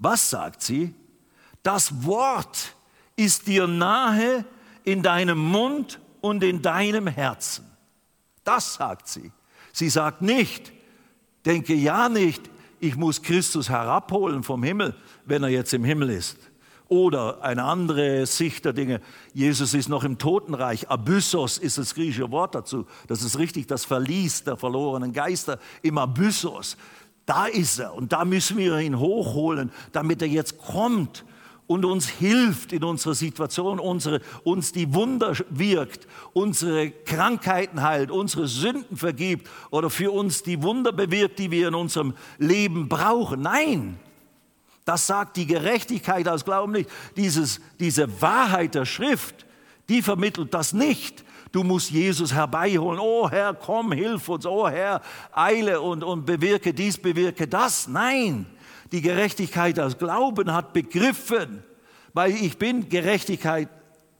was 0.00 0.30
sagt 0.30 0.62
sie? 0.62 0.94
Das 1.62 2.04
Wort 2.04 2.74
ist 3.16 3.46
dir 3.46 3.66
nahe 3.66 4.44
in 4.84 5.02
deinem 5.02 5.38
Mund 5.38 6.00
und 6.20 6.42
in 6.42 6.62
deinem 6.62 7.06
Herzen. 7.06 7.64
Das 8.44 8.74
sagt 8.74 9.08
sie. 9.08 9.32
Sie 9.72 9.88
sagt 9.88 10.22
nicht, 10.22 10.72
denke 11.44 11.74
ja 11.74 12.08
nicht, 12.08 12.50
ich 12.80 12.96
muss 12.96 13.22
Christus 13.22 13.68
herabholen 13.68 14.42
vom 14.42 14.62
Himmel, 14.62 14.94
wenn 15.24 15.42
er 15.44 15.50
jetzt 15.50 15.72
im 15.72 15.84
Himmel 15.84 16.10
ist. 16.10 16.36
Oder 16.88 17.42
eine 17.42 17.64
andere 17.64 18.26
Sicht 18.26 18.64
der 18.64 18.72
Dinge, 18.72 19.00
Jesus 19.32 19.72
ist 19.72 19.88
noch 19.88 20.04
im 20.04 20.18
Totenreich. 20.18 20.90
Abyssos 20.90 21.56
ist 21.56 21.78
das 21.78 21.94
griechische 21.94 22.30
Wort 22.32 22.54
dazu. 22.54 22.86
Das 23.06 23.22
ist 23.22 23.38
richtig, 23.38 23.66
das 23.66 23.84
Verlies 23.84 24.44
der 24.44 24.56
verlorenen 24.56 25.12
Geister 25.12 25.58
im 25.80 25.96
Abyssos. 25.96 26.76
Da 27.24 27.46
ist 27.46 27.78
er 27.78 27.94
und 27.94 28.12
da 28.12 28.24
müssen 28.24 28.58
wir 28.58 28.78
ihn 28.78 28.98
hochholen, 28.98 29.70
damit 29.92 30.20
er 30.20 30.28
jetzt 30.28 30.58
kommt 30.58 31.24
und 31.66 31.84
uns 31.84 32.08
hilft 32.08 32.72
in 32.72 32.84
unserer 32.84 33.14
Situation, 33.14 33.78
unsere, 33.78 34.20
uns 34.44 34.72
die 34.72 34.92
Wunder 34.94 35.34
wirkt, 35.48 36.06
unsere 36.32 36.90
Krankheiten 36.90 37.82
heilt, 37.82 38.10
unsere 38.10 38.46
Sünden 38.48 38.96
vergibt 38.96 39.48
oder 39.70 39.88
für 39.88 40.10
uns 40.10 40.42
die 40.42 40.62
Wunder 40.62 40.92
bewirkt, 40.92 41.38
die 41.38 41.50
wir 41.50 41.68
in 41.68 41.74
unserem 41.74 42.14
Leben 42.38 42.88
brauchen. 42.88 43.42
Nein, 43.42 43.98
das 44.84 45.06
sagt 45.06 45.36
die 45.36 45.46
Gerechtigkeit 45.46 46.28
aus 46.28 46.44
Glauben 46.44 46.72
nicht. 46.72 46.90
Dieses, 47.16 47.60
diese 47.78 48.20
Wahrheit 48.20 48.74
der 48.74 48.84
Schrift, 48.84 49.46
die 49.88 50.02
vermittelt 50.02 50.52
das 50.52 50.72
nicht. 50.72 51.24
Du 51.52 51.62
musst 51.62 51.90
Jesus 51.90 52.32
herbeiholen. 52.32 52.98
Oh 53.00 53.30
Herr, 53.30 53.54
komm, 53.54 53.92
hilf 53.92 54.28
uns. 54.28 54.46
Oh 54.46 54.68
Herr, 54.68 55.02
eile 55.32 55.80
und, 55.80 56.02
und 56.02 56.24
bewirke 56.24 56.72
dies, 56.72 56.96
bewirke 56.96 57.46
das. 57.46 57.86
Nein, 57.86 58.46
die 58.92 59.00
Gerechtigkeit 59.00 59.80
aus 59.80 59.98
Glauben 59.98 60.52
hat 60.52 60.72
begriffen, 60.72 61.64
weil 62.12 62.32
ich 62.32 62.58
bin 62.58 62.88
Gerechtigkeit 62.88 63.68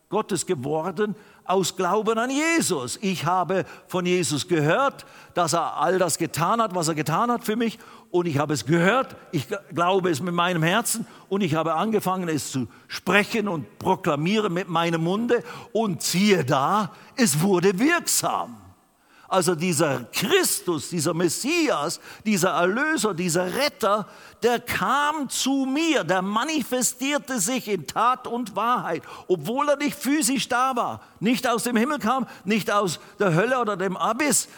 Gottes 0.08 0.46
geworden 0.46 1.14
aus 1.44 1.76
Glauben 1.76 2.18
an 2.18 2.30
Jesus. 2.30 2.98
Ich 3.02 3.24
habe 3.26 3.64
von 3.88 4.06
Jesus 4.06 4.46
gehört, 4.46 5.06
dass 5.34 5.54
er 5.54 5.78
all 5.78 5.98
das 5.98 6.18
getan 6.18 6.60
hat, 6.60 6.74
was 6.74 6.88
er 6.88 6.94
getan 6.94 7.30
hat 7.30 7.44
für 7.44 7.56
mich. 7.56 7.78
Und 8.10 8.26
ich 8.26 8.38
habe 8.38 8.52
es 8.52 8.66
gehört, 8.66 9.16
ich 9.32 9.46
glaube 9.74 10.10
es 10.10 10.20
mit 10.20 10.34
meinem 10.34 10.62
Herzen 10.62 11.06
und 11.28 11.40
ich 11.40 11.54
habe 11.54 11.74
angefangen, 11.74 12.28
es 12.28 12.52
zu 12.52 12.68
sprechen 12.88 13.48
und 13.48 13.78
proklamieren 13.78 14.52
mit 14.52 14.68
meinem 14.68 15.02
Munde. 15.02 15.42
Und 15.72 16.02
siehe 16.02 16.44
da, 16.44 16.92
es 17.16 17.40
wurde 17.40 17.78
wirksam. 17.78 18.61
Also 19.32 19.54
dieser 19.54 20.04
Christus, 20.12 20.90
dieser 20.90 21.14
Messias, 21.14 22.00
dieser 22.26 22.50
Erlöser, 22.50 23.14
dieser 23.14 23.54
Retter, 23.54 24.06
der 24.42 24.60
kam 24.60 25.30
zu 25.30 25.64
mir, 25.64 26.04
der 26.04 26.20
manifestierte 26.20 27.40
sich 27.40 27.66
in 27.66 27.86
Tat 27.86 28.26
und 28.26 28.54
Wahrheit, 28.56 29.02
obwohl 29.28 29.70
er 29.70 29.78
nicht 29.78 29.96
physisch 29.96 30.48
da 30.48 30.76
war, 30.76 31.00
nicht 31.18 31.48
aus 31.48 31.62
dem 31.62 31.78
Himmel 31.78 31.98
kam, 31.98 32.26
nicht 32.44 32.70
aus 32.70 33.00
der 33.18 33.32
Hölle 33.34 33.58
oder 33.58 33.78
dem 33.78 33.96
Abyss 33.96 34.48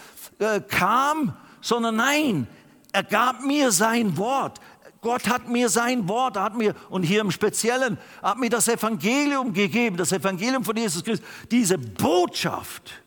äh, 0.41 0.61
kam, 0.61 1.37
sondern 1.61 1.95
nein, 1.95 2.49
er 2.91 3.05
gab 3.05 3.45
mir 3.45 3.71
sein 3.71 4.17
Wort. 4.17 4.59
Gott 5.03 5.29
hat 5.29 5.49
mir 5.49 5.69
sein 5.69 6.09
Wort, 6.09 6.37
hat 6.37 6.57
mir, 6.57 6.75
und 6.91 7.05
hier 7.05 7.21
im 7.21 7.31
Speziellen, 7.31 7.97
hat 8.21 8.39
mir 8.39 8.51
das 8.51 8.67
Evangelium 8.67 9.53
gegeben, 9.53 9.97
das 9.97 10.11
Evangelium 10.11 10.65
von 10.65 10.77
Jesus 10.77 11.05
Christus, 11.05 11.25
diese 11.49 11.79
Botschaft 11.79 13.04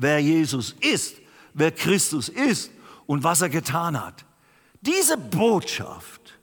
wer 0.00 0.18
Jesus 0.18 0.74
ist, 0.80 1.16
wer 1.52 1.70
Christus 1.70 2.28
ist 2.28 2.70
und 3.06 3.22
was 3.22 3.42
er 3.42 3.48
getan 3.50 4.02
hat. 4.02 4.24
Diese 4.80 5.16
Botschaft, 5.16 6.38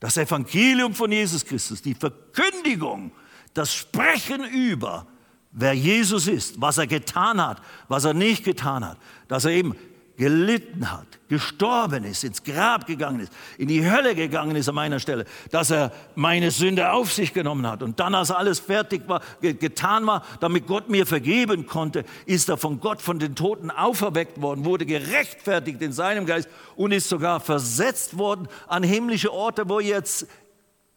das 0.00 0.16
Evangelium 0.16 0.94
von 0.94 1.12
Jesus 1.12 1.44
Christus, 1.44 1.80
die 1.80 1.94
Verkündigung, 1.94 3.12
das 3.54 3.72
Sprechen 3.72 4.44
über, 4.44 5.06
wer 5.52 5.74
Jesus 5.74 6.26
ist, 6.26 6.60
was 6.60 6.78
er 6.78 6.88
getan 6.88 7.40
hat, 7.40 7.62
was 7.88 8.04
er 8.04 8.14
nicht 8.14 8.44
getan 8.44 8.84
hat, 8.84 8.98
dass 9.28 9.44
er 9.44 9.52
eben 9.52 9.76
gelitten 10.16 10.90
hat, 10.92 11.06
gestorben 11.28 12.04
ist, 12.04 12.22
ins 12.22 12.42
Grab 12.44 12.86
gegangen 12.86 13.20
ist, 13.20 13.32
in 13.58 13.68
die 13.68 13.88
Hölle 13.88 14.14
gegangen 14.14 14.54
ist 14.54 14.68
an 14.68 14.76
meiner 14.76 15.00
Stelle, 15.00 15.24
dass 15.50 15.70
er 15.70 15.92
meine 16.14 16.50
Sünde 16.50 16.92
auf 16.92 17.12
sich 17.12 17.32
genommen 17.32 17.66
hat. 17.66 17.82
Und 17.82 17.98
dann, 17.98 18.14
als 18.14 18.30
alles 18.30 18.60
fertig 18.60 19.08
war, 19.08 19.20
getan 19.40 20.06
war, 20.06 20.24
damit 20.40 20.66
Gott 20.66 20.88
mir 20.88 21.06
vergeben 21.06 21.66
konnte, 21.66 22.04
ist 22.26 22.48
er 22.48 22.56
von 22.56 22.78
Gott, 22.78 23.02
von 23.02 23.18
den 23.18 23.34
Toten 23.34 23.70
auferweckt 23.70 24.40
worden, 24.40 24.64
wurde 24.64 24.86
gerechtfertigt 24.86 25.82
in 25.82 25.92
seinem 25.92 26.26
Geist 26.26 26.48
und 26.76 26.92
ist 26.92 27.08
sogar 27.08 27.40
versetzt 27.40 28.16
worden 28.16 28.48
an 28.68 28.84
himmlische 28.84 29.32
Orte, 29.32 29.68
wo 29.68 29.80
er 29.80 29.86
jetzt 29.86 30.26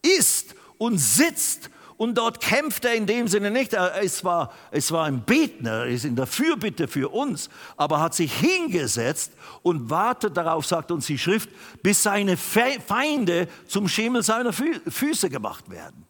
ist 0.03 0.55
und 0.77 0.99
sitzt 0.99 1.71
und 1.97 2.15
dort 2.17 2.39
kämpft 2.39 2.85
er 2.85 2.93
in 2.93 3.07
dem 3.07 3.27
Sinne 3.27 3.51
nicht. 3.51 3.73
Es 3.73 4.23
war, 4.23 4.53
es 4.71 4.91
war 4.91 5.05
ein 5.05 5.21
Betner, 5.21 5.85
er 5.85 5.87
ist 5.87 6.05
in 6.05 6.15
der 6.15 6.27
Fürbitte 6.27 6.87
für 6.87 7.09
uns, 7.09 7.49
aber 7.75 7.99
hat 7.99 8.13
sich 8.13 8.33
hingesetzt 8.33 9.33
und 9.63 9.89
wartet 9.89 10.37
darauf, 10.37 10.65
sagt 10.65 10.91
uns 10.91 11.07
die 11.07 11.17
Schrift, 11.17 11.49
bis 11.81 12.03
seine 12.03 12.37
Feinde 12.37 13.47
zum 13.67 13.87
Schemel 13.87 14.23
seiner 14.23 14.53
Füße 14.53 15.29
gemacht 15.29 15.69
werden. 15.69 16.05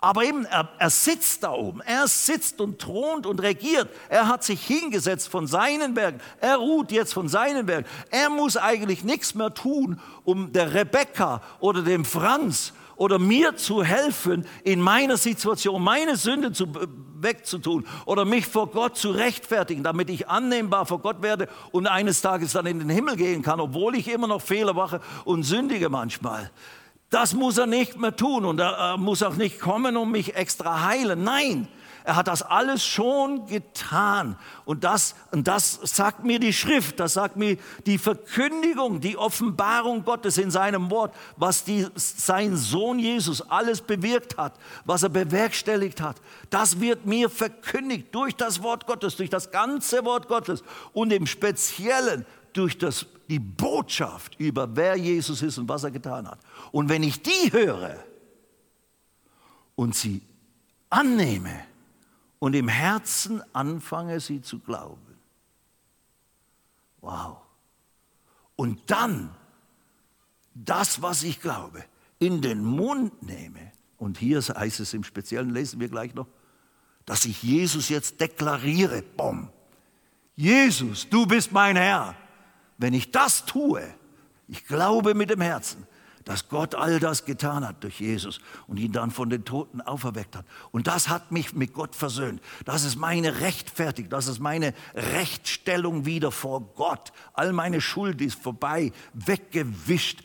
Aber 0.00 0.24
eben, 0.24 0.44
er, 0.46 0.68
er, 0.78 0.90
sitzt 0.90 1.44
da 1.44 1.52
oben, 1.52 1.80
er 1.80 2.08
sitzt 2.08 2.60
und 2.60 2.80
thront 2.80 3.24
und 3.24 3.40
regiert. 3.40 3.88
Er 4.08 4.26
hat 4.26 4.42
sich 4.42 4.60
hingesetzt 4.66 5.28
von 5.28 5.46
seinen 5.46 5.94
Bergen, 5.94 6.20
er 6.40 6.56
ruht 6.56 6.90
jetzt 6.90 7.14
von 7.14 7.28
seinen 7.28 7.66
Bergen. 7.66 7.86
Er 8.10 8.28
muss 8.28 8.56
eigentlich 8.56 9.04
nichts 9.04 9.36
mehr 9.36 9.54
tun, 9.54 10.00
um 10.24 10.52
der 10.52 10.74
Rebecca 10.74 11.40
oder 11.60 11.82
dem 11.82 12.04
Franz 12.04 12.72
oder 13.02 13.18
mir 13.18 13.56
zu 13.56 13.82
helfen, 13.82 14.46
in 14.62 14.80
meiner 14.80 15.16
Situation 15.16 15.82
meine 15.82 16.14
Sünde 16.14 16.52
zu, 16.52 16.68
wegzutun 17.16 17.84
oder 18.06 18.24
mich 18.24 18.46
vor 18.46 18.68
Gott 18.68 18.96
zu 18.96 19.10
rechtfertigen, 19.10 19.82
damit 19.82 20.08
ich 20.08 20.28
annehmbar 20.28 20.86
vor 20.86 21.00
Gott 21.00 21.20
werde 21.20 21.48
und 21.72 21.88
eines 21.88 22.20
Tages 22.20 22.52
dann 22.52 22.66
in 22.66 22.78
den 22.78 22.90
Himmel 22.90 23.16
gehen 23.16 23.42
kann, 23.42 23.58
obwohl 23.58 23.96
ich 23.96 24.06
immer 24.06 24.28
noch 24.28 24.40
Fehler 24.40 24.72
mache 24.72 25.00
und 25.24 25.42
sündige 25.42 25.88
manchmal. 25.88 26.52
Das 27.10 27.34
muss 27.34 27.58
er 27.58 27.66
nicht 27.66 27.98
mehr 27.98 28.14
tun 28.14 28.44
und 28.44 28.60
er 28.60 28.96
muss 28.98 29.24
auch 29.24 29.34
nicht 29.34 29.58
kommen 29.58 29.96
und 29.96 30.12
mich 30.12 30.36
extra 30.36 30.86
heilen. 30.86 31.24
Nein, 31.24 31.66
er 32.04 32.16
hat 32.16 32.28
das 32.28 32.42
alles 32.42 32.84
schon 32.84 33.46
getan. 33.46 34.36
Und 34.64 34.84
das, 34.84 35.14
und 35.30 35.46
das 35.46 35.78
sagt 35.82 36.24
mir 36.24 36.38
die 36.38 36.52
Schrift, 36.52 36.98
das 36.98 37.14
sagt 37.14 37.36
mir 37.36 37.56
die 37.86 37.98
Verkündigung, 37.98 39.00
die 39.00 39.16
Offenbarung 39.16 40.04
Gottes 40.04 40.38
in 40.38 40.50
seinem 40.50 40.90
Wort, 40.90 41.14
was 41.36 41.64
die, 41.64 41.86
sein 41.94 42.56
Sohn 42.56 42.98
Jesus 42.98 43.42
alles 43.50 43.80
bewirkt 43.80 44.36
hat, 44.36 44.54
was 44.84 45.02
er 45.02 45.10
bewerkstelligt 45.10 46.00
hat. 46.00 46.16
Das 46.50 46.80
wird 46.80 47.06
mir 47.06 47.30
verkündigt 47.30 48.14
durch 48.14 48.34
das 48.34 48.62
Wort 48.62 48.86
Gottes, 48.86 49.16
durch 49.16 49.30
das 49.30 49.50
ganze 49.50 50.04
Wort 50.04 50.28
Gottes 50.28 50.64
und 50.92 51.12
im 51.12 51.26
Speziellen 51.26 52.26
durch 52.52 52.78
das, 52.78 53.06
die 53.28 53.38
Botschaft 53.38 54.38
über 54.38 54.76
wer 54.76 54.96
Jesus 54.96 55.42
ist 55.42 55.58
und 55.58 55.68
was 55.68 55.84
er 55.84 55.90
getan 55.90 56.28
hat. 56.28 56.38
Und 56.70 56.88
wenn 56.88 57.02
ich 57.02 57.22
die 57.22 57.52
höre 57.52 57.96
und 59.74 59.94
sie 59.94 60.22
annehme, 60.90 61.71
und 62.42 62.54
im 62.54 62.66
Herzen 62.66 63.40
anfange 63.52 64.18
sie 64.18 64.42
zu 64.42 64.58
glauben. 64.58 65.16
Wow. 67.00 67.36
Und 68.56 68.90
dann 68.90 69.32
das, 70.52 71.02
was 71.02 71.22
ich 71.22 71.40
glaube, 71.40 71.84
in 72.18 72.42
den 72.42 72.64
Mund 72.64 73.22
nehme. 73.22 73.70
Und 73.96 74.18
hier 74.18 74.40
heißt 74.40 74.80
es 74.80 74.92
im 74.92 75.04
Speziellen, 75.04 75.50
lesen 75.50 75.78
wir 75.78 75.88
gleich 75.88 76.14
noch, 76.16 76.26
dass 77.06 77.26
ich 77.26 77.44
Jesus 77.44 77.88
jetzt 77.88 78.20
deklariere. 78.20 79.04
Bom. 79.16 79.48
Jesus, 80.34 81.08
du 81.08 81.26
bist 81.26 81.52
mein 81.52 81.76
Herr. 81.76 82.16
Wenn 82.76 82.92
ich 82.92 83.12
das 83.12 83.46
tue, 83.46 83.84
ich 84.48 84.66
glaube 84.66 85.14
mit 85.14 85.30
dem 85.30 85.42
Herzen, 85.42 85.86
dass 86.24 86.48
Gott 86.48 86.74
all 86.74 87.00
das 87.00 87.24
getan 87.24 87.66
hat 87.66 87.82
durch 87.82 88.00
Jesus 88.00 88.40
und 88.66 88.78
ihn 88.78 88.92
dann 88.92 89.10
von 89.10 89.30
den 89.30 89.44
Toten 89.44 89.80
auferweckt 89.80 90.36
hat. 90.36 90.46
Und 90.70 90.86
das 90.86 91.08
hat 91.08 91.32
mich 91.32 91.52
mit 91.54 91.72
Gott 91.72 91.94
versöhnt. 91.94 92.40
Das 92.64 92.84
ist 92.84 92.96
meine 92.96 93.40
Rechtfertigung, 93.40 94.10
das 94.10 94.28
ist 94.28 94.38
meine 94.38 94.74
Rechtstellung 94.94 96.04
wieder 96.06 96.30
vor 96.30 96.60
Gott. 96.74 97.12
All 97.34 97.52
meine 97.52 97.80
Schuld 97.80 98.20
ist 98.20 98.40
vorbei, 98.40 98.92
weggewischt, 99.14 100.22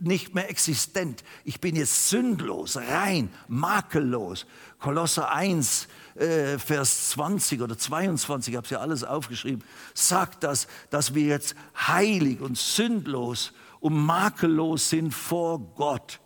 nicht 0.00 0.34
mehr 0.34 0.48
existent. 0.48 1.24
Ich 1.44 1.60
bin 1.60 1.76
jetzt 1.76 2.08
sündlos, 2.08 2.76
rein, 2.76 3.30
makellos. 3.48 4.46
Kolosser 4.78 5.30
1, 5.30 5.88
äh, 6.14 6.58
Vers 6.58 7.10
20 7.10 7.60
oder 7.60 7.76
22, 7.76 8.52
ich 8.52 8.56
habe 8.56 8.64
es 8.64 8.70
ja 8.70 8.80
alles 8.80 9.04
aufgeschrieben, 9.04 9.62
sagt 9.94 10.42
das, 10.44 10.68
dass 10.90 11.14
wir 11.14 11.24
jetzt 11.24 11.54
heilig 11.76 12.40
und 12.40 12.56
sündlos 12.56 13.52
und 13.80 13.96
makellos 13.96 14.90
sind 14.90 15.12
vor 15.12 15.58
Gott. 15.74 16.20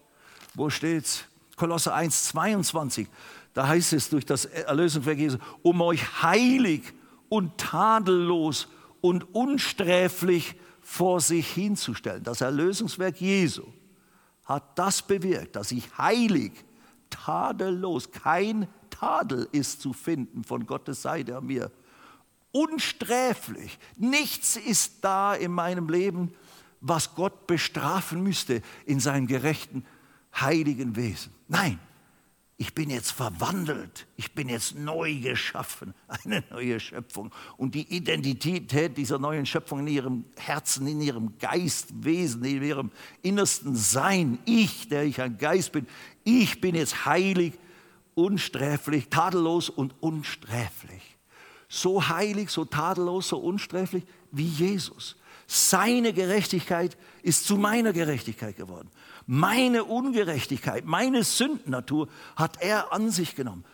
Wo 0.54 0.70
steht's? 0.70 1.24
Kolosser 1.56 1.94
1, 1.94 2.28
22. 2.28 3.08
Da 3.52 3.68
heißt 3.68 3.92
es 3.92 4.10
durch 4.10 4.26
das 4.26 4.44
Erlösungswerk 4.44 5.18
Jesu, 5.18 5.38
um 5.62 5.80
euch 5.80 6.22
heilig 6.22 6.82
und 7.28 7.56
tadellos 7.56 8.68
und 9.00 9.34
unsträflich 9.34 10.56
vor 10.80 11.20
sich 11.20 11.48
hinzustellen. 11.52 12.24
Das 12.24 12.40
Erlösungswerk 12.40 13.20
Jesu 13.20 13.64
hat 14.44 14.78
das 14.78 15.02
bewirkt, 15.02 15.56
dass 15.56 15.72
ich 15.72 15.96
heilig, 15.96 16.52
tadellos, 17.10 18.10
kein 18.10 18.68
Tadel 18.90 19.48
ist 19.52 19.80
zu 19.80 19.92
finden 19.92 20.44
von 20.44 20.66
Gottes 20.66 21.02
Seite 21.02 21.36
an 21.36 21.46
mir. 21.46 21.70
Unsträflich. 22.52 23.78
Nichts 23.96 24.56
ist 24.56 24.98
da 25.02 25.34
in 25.34 25.52
meinem 25.52 25.88
Leben, 25.88 26.32
was 26.87 27.14
Gott 27.14 27.47
bestrafen 27.47 28.23
müsste 28.23 28.61
in 28.85 29.01
seinem 29.01 29.27
gerechten, 29.27 29.87
heiligen 30.38 30.97
Wesen. 30.97 31.33
Nein, 31.49 31.79
ich 32.59 32.75
bin 32.75 32.90
jetzt 32.90 33.11
verwandelt, 33.11 34.07
ich 34.16 34.35
bin 34.35 34.51
jetzt 34.51 34.77
neu 34.77 35.14
geschaffen, 35.14 35.94
eine 36.09 36.44
neue 36.51 36.79
Schöpfung. 36.79 37.33
Und 37.57 37.75
die 37.75 37.90
Identität 37.94 38.99
dieser 38.99 39.18
neuen 39.18 39.47
Schöpfung 39.47 39.81
in 39.81 39.87
ihrem 39.87 40.25
Herzen, 40.37 40.87
in 40.87 41.01
ihrem 41.01 41.38
Geistwesen, 41.38 42.44
in 42.44 42.62
ihrem 42.62 42.90
innersten 43.23 43.75
Sein, 43.75 44.38
ich, 44.44 44.88
der 44.90 45.05
ich 45.05 45.23
ein 45.23 45.38
Geist 45.38 45.73
bin, 45.73 45.87
ich 46.23 46.61
bin 46.61 46.75
jetzt 46.75 47.07
heilig, 47.07 47.55
unsträflich, 48.14 49.09
tadellos 49.09 49.70
und 49.70 49.94
unsträflich. 50.01 51.16
So 51.66 52.09
heilig, 52.09 52.51
so 52.51 52.66
tadellos, 52.66 53.29
so 53.29 53.38
unsträflich 53.38 54.05
wie 54.31 54.47
Jesus. 54.47 55.16
Seine 55.46 56.12
Gerechtigkeit 56.12 56.96
ist 57.22 57.46
zu 57.46 57.57
meiner 57.57 57.92
Gerechtigkeit 57.92 58.57
geworden. 58.57 58.90
Meine 59.26 59.85
Ungerechtigkeit, 59.85 60.85
meine 60.85 61.24
Sündennatur 61.24 62.09
hat 62.37 62.61
er 62.61 62.92
an 62.92 63.11
sich 63.11 63.35
genommen. 63.35 63.64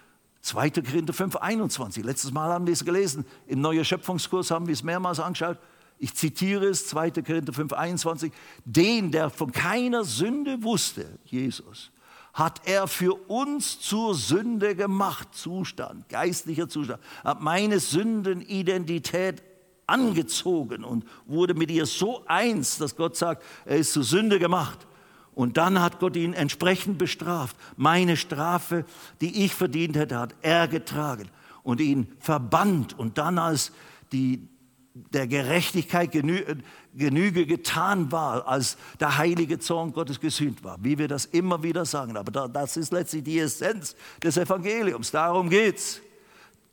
2. 0.43 0.71
Korinther 0.71 1.13
5, 1.13 1.37
21. 1.37 2.05
Letztes 2.05 2.33
Mal 2.33 2.51
haben 2.51 2.67
wir 2.67 2.73
es 2.73 2.85
gelesen. 2.85 3.27
Im 3.47 3.61
Neuen 3.61 3.85
Schöpfungskurs 3.85 4.51
haben 4.51 4.67
wir 4.67 4.73
es 4.73 4.83
mehrmals 4.83 5.21
angeschaut. 5.21 5.59
Ich 5.99 6.15
zitiere 6.15 6.67
es, 6.67 6.89
2. 6.89 7.11
Korinther 7.11 7.53
5, 7.53 7.73
21. 7.73 8.33
Den, 8.65 9.11
der 9.13 9.29
von 9.29 9.53
keiner 9.53 10.05
Sünde 10.05 10.63
wusste, 10.63 11.19
Jesus, 11.25 11.91
hat 12.33 12.63
er 12.65 12.89
für 12.89 13.15
uns 13.29 13.81
zur 13.81 14.15
Sünde 14.15 14.75
gemacht. 14.75 15.29
Zustand, 15.33 16.09
geistlicher 16.09 16.69
Zustand. 16.69 17.03
Hat 17.23 17.43
meine 17.43 17.81
Sündenidentität 17.81 19.43
angezogen 19.91 20.85
und 20.85 21.05
wurde 21.27 21.55
mit 21.55 21.71
ihr 21.71 21.87
so 21.87 22.25
eins, 22.27 22.79
dass 22.79 22.97
Gott 22.97 23.17
sagt, 23.17 23.43
er 23.65 23.77
ist 23.77 23.93
zur 23.93 24.05
Sünde 24.05 24.39
gemacht. 24.39 24.87
Und 25.35 25.57
dann 25.57 25.81
hat 25.81 26.01
Gott 26.01 26.17
ihn 26.17 26.33
entsprechend 26.33 26.99
bestraft. 26.99 27.57
Meine 27.77 28.17
Strafe, 28.17 28.85
die 29.21 29.45
ich 29.45 29.55
verdient 29.55 29.97
hätte, 29.97 30.19
hat 30.19 30.35
er 30.43 30.69
getragen 30.69 31.29
und 31.63 31.81
ihn 31.81 32.09
verbannt 32.19 32.99
und 32.99 33.19
dann 33.19 33.39
als 33.39 33.73
die, 34.13 34.49
der 34.95 35.27
Gerechtigkeit 35.27 36.11
genü 36.11 36.45
Genüge 36.93 37.47
getan 37.47 38.11
war, 38.11 38.49
als 38.49 38.77
der 38.99 39.17
heilige 39.17 39.61
Zorn 39.61 39.93
Gottes 39.93 40.19
gesühnt 40.19 40.65
war, 40.65 40.77
wie 40.83 40.99
wir 40.99 41.07
das 41.07 41.25
immer 41.25 41.63
wieder 41.63 41.85
sagen. 41.85 42.17
Aber 42.17 42.33
da, 42.33 42.49
das 42.49 42.77
ist 42.77 42.93
letztlich 42.93 43.23
die 43.23 43.39
Essenz 43.39 43.95
des 44.23 44.37
Evangeliums. 44.37 45.13
Darum 45.13 45.49
geht's. 45.49 46.01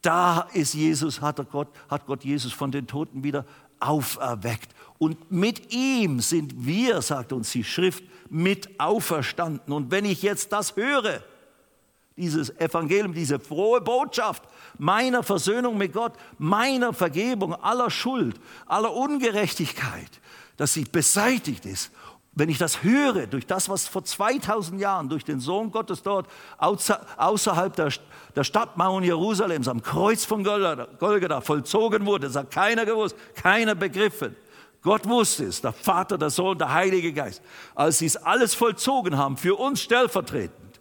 Da 0.07 0.47
ist 0.53 0.73
Jesus, 0.73 1.19
hat, 1.19 1.35
Gott, 1.51 1.67
hat 1.89 2.05
Gott 2.05 2.23
Jesus 2.23 2.53
von 2.53 2.71
den 2.71 2.87
Toten 2.87 3.25
wieder 3.25 3.43
auferweckt. 3.81 4.73
Und 4.99 5.29
mit 5.29 5.73
ihm 5.73 6.21
sind 6.21 6.65
wir, 6.65 7.01
sagt 7.01 7.33
uns 7.33 7.51
die 7.51 7.65
Schrift, 7.65 8.05
mit 8.29 8.79
auferstanden. 8.79 9.73
Und 9.73 9.91
wenn 9.91 10.05
ich 10.05 10.21
jetzt 10.21 10.53
das 10.53 10.77
höre, 10.77 11.21
dieses 12.15 12.57
Evangelium, 12.57 13.13
diese 13.13 13.37
frohe 13.37 13.81
Botschaft 13.81 14.43
meiner 14.77 15.23
Versöhnung 15.23 15.77
mit 15.77 15.91
Gott, 15.91 16.13
meiner 16.37 16.93
Vergebung 16.93 17.53
aller 17.55 17.89
Schuld, 17.89 18.39
aller 18.65 18.93
Ungerechtigkeit, 18.93 20.21
dass 20.55 20.73
sie 20.73 20.85
beseitigt 20.85 21.65
ist. 21.65 21.91
Wenn 22.39 22.49
ich 22.49 22.59
das 22.59 22.83
höre, 22.83 23.25
durch 23.25 23.47
das, 23.47 23.67
was 23.67 23.87
vor 23.87 24.03
2000 24.03 24.79
Jahren 24.79 25.09
durch 25.09 25.25
den 25.25 25.39
Sohn 25.39 25.71
Gottes 25.71 26.03
dort 26.03 26.27
außerhalb 26.59 27.75
der, 27.75 27.91
der 28.35 28.43
Stadtmauern 28.43 29.03
Jerusalems 29.03 29.67
am 29.67 29.81
Kreuz 29.81 30.23
von 30.23 30.43
Golgatha 30.43 31.41
vollzogen 31.41 32.05
wurde, 32.05 32.27
das 32.27 32.35
hat 32.35 32.51
keiner 32.51 32.85
gewusst, 32.85 33.15
keiner 33.33 33.73
begriffen. 33.73 34.35
Gott 34.83 35.09
wusste 35.09 35.45
es, 35.45 35.61
der 35.61 35.73
Vater, 35.73 36.19
der 36.19 36.29
Sohn, 36.29 36.59
der 36.59 36.71
Heilige 36.71 37.11
Geist. 37.11 37.41
Als 37.73 37.97
sie 37.97 38.05
es 38.05 38.15
alles 38.15 38.53
vollzogen 38.53 39.17
haben, 39.17 39.35
für 39.35 39.55
uns 39.55 39.81
stellvertretend, 39.81 40.79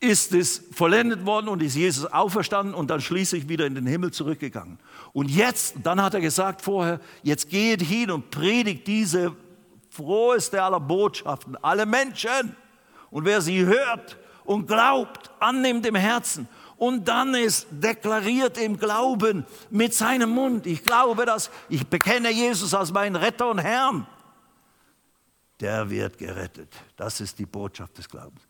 ist 0.00 0.32
es 0.32 0.62
vollendet 0.72 1.26
worden 1.26 1.48
und 1.48 1.62
ist 1.62 1.76
Jesus 1.76 2.06
auferstanden 2.06 2.74
und 2.74 2.88
dann 2.88 3.02
schließlich 3.02 3.46
wieder 3.50 3.66
in 3.66 3.74
den 3.74 3.86
Himmel 3.86 4.10
zurückgegangen. 4.10 4.78
Und 5.12 5.30
jetzt, 5.30 5.74
dann 5.82 6.00
hat 6.00 6.14
er 6.14 6.22
gesagt 6.22 6.62
vorher, 6.62 6.98
jetzt 7.22 7.50
geht 7.50 7.82
hin 7.82 8.10
und 8.10 8.30
predigt 8.30 8.86
diese 8.86 9.36
froheste 9.94 10.62
aller 10.62 10.80
Botschaften, 10.80 11.56
alle 11.62 11.86
Menschen. 11.86 12.56
Und 13.10 13.24
wer 13.24 13.40
sie 13.40 13.64
hört 13.64 14.16
und 14.44 14.66
glaubt, 14.66 15.30
annimmt 15.40 15.86
im 15.86 15.94
Herzen 15.94 16.48
und 16.76 17.06
dann 17.06 17.34
ist 17.34 17.66
deklariert 17.70 18.58
im 18.58 18.78
Glauben 18.78 19.46
mit 19.70 19.94
seinem 19.94 20.30
Mund, 20.30 20.66
ich 20.66 20.82
glaube 20.82 21.24
das, 21.24 21.50
ich 21.68 21.86
bekenne 21.86 22.30
Jesus 22.30 22.74
als 22.74 22.92
meinen 22.92 23.16
Retter 23.16 23.48
und 23.48 23.58
Herrn, 23.58 24.06
der 25.60 25.88
wird 25.88 26.18
gerettet. 26.18 26.72
Das 26.96 27.20
ist 27.20 27.38
die 27.38 27.46
Botschaft 27.46 27.96
des 27.98 28.08
Glaubens. 28.08 28.42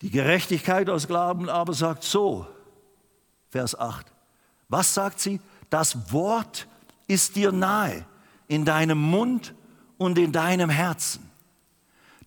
Die 0.00 0.10
Gerechtigkeit 0.10 0.90
aus 0.90 1.06
Glauben 1.06 1.48
aber 1.48 1.72
sagt 1.72 2.02
so, 2.02 2.46
Vers 3.50 3.78
8. 3.78 4.06
Was 4.68 4.92
sagt 4.92 5.20
sie? 5.20 5.40
Das 5.70 6.12
Wort 6.12 6.66
ist 7.06 7.36
dir 7.36 7.52
nahe, 7.52 8.04
in 8.52 8.66
deinem 8.66 8.98
Mund 8.98 9.54
und 9.96 10.18
in 10.18 10.30
deinem 10.30 10.68
Herzen. 10.68 11.30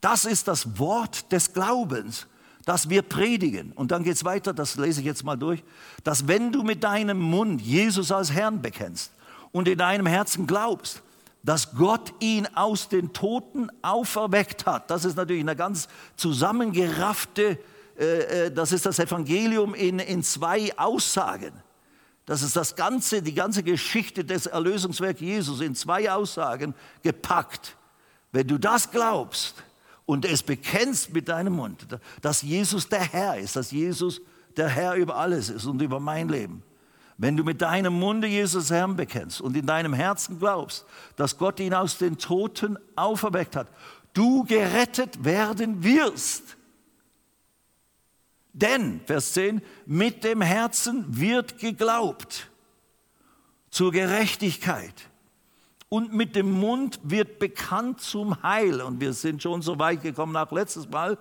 Das 0.02 0.26
ist 0.26 0.48
das 0.48 0.80
Wort 0.80 1.32
des 1.32 1.54
Glaubens, 1.54 2.26
das 2.66 2.90
wir 2.90 3.04
predigen. 3.04 3.72
Und 3.74 3.92
dann 3.92 4.04
geht 4.04 4.16
es 4.16 4.26
weiter, 4.26 4.52
das 4.52 4.76
lese 4.76 5.02
ich 5.02 5.06
jetzt 5.06 5.24
mal 5.24 5.36
durch, 5.36 5.64
dass 6.04 6.28
wenn 6.28 6.52
du 6.52 6.64
mit 6.64 6.84
deinem 6.84 7.20
Mund 7.20 7.62
Jesus 7.62 8.12
als 8.12 8.32
Herrn 8.32 8.60
bekennst 8.60 9.12
und 9.52 9.68
in 9.68 9.78
deinem 9.78 10.08
Herzen 10.08 10.48
glaubst, 10.48 11.04
dass 11.44 11.76
Gott 11.76 12.12
ihn 12.20 12.48
aus 12.56 12.90
den 12.90 13.14
Toten 13.14 13.70
auferweckt 13.84 14.66
hat. 14.66 14.90
Das 14.90 15.06
ist 15.06 15.16
natürlich 15.18 15.44
eine 15.44 15.56
ganz 15.56 15.88
zusammengeraffte, 16.16 17.60
äh, 18.00 18.46
äh, 18.48 18.52
das 18.52 18.72
ist 18.72 18.88
das 18.88 18.98
Evangelium 18.98 19.76
in, 19.76 20.00
in 20.00 20.24
zwei 20.24 20.76
Aussagen. 20.76 21.52
Das 22.26 22.42
ist 22.42 22.56
das 22.56 22.76
ganze, 22.76 23.22
die 23.22 23.36
ganze 23.36 23.62
Geschichte 23.62 24.26
des 24.26 24.48
Erlösungswerks 24.48 25.22
Jesus 25.22 25.62
in 25.62 25.76
zwei 25.76 26.12
Aussagen 26.12 26.74
gepackt. 27.04 27.76
Wenn 28.32 28.48
du 28.48 28.58
das 28.58 28.90
glaubst 28.90 29.64
und 30.06 30.26
es 30.26 30.42
bekennst 30.42 31.14
mit 31.14 31.30
deinem 31.30 31.54
Mund, 31.54 31.86
dass 32.22 32.42
Jesus 32.42 32.90
der 32.90 33.02
Herr 33.02 33.38
ist, 33.38 33.56
dass 33.56 33.72
Jesus 33.72 34.22
der 34.58 34.70
Herr 34.70 34.96
über 34.96 35.16
alles 35.18 35.50
ist 35.50 35.66
und 35.66 35.82
über 35.82 36.00
mein 36.00 36.30
Leben, 36.30 36.64
wenn 37.18 37.38
du 37.38 37.44
mit 37.44 37.62
deinem 37.62 37.94
Munde 37.94 38.28
Jesus 38.28 38.70
Herrn 38.72 38.96
bekennst 38.96 39.40
und 39.40 39.56
in 39.56 39.66
deinem 39.66 39.94
Herzen 39.94 40.40
glaubst, 40.40 40.86
dass 41.16 41.38
Gott 41.38 41.60
ihn 41.60 41.74
aus 41.74 41.98
den 41.98 42.18
Toten 42.18 42.78
auferweckt 42.96 43.56
hat, 43.56 43.68
du 44.14 44.44
gerettet 44.44 45.24
werden 45.24 45.84
wirst. 45.84 46.55
Denn, 48.56 49.02
Vers 49.06 49.34
10, 49.34 49.62
mit 49.86 50.24
dem 50.24 50.42
Herzen 50.42 51.06
wird 51.10 51.60
geglaubt 51.60 52.50
zur 53.70 53.92
Gerechtigkeit 53.92 54.94
und 55.90 56.14
mit 56.14 56.38
dem 56.38 56.52
Mund 56.52 57.00
wird 57.04 57.38
bekannt 57.38 58.00
zum 58.00 58.42
Heil. 58.44 58.82
Und 58.82 59.02
wir 59.02 59.12
sind 59.12 59.44
schon 59.44 59.62
so 59.62 59.78
weit 59.78 60.02
gekommen 60.02 60.32
nach 60.32 60.52
letztes 60.54 60.90
Mal. 60.90 61.18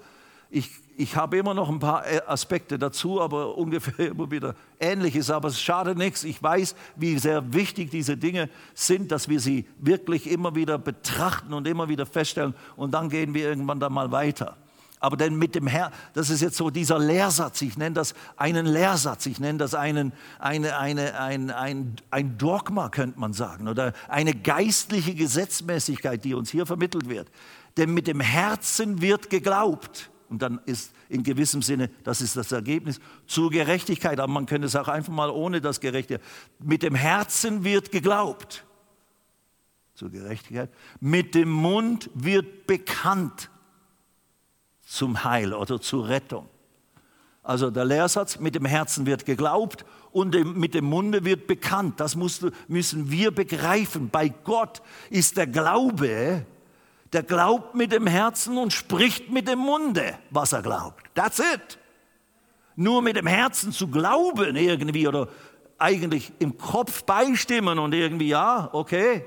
Ich 0.48 0.70
ich 0.96 1.16
habe 1.16 1.36
immer 1.38 1.54
noch 1.54 1.68
ein 1.68 1.80
paar 1.80 2.06
äh, 2.06 2.20
Aspekte 2.26 2.78
dazu, 2.78 3.20
aber 3.20 3.56
ungefähr 3.58 4.10
immer 4.10 4.30
wieder 4.30 4.54
Ähnliches. 4.78 5.30
Aber 5.30 5.48
es 5.48 5.60
schadet 5.60 5.98
nichts. 5.98 6.24
Ich 6.24 6.42
weiß, 6.42 6.74
wie 6.96 7.18
sehr 7.18 7.52
wichtig 7.52 7.90
diese 7.90 8.16
Dinge 8.16 8.48
sind, 8.74 9.10
dass 9.10 9.28
wir 9.28 9.40
sie 9.40 9.66
wirklich 9.78 10.30
immer 10.30 10.54
wieder 10.54 10.78
betrachten 10.78 11.52
und 11.52 11.66
immer 11.66 11.88
wieder 11.88 12.06
feststellen. 12.06 12.54
Und 12.76 12.92
dann 12.92 13.08
gehen 13.08 13.34
wir 13.34 13.48
irgendwann 13.48 13.80
dann 13.80 13.92
mal 13.92 14.12
weiter. 14.12 14.56
Aber 15.04 15.18
denn 15.18 15.36
mit 15.36 15.54
dem 15.54 15.66
Herr, 15.66 15.90
das 16.14 16.30
ist 16.30 16.40
jetzt 16.40 16.56
so 16.56 16.70
dieser 16.70 16.98
Lehrsatz, 16.98 17.60
ich 17.60 17.76
nenne 17.76 17.92
das 17.92 18.14
einen 18.38 18.64
Lehrsatz, 18.64 19.26
ich 19.26 19.38
nenne 19.38 19.58
das 19.58 19.74
einen, 19.74 20.14
eine, 20.38 20.78
eine, 20.78 21.20
ein, 21.20 21.50
ein, 21.50 21.96
ein 22.10 22.38
Dogma, 22.38 22.88
könnte 22.88 23.20
man 23.20 23.34
sagen, 23.34 23.68
oder 23.68 23.92
eine 24.08 24.32
geistliche 24.32 25.14
Gesetzmäßigkeit, 25.14 26.24
die 26.24 26.32
uns 26.32 26.48
hier 26.48 26.64
vermittelt 26.64 27.06
wird. 27.10 27.28
Denn 27.76 27.92
mit 27.92 28.06
dem 28.06 28.20
Herzen 28.20 29.02
wird 29.02 29.28
geglaubt. 29.28 30.10
Und 30.30 30.40
dann 30.40 30.58
ist 30.64 30.94
in 31.10 31.22
gewissem 31.22 31.60
Sinne, 31.60 31.90
das 32.02 32.22
ist 32.22 32.34
das 32.38 32.50
Ergebnis, 32.50 32.98
zur 33.26 33.50
Gerechtigkeit. 33.50 34.18
Aber 34.18 34.32
man 34.32 34.46
könnte 34.46 34.68
es 34.68 34.74
auch 34.74 34.88
einfach 34.88 35.12
mal 35.12 35.28
ohne 35.28 35.60
das 35.60 35.80
Gerechte. 35.80 36.18
Mit 36.60 36.82
dem 36.82 36.94
Herzen 36.94 37.62
wird 37.62 37.92
geglaubt. 37.92 38.64
Zur 39.92 40.08
Gerechtigkeit. 40.08 40.70
Mit 40.98 41.34
dem 41.34 41.50
Mund 41.50 42.08
wird 42.14 42.66
bekannt 42.66 43.50
zum 44.84 45.24
Heil 45.24 45.52
oder 45.54 45.80
zur 45.80 46.08
Rettung. 46.08 46.48
Also 47.42 47.70
der 47.70 47.84
Lehrsatz, 47.84 48.38
mit 48.38 48.54
dem 48.54 48.64
Herzen 48.64 49.06
wird 49.06 49.26
geglaubt 49.26 49.84
und 50.12 50.34
mit 50.56 50.74
dem 50.74 50.86
Munde 50.86 51.24
wird 51.24 51.46
bekannt. 51.46 52.00
Das 52.00 52.16
müssen 52.16 52.52
wir 52.68 53.30
begreifen. 53.30 54.08
Bei 54.10 54.28
Gott 54.28 54.80
ist 55.10 55.36
der 55.36 55.46
Glaube 55.46 56.46
der 57.14 57.22
glaubt 57.22 57.76
mit 57.76 57.92
dem 57.92 58.08
Herzen 58.08 58.58
und 58.58 58.72
spricht 58.72 59.30
mit 59.30 59.46
dem 59.46 59.60
Munde, 59.60 60.18
was 60.30 60.52
er 60.52 60.62
glaubt. 60.62 61.04
That's 61.14 61.38
it. 61.38 61.78
Nur 62.74 63.02
mit 63.02 63.16
dem 63.16 63.28
Herzen 63.28 63.70
zu 63.70 63.86
glauben 63.86 64.56
irgendwie 64.56 65.06
oder 65.06 65.28
eigentlich 65.78 66.32
im 66.40 66.58
Kopf 66.58 67.04
beistimmen 67.04 67.78
und 67.78 67.94
irgendwie, 67.94 68.28
ja, 68.28 68.68
okay. 68.72 69.24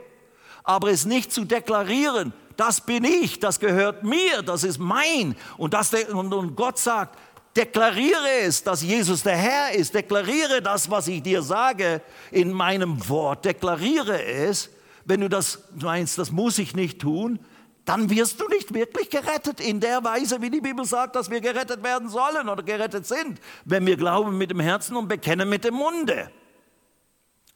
Aber 0.64 0.90
es 0.90 1.06
nicht 1.06 1.32
zu 1.32 1.46
deklarieren, 1.46 2.34
das 2.58 2.82
bin 2.82 3.04
ich, 3.04 3.40
das 3.40 3.60
gehört 3.60 4.04
mir, 4.04 4.42
das 4.42 4.64
ist 4.64 4.80
mein. 4.80 5.36
Und, 5.58 5.74
das, 5.74 5.94
und, 5.94 6.56
Gott 6.56 6.80
sagt, 6.80 7.18
deklariere 7.56 8.42
es, 8.42 8.64
dass 8.64 8.82
Jesus 8.82 9.24
der 9.24 9.38
Herr 9.38 9.74
ist, 9.74 9.94
deklariere 9.94 10.62
das, 10.62 10.90
was 10.90 11.08
ich 11.08 11.22
dir 11.22 11.42
sage 11.42 12.02
in 12.32 12.52
meinem 12.52 13.08
Wort, 13.08 13.46
deklariere 13.46 14.24
es. 14.24 14.70
Wenn 15.06 15.22
du 15.22 15.30
das 15.30 15.64
meinst, 15.80 16.18
das 16.18 16.32
muss 16.32 16.58
ich 16.58 16.76
nicht 16.76 17.00
tun, 17.00 17.40
dann 17.86 18.10
wirst 18.10 18.42
du 18.42 18.48
nicht 18.50 18.74
wirklich 18.74 19.10
gerettet 19.10 19.62
in 19.62 19.80
der 19.80 20.04
Weise, 20.04 20.42
wie 20.42 20.50
die 20.50 20.60
Bibel 20.60 20.84
sagt, 20.84 21.16
dass 21.16 21.30
wir 21.30 21.40
gerettet 21.40 21.84
werden 21.84 22.10
sollen 22.10 22.50
oder 22.50 22.62
gerettet 22.62 23.06
sind, 23.06 23.40
wenn 23.64 23.86
wir 23.86 23.96
glauben 23.96 24.38
mit 24.38 24.52
dem 24.52 24.60
Herzen 24.60 24.98
und 24.98 25.08
bekennen 25.08 25.48
mit 25.48 25.64
dem 25.64 25.76
Munde. 25.76 26.30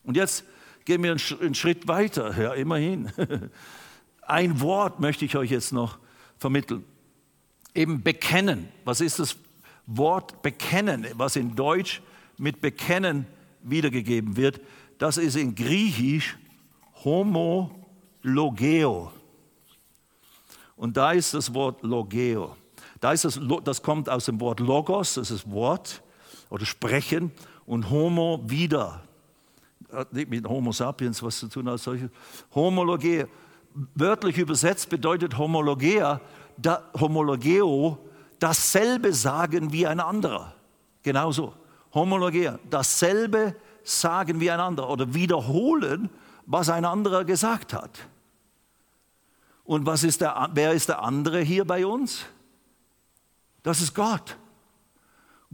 Und 0.04 0.16
jetzt 0.16 0.46
gehen 0.86 1.04
wir 1.04 1.12
einen 1.12 1.56
Schritt 1.56 1.88
weiter, 1.88 2.34
ja, 2.42 2.54
immerhin. 2.54 3.12
Ein 4.32 4.62
Wort 4.62 5.02
möchte 5.02 5.26
ich 5.26 5.36
euch 5.36 5.52
jetzt 5.52 5.74
noch 5.74 5.98
vermitteln. 6.38 6.86
Eben 7.76 8.02
bekennen. 8.02 8.70
Was 8.86 9.02
ist 9.02 9.20
das 9.20 9.36
Wort 9.86 10.42
bekennen, 10.42 11.06
was 11.16 11.36
in 11.36 11.54
Deutsch 11.54 12.02
mit 12.38 12.62
bekennen 12.62 13.28
wiedergegeben 13.62 14.38
wird? 14.38 14.62
Das 15.00 15.18
ist 15.18 15.36
in 15.36 15.54
Griechisch 15.54 16.38
homologeo. 17.04 17.92
Und 20.78 20.96
da 20.96 21.12
ist 21.12 21.34
das 21.34 21.54
Wort 21.54 21.84
Logeo. 21.84 22.56
Da 23.02 23.12
ist 23.12 23.26
das, 23.26 23.38
das 23.66 23.84
kommt 23.84 24.08
aus 24.08 24.26
dem 24.26 24.40
Wort 24.40 24.62
Logos, 24.62 25.16
das 25.16 25.30
ist 25.30 25.52
Wort 25.52 26.02
oder 26.50 26.66
Sprechen, 26.66 27.34
und 27.66 27.90
Homo 27.90 28.42
wieder. 28.46 29.04
Hat 29.92 30.14
nicht 30.14 30.30
mit 30.30 30.48
Homo 30.48 30.72
sapiens 30.72 31.22
was 31.22 31.38
zu 31.38 31.50
tun 31.50 31.68
als 31.68 31.84
solches. 31.84 32.10
Homologie, 32.56 33.26
wörtlich 33.96 34.38
übersetzt 34.38 34.90
bedeutet 34.90 35.38
Homologea, 35.38 36.22
da, 36.58 36.84
Homologeo, 37.00 37.98
dasselbe 38.40 39.14
sagen 39.14 39.72
wie 39.72 39.88
ein 39.88 40.00
anderer. 40.00 40.54
Genauso. 41.04 41.54
Homologea, 41.94 42.60
dasselbe 42.70 43.56
sagen 43.84 44.40
wie 44.40 44.52
ein 44.52 44.60
anderer 44.60 44.90
oder 44.90 45.14
wiederholen, 45.14 46.10
was 46.46 46.70
ein 46.70 46.86
anderer 46.86 47.26
gesagt 47.26 47.74
hat. 47.74 48.08
Und 49.64 49.86
was 49.86 50.04
ist 50.04 50.22
der, 50.22 50.50
wer 50.54 50.74
ist 50.74 50.90
der 50.90 51.02
andere 51.02 51.42
hier 51.42 51.66
bei 51.66 51.86
uns? 51.86 52.26
Das 53.64 53.82
ist 53.82 53.94
Gott. 53.94 54.38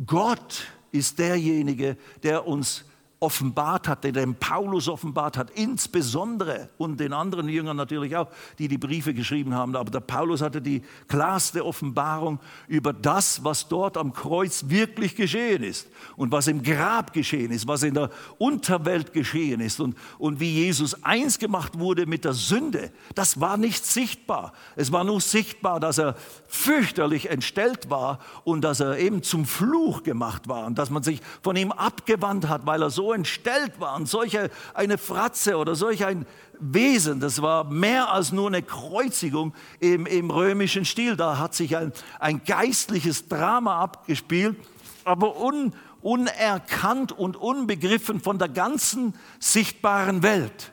Gott 0.06 0.68
ist 0.92 1.20
derjenige, 1.20 1.98
der 2.24 2.48
uns 2.48 2.86
offenbart 3.20 3.88
hat, 3.88 4.04
der 4.04 4.12
dem 4.12 4.36
Paulus 4.36 4.88
offenbart 4.88 5.38
hat, 5.38 5.50
insbesondere 5.52 6.70
und 6.78 7.00
den 7.00 7.14
anderen 7.14 7.50
Jüngern 7.50 7.76
natürlich 7.76 8.16
auch, 8.16 8.28
die 8.60 8.68
die 8.68 8.78
Briefe 8.78 9.14
geschrieben 9.16 9.56
haben. 9.56 9.76
Aber 9.76 9.90
der 9.90 10.02
Paulus 10.02 10.42
hatte 10.42 10.62
die 10.62 10.84
klarste 11.08 11.66
Offenbarung 11.66 12.40
über 12.68 12.94
das, 12.94 13.44
was 13.44 13.68
dort 13.68 13.98
am 13.98 14.14
Kreuz 14.14 14.66
wirklich 14.68 15.16
geschehen 15.16 15.64
ist 15.64 15.88
und 16.16 16.32
was 16.32 16.46
im 16.48 16.62
Grab 16.62 17.12
geschehen 17.12 17.52
ist, 17.52 17.68
was 17.68 17.82
in 17.82 17.96
der 17.96 18.12
Unterwelt 18.38 19.14
geschehen 19.14 19.62
ist 19.62 19.80
und, 19.80 19.98
und 20.20 20.40
wie 20.40 20.52
Jesus 20.52 21.04
eins 21.04 21.40
gemacht 21.40 21.80
wurde 21.80 22.06
mit 22.06 22.24
der 22.24 22.34
Sünde. 22.34 22.92
Das 23.16 23.42
war 23.42 23.58
nicht 23.58 23.84
sichtbar. 23.84 24.54
Es 24.76 24.92
war 24.92 25.04
nur 25.04 25.22
sichtbar, 25.22 25.80
dass 25.80 25.98
er 25.98 26.16
fürchterlich 26.48 27.32
entstellt 27.32 27.90
war 27.90 28.20
und 28.44 28.62
dass 28.62 28.80
er 28.80 29.00
eben 29.00 29.24
zum 29.24 29.46
Fluch 29.46 30.04
gemacht 30.04 30.48
war 30.48 30.68
und 30.68 30.78
dass 30.78 30.92
man 30.92 31.02
sich 31.02 31.20
von 31.42 31.56
ihm 31.56 31.72
abgewandt 31.72 32.48
hat, 32.48 32.68
weil 32.68 32.84
er 32.84 32.92
so 32.92 33.07
entstellt 33.14 33.80
war 33.80 33.96
und 33.96 34.08
solche 34.08 34.50
eine 34.74 34.98
Fratze 34.98 35.58
oder 35.58 35.76
solch 35.76 36.06
ein 36.06 36.26
Wesen, 36.60 37.20
das 37.20 37.42
war 37.42 37.66
mehr 37.66 38.12
als 38.12 38.32
nur 38.32 38.48
eine 38.48 38.64
Kreuzigung 38.64 39.54
im, 39.80 40.06
im 40.06 40.32
römischen 40.32 40.86
Stil. 40.86 41.16
Da 41.16 41.38
hat 41.38 41.54
sich 41.54 41.78
ein, 41.78 41.92
ein 42.20 42.44
geistliches 42.44 43.28
Drama 43.28 43.80
abgespielt, 43.80 44.56
aber 45.04 45.40
un, 45.40 45.74
unerkannt 46.02 47.12
und 47.12 47.36
unbegriffen 47.36 48.20
von 48.22 48.40
der 48.40 48.50
ganzen 48.50 49.14
sichtbaren 49.40 50.24
Welt. 50.24 50.72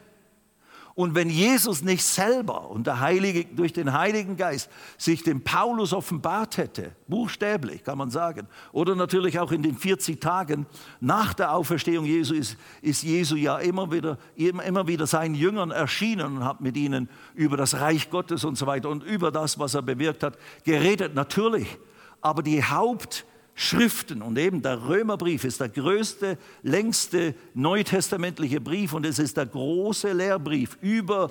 Und 0.97 1.17
wenn 1.17 1.29
Jesus 1.29 1.83
nicht 1.83 2.05
selber 2.05 2.71
und 2.71 2.87
der 2.87 3.01
Heilige, 3.01 3.45
durch 3.47 3.73
den 3.73 3.93
Heiligen 3.93 4.37
Geist 4.37 4.71
sich 4.97 5.25
dem 5.25 5.43
Paulus 5.43 5.93
offenbart 5.93 6.57
hätte, 6.57 6.93
buchstäblich 7.09 7.83
kann 7.83 7.99
man 7.99 8.11
sagen, 8.11 8.47
oder 8.71 8.95
natürlich 8.95 9.41
auch 9.41 9.51
in 9.51 9.65
den 9.65 9.77
40 9.77 10.21
Tagen 10.21 10.67
nach 11.01 11.35
der 11.35 11.53
Auferstehung 11.53 12.05
Jesu 12.05 12.35
ist, 12.35 12.57
ist 12.81 13.03
Jesu 13.03 13.35
ja 13.35 13.59
immer 13.59 13.91
wieder, 13.91 14.19
immer 14.37 14.87
wieder 14.87 15.09
seinen 15.09 15.35
Jüngern 15.35 15.73
erschienen 15.73 16.37
und 16.37 16.45
hat 16.45 16.61
mit 16.61 16.77
ihnen 16.77 17.09
über 17.35 17.57
das 17.57 17.75
Reich 17.81 18.09
Gottes 18.11 18.45
und 18.45 18.57
so 18.57 18.69
weiter 18.69 18.89
und 18.89 19.03
über 19.03 19.33
das, 19.33 19.59
was 19.59 19.75
er 19.75 19.83
bewirkt 19.83 20.23
hat, 20.23 20.39
geredet, 20.63 21.17
natürlich. 21.17 21.77
Aber 22.21 22.45
die 22.45 22.63
Haupt- 22.63 23.27
Schriften. 23.55 24.23
Und 24.23 24.39
eben 24.39 24.63
der 24.63 24.89
Römerbrief 24.89 25.45
ist 25.45 25.61
der 25.61 25.69
größte, 25.69 26.39
längste 26.63 27.35
neutestamentliche 27.55 28.61
Brief 28.61 28.93
und 28.93 29.07
es 29.07 29.19
ist 29.19 29.37
der 29.37 29.47
große 29.47 30.13
Lehrbrief 30.13 30.77
über 30.81 31.31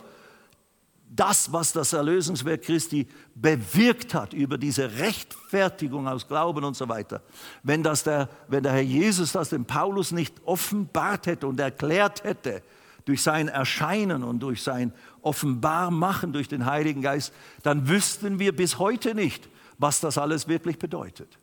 das, 1.16 1.54
was 1.54 1.72
das 1.74 1.94
Erlösungswerk 1.94 2.64
Christi 2.64 3.08
bewirkt 3.36 4.16
hat, 4.16 4.34
über 4.34 4.58
diese 4.58 4.98
Rechtfertigung 4.98 6.08
aus 6.08 6.28
Glauben 6.28 6.64
und 6.64 6.76
so 6.76 6.90
weiter. 6.90 7.22
Wenn, 7.62 7.84
das 7.84 8.04
der, 8.04 8.30
wenn 8.48 8.64
der 8.64 8.72
Herr 8.72 8.82
Jesus 8.82 9.34
das 9.34 9.50
dem 9.50 9.66
Paulus 9.66 10.12
nicht 10.12 10.34
offenbart 10.46 11.28
hätte 11.28 11.46
und 11.46 11.60
erklärt 11.60 12.24
hätte, 12.24 12.64
durch 13.06 13.22
sein 13.22 13.50
Erscheinen 13.50 14.24
und 14.24 14.40
durch 14.40 14.64
sein 14.64 14.94
Offenbarmachen 15.22 16.34
durch 16.34 16.48
den 16.48 16.66
Heiligen 16.66 17.02
Geist, 17.02 17.34
dann 17.62 17.90
wüssten 17.90 18.40
wir 18.40 18.56
bis 18.56 18.80
heute 18.80 19.14
nicht, 19.14 19.50
was 19.78 20.00
das 20.00 20.18
alles 20.18 20.48
wirklich 20.48 20.80
bedeutet. 20.80 21.38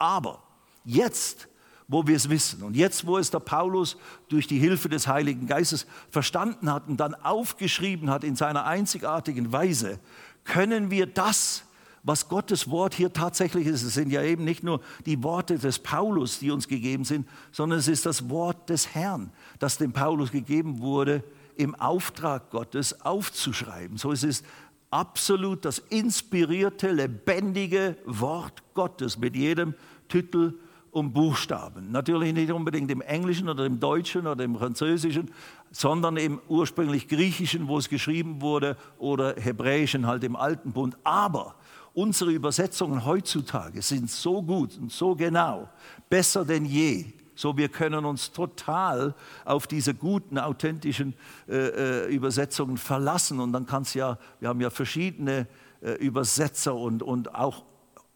Aber 0.00 0.42
jetzt, 0.84 1.46
wo 1.86 2.06
wir 2.06 2.16
es 2.16 2.30
wissen 2.30 2.62
und 2.62 2.74
jetzt, 2.74 3.06
wo 3.06 3.18
es 3.18 3.30
der 3.30 3.40
Paulus 3.40 3.96
durch 4.28 4.46
die 4.46 4.58
Hilfe 4.58 4.88
des 4.88 5.06
Heiligen 5.06 5.46
Geistes 5.46 5.86
verstanden 6.10 6.72
hat 6.72 6.88
und 6.88 6.96
dann 6.98 7.14
aufgeschrieben 7.14 8.10
hat 8.10 8.24
in 8.24 8.34
seiner 8.34 8.64
einzigartigen 8.64 9.52
Weise, 9.52 10.00
können 10.44 10.90
wir 10.90 11.06
das, 11.06 11.64
was 12.02 12.28
Gottes 12.28 12.70
Wort 12.70 12.94
hier 12.94 13.12
tatsächlich 13.12 13.66
ist, 13.66 13.82
es 13.82 13.92
sind 13.92 14.10
ja 14.10 14.22
eben 14.22 14.44
nicht 14.44 14.62
nur 14.62 14.80
die 15.04 15.22
Worte 15.22 15.58
des 15.58 15.78
Paulus, 15.78 16.38
die 16.38 16.50
uns 16.50 16.66
gegeben 16.66 17.04
sind, 17.04 17.28
sondern 17.52 17.78
es 17.78 17.88
ist 17.88 18.06
das 18.06 18.30
Wort 18.30 18.70
des 18.70 18.94
Herrn, 18.94 19.30
das 19.58 19.76
dem 19.76 19.92
Paulus 19.92 20.32
gegeben 20.32 20.80
wurde, 20.80 21.22
im 21.56 21.74
Auftrag 21.74 22.48
Gottes 22.50 23.02
aufzuschreiben. 23.02 23.98
So 23.98 24.12
ist 24.12 24.24
es 24.24 24.42
absolut 24.90 25.64
das 25.64 25.78
inspirierte, 25.78 26.90
lebendige 26.90 27.96
Wort 28.06 28.62
Gottes 28.74 29.18
mit 29.18 29.36
jedem 29.36 29.74
Titel 30.10 30.54
und 30.90 31.12
Buchstaben. 31.12 31.90
Natürlich 31.92 32.34
nicht 32.34 32.50
unbedingt 32.50 32.90
im 32.90 33.00
Englischen 33.00 33.48
oder 33.48 33.64
im 33.64 33.80
Deutschen 33.80 34.26
oder 34.26 34.44
im 34.44 34.56
Französischen, 34.56 35.30
sondern 35.70 36.16
im 36.16 36.40
ursprünglich 36.48 37.08
Griechischen, 37.08 37.68
wo 37.68 37.78
es 37.78 37.88
geschrieben 37.88 38.40
wurde, 38.40 38.76
oder 38.98 39.34
Hebräischen 39.36 40.06
halt 40.06 40.24
im 40.24 40.36
Alten 40.36 40.72
Bund. 40.72 40.96
Aber 41.04 41.54
unsere 41.94 42.32
Übersetzungen 42.32 43.04
heutzutage 43.04 43.82
sind 43.82 44.10
so 44.10 44.42
gut 44.42 44.76
und 44.78 44.90
so 44.92 45.14
genau, 45.14 45.68
besser 46.08 46.44
denn 46.44 46.64
je. 46.64 47.06
So, 47.36 47.56
wir 47.56 47.68
können 47.68 48.04
uns 48.04 48.32
total 48.32 49.14
auf 49.46 49.66
diese 49.66 49.94
guten, 49.94 50.38
authentischen 50.38 51.14
äh, 51.48 52.04
äh 52.04 52.14
Übersetzungen 52.14 52.76
verlassen. 52.76 53.40
Und 53.40 53.52
dann 53.52 53.64
kann 53.64 53.82
es 53.82 53.94
ja, 53.94 54.18
wir 54.40 54.50
haben 54.50 54.60
ja 54.60 54.68
verschiedene 54.68 55.46
äh, 55.80 55.92
Übersetzer 55.92 56.74
und, 56.74 57.02
und 57.02 57.34
auch 57.34 57.64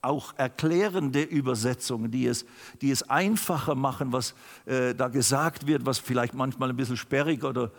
auch 0.05 0.35
erklärende 0.37 1.23
Übersetzungen, 1.23 2.11
die 2.11 2.27
es, 2.27 2.45
die 2.81 2.91
es 2.91 3.09
einfacher 3.09 3.75
machen, 3.75 4.13
was 4.13 4.35
äh, 4.67 4.95
da 4.95 5.09
gesagt 5.09 5.67
wird, 5.67 5.87
was 5.87 5.99
vielleicht 5.99 6.35
manchmal 6.35 6.71
ein 6.71 6.77
bisschen 6.77 6.97
sperrig 6.97 7.45
oder 7.45 7.71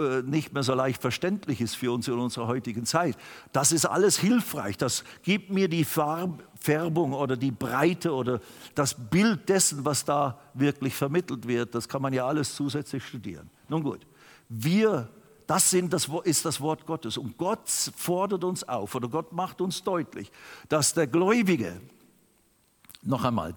äh, 0.00 0.22
nicht 0.22 0.52
mehr 0.54 0.62
so 0.62 0.74
leicht 0.74 1.00
verständlich 1.02 1.60
ist 1.60 1.76
für 1.76 1.92
uns 1.92 2.08
in 2.08 2.14
unserer 2.14 2.46
heutigen 2.46 2.86
Zeit. 2.86 3.16
Das 3.52 3.70
ist 3.70 3.84
alles 3.84 4.18
hilfreich. 4.18 4.76
Das 4.76 5.04
gibt 5.22 5.50
mir 5.50 5.68
die 5.68 5.84
Farb, 5.84 6.42
Färbung 6.58 7.12
oder 7.12 7.36
die 7.36 7.50
Breite 7.50 8.12
oder 8.12 8.40
das 8.74 8.94
Bild 8.94 9.48
dessen, 9.48 9.84
was 9.84 10.04
da 10.04 10.38
wirklich 10.54 10.94
vermittelt 10.94 11.46
wird. 11.46 11.74
Das 11.74 11.88
kann 11.88 12.02
man 12.02 12.12
ja 12.12 12.26
alles 12.26 12.54
zusätzlich 12.54 13.04
studieren. 13.04 13.50
Nun 13.68 13.82
gut, 13.82 14.06
wir 14.48 15.08
das, 15.50 15.68
sind, 15.68 15.92
das 15.92 16.08
ist 16.22 16.44
das 16.44 16.60
Wort 16.60 16.86
Gottes. 16.86 17.18
Und 17.18 17.36
Gott 17.36 17.68
fordert 17.68 18.44
uns 18.44 18.62
auf 18.62 18.94
oder 18.94 19.08
Gott 19.08 19.32
macht 19.32 19.60
uns 19.60 19.82
deutlich, 19.82 20.30
dass 20.68 20.94
der 20.94 21.08
Gläubige, 21.08 21.80
noch 23.02 23.24
einmal, 23.24 23.56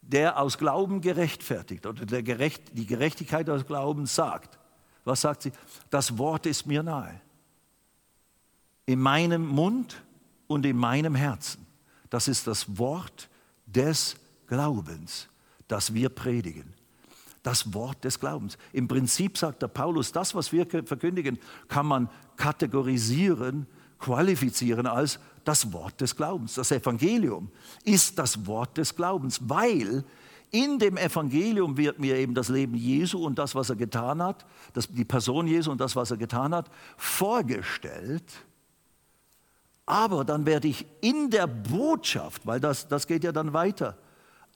der 0.00 0.40
aus 0.40 0.56
Glauben 0.56 1.02
gerechtfertigt 1.02 1.84
oder 1.84 2.06
der 2.06 2.22
Gerecht, 2.22 2.62
die 2.72 2.86
Gerechtigkeit 2.86 3.50
aus 3.50 3.66
Glauben 3.66 4.06
sagt, 4.06 4.58
was 5.04 5.20
sagt 5.20 5.42
sie? 5.42 5.52
Das 5.90 6.16
Wort 6.16 6.46
ist 6.46 6.66
mir 6.66 6.82
nahe. 6.82 7.20
In 8.86 8.98
meinem 8.98 9.46
Mund 9.46 10.02
und 10.46 10.64
in 10.64 10.78
meinem 10.78 11.14
Herzen. 11.14 11.66
Das 12.08 12.26
ist 12.26 12.46
das 12.46 12.78
Wort 12.78 13.28
des 13.66 14.16
Glaubens, 14.46 15.28
das 15.68 15.92
wir 15.92 16.08
predigen 16.08 16.72
das 17.42 17.74
Wort 17.74 18.04
des 18.04 18.20
Glaubens. 18.20 18.56
Im 18.72 18.88
Prinzip 18.88 19.36
sagt 19.36 19.62
der 19.62 19.68
Paulus, 19.68 20.12
das, 20.12 20.34
was 20.34 20.52
wir 20.52 20.66
verkündigen, 20.66 21.38
kann 21.68 21.86
man 21.86 22.08
kategorisieren, 22.36 23.66
qualifizieren 23.98 24.86
als 24.86 25.18
das 25.44 25.72
Wort 25.72 26.00
des 26.00 26.16
Glaubens. 26.16 26.54
Das 26.54 26.70
Evangelium 26.70 27.50
ist 27.84 28.18
das 28.18 28.46
Wort 28.46 28.76
des 28.76 28.94
Glaubens, 28.94 29.40
weil 29.42 30.04
in 30.50 30.78
dem 30.78 30.96
Evangelium 30.96 31.76
wird 31.76 31.98
mir 31.98 32.16
eben 32.16 32.34
das 32.34 32.48
Leben 32.48 32.74
Jesu 32.74 33.24
und 33.24 33.38
das, 33.38 33.54
was 33.54 33.70
er 33.70 33.76
getan 33.76 34.22
hat, 34.22 34.44
das, 34.74 34.86
die 34.86 35.04
Person 35.04 35.46
Jesu 35.46 35.70
und 35.70 35.80
das, 35.80 35.96
was 35.96 36.10
er 36.10 36.18
getan 36.18 36.54
hat, 36.54 36.70
vorgestellt. 36.96 38.24
Aber 39.86 40.24
dann 40.24 40.46
werde 40.46 40.68
ich 40.68 40.86
in 41.00 41.30
der 41.30 41.46
Botschaft, 41.46 42.46
weil 42.46 42.60
das, 42.60 42.86
das 42.86 43.06
geht 43.06 43.24
ja 43.24 43.32
dann 43.32 43.52
weiter, 43.52 43.96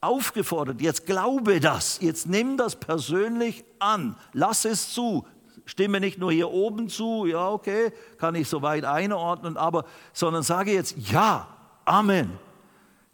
aufgefordert, 0.01 0.81
jetzt 0.81 1.05
glaube 1.05 1.59
das, 1.59 1.99
jetzt 2.01 2.27
nimm 2.27 2.57
das 2.57 2.75
persönlich 2.75 3.65
an, 3.79 4.15
lass 4.33 4.65
es 4.65 4.93
zu, 4.93 5.25
stimme 5.65 5.99
nicht 5.99 6.19
nur 6.19 6.31
hier 6.31 6.49
oben 6.49 6.89
zu, 6.89 7.25
ja 7.25 7.49
okay, 7.49 7.91
kann 8.17 8.35
ich 8.35 8.47
soweit 8.47 8.85
einordnen, 8.85 9.57
aber, 9.57 9.85
sondern 10.13 10.43
sage 10.43 10.71
jetzt, 10.71 10.95
ja, 11.11 11.47
Amen. 11.87 12.37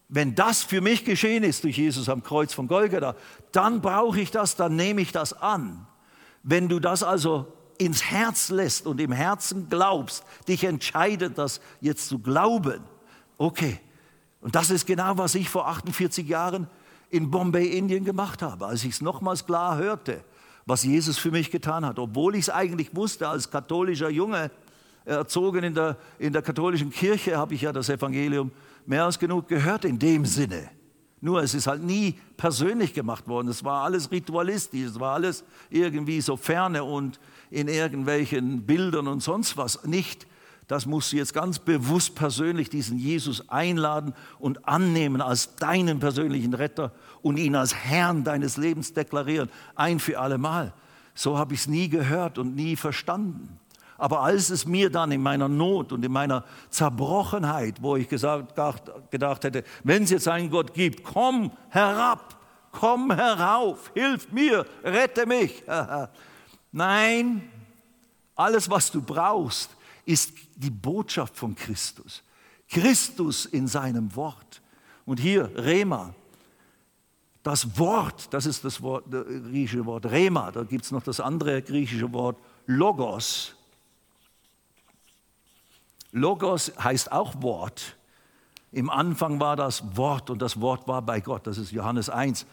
Wenn 0.09 0.33
das 0.33 0.63
für 0.63 0.81
mich 0.81 1.05
geschehen 1.05 1.43
ist 1.43 1.63
durch 1.63 1.77
Jesus 1.77 2.09
am 2.09 2.23
Kreuz 2.23 2.53
von 2.53 2.67
Golgatha, 2.67 3.15
dann 3.51 3.81
brauche 3.81 4.19
ich 4.19 4.31
das, 4.31 4.55
dann 4.55 4.75
nehme 4.75 5.01
ich 5.01 5.11
das 5.11 5.33
an. 5.33 5.85
Wenn 6.41 6.69
du 6.69 6.79
das 6.79 7.03
also 7.03 7.47
ins 7.77 8.03
Herz 8.03 8.49
lässt 8.49 8.87
und 8.87 8.99
im 8.99 9.11
Herzen 9.11 9.69
glaubst, 9.69 10.23
dich 10.47 10.63
entscheidet 10.63 11.37
das 11.37 11.61
jetzt 11.81 12.09
zu 12.09 12.17
glauben, 12.19 12.83
okay, 13.37 13.79
und 14.43 14.55
das 14.55 14.69
ist 14.69 14.85
genau, 14.85 15.17
was 15.17 15.35
ich 15.35 15.49
vor 15.49 15.69
48 15.69 16.27
Jahren 16.27 16.67
in 17.09 17.31
Bombay, 17.31 17.65
Indien 17.77 18.03
gemacht 18.03 18.41
habe, 18.41 18.67
als 18.67 18.83
ich 18.83 18.91
es 18.91 19.01
nochmals 19.01 19.45
klar 19.45 19.77
hörte, 19.77 20.21
was 20.65 20.83
Jesus 20.83 21.17
für 21.17 21.31
mich 21.31 21.49
getan 21.49 21.85
hat. 21.85 21.97
Obwohl 21.97 22.35
ich 22.35 22.41
es 22.41 22.49
eigentlich 22.49 22.93
wusste, 22.93 23.29
als 23.29 23.49
katholischer 23.49 24.09
Junge, 24.09 24.51
erzogen 25.05 25.63
in 25.63 25.73
der, 25.73 25.97
in 26.19 26.33
der 26.33 26.41
katholischen 26.41 26.89
Kirche, 26.89 27.37
habe 27.37 27.53
ich 27.53 27.61
ja 27.61 27.71
das 27.71 27.87
Evangelium 27.87 28.51
mehr 28.85 29.05
als 29.05 29.17
genug 29.17 29.47
gehört 29.47 29.85
in 29.85 29.97
dem 29.97 30.25
Sinne. 30.25 30.69
Nur 31.21 31.41
es 31.41 31.53
ist 31.53 31.67
halt 31.67 31.81
nie 31.81 32.19
persönlich 32.35 32.93
gemacht 32.93 33.29
worden. 33.29 33.47
Es 33.47 33.63
war 33.63 33.85
alles 33.85 34.11
ritualistisch, 34.11 34.81
es 34.81 34.99
war 34.99 35.13
alles 35.13 35.45
irgendwie 35.69 36.19
so 36.19 36.35
ferne 36.35 36.83
und 36.83 37.17
in 37.49 37.69
irgendwelchen 37.69 38.65
Bildern 38.65 39.07
und 39.07 39.21
sonst 39.21 39.55
was. 39.55 39.85
Nicht 39.85 40.27
das 40.67 40.85
musst 40.85 41.11
du 41.11 41.17
jetzt 41.17 41.33
ganz 41.33 41.59
bewusst 41.59 42.15
persönlich 42.15 42.69
diesen 42.69 42.97
Jesus 42.97 43.49
einladen 43.49 44.13
und 44.39 44.67
annehmen 44.67 45.21
als 45.21 45.55
deinen 45.55 45.99
persönlichen 45.99 46.53
Retter 46.53 46.91
und 47.21 47.37
ihn 47.37 47.55
als 47.55 47.75
Herrn 47.75 48.23
deines 48.23 48.57
Lebens 48.57 48.93
deklarieren, 48.93 49.49
ein 49.75 49.99
für 49.99 50.19
alle 50.19 50.37
Mal. 50.37 50.73
So 51.15 51.37
habe 51.37 51.53
ich 51.53 51.61
es 51.61 51.67
nie 51.67 51.89
gehört 51.89 52.37
und 52.37 52.55
nie 52.55 52.75
verstanden. 52.75 53.59
Aber 53.97 54.21
als 54.21 54.49
es 54.49 54.65
mir 54.65 54.89
dann 54.89 55.11
in 55.11 55.21
meiner 55.21 55.47
Not 55.47 55.91
und 55.91 56.03
in 56.03 56.11
meiner 56.11 56.43
Zerbrochenheit, 56.69 57.81
wo 57.81 57.95
ich 57.95 58.09
gesagt, 58.09 58.55
gedacht 59.11 59.43
hätte, 59.43 59.63
wenn 59.83 60.03
es 60.03 60.09
jetzt 60.09 60.27
einen 60.27 60.49
Gott 60.49 60.73
gibt, 60.73 61.03
komm 61.03 61.51
herab, 61.69 62.35
komm 62.71 63.11
herauf, 63.11 63.91
hilf 63.93 64.31
mir, 64.31 64.65
rette 64.83 65.25
mich. 65.25 65.63
Nein, 66.71 67.49
alles, 68.35 68.69
was 68.69 68.91
du 68.91 69.01
brauchst, 69.01 69.69
ist 70.05 70.33
die 70.55 70.69
Botschaft 70.69 71.35
von 71.35 71.55
Christus. 71.55 72.23
Christus 72.69 73.45
in 73.45 73.67
seinem 73.67 74.15
Wort. 74.15 74.61
Und 75.05 75.19
hier 75.19 75.51
Rema. 75.55 76.13
Das 77.43 77.77
Wort, 77.77 78.33
das 78.33 78.45
ist 78.45 78.63
das, 78.63 78.81
Wort, 78.81 79.05
das 79.09 79.25
griechische 79.25 79.85
Wort 79.85 80.05
Rema. 80.05 80.51
Da 80.51 80.63
gibt 80.63 80.85
es 80.85 80.91
noch 80.91 81.03
das 81.03 81.19
andere 81.19 81.61
griechische 81.61 82.11
Wort 82.13 82.37
Logos. 82.65 83.55
Logos 86.13 86.71
heißt 86.81 87.11
auch 87.11 87.41
Wort. 87.41 87.97
Im 88.71 88.89
Anfang 88.89 89.39
war 89.39 89.55
das 89.55 89.97
Wort 89.97 90.29
und 90.29 90.41
das 90.41 90.61
Wort 90.61 90.87
war 90.87 91.01
bei 91.01 91.19
Gott. 91.19 91.45
Das 91.45 91.57
ist 91.57 91.71
Johannes 91.71 92.09
1. 92.09 92.45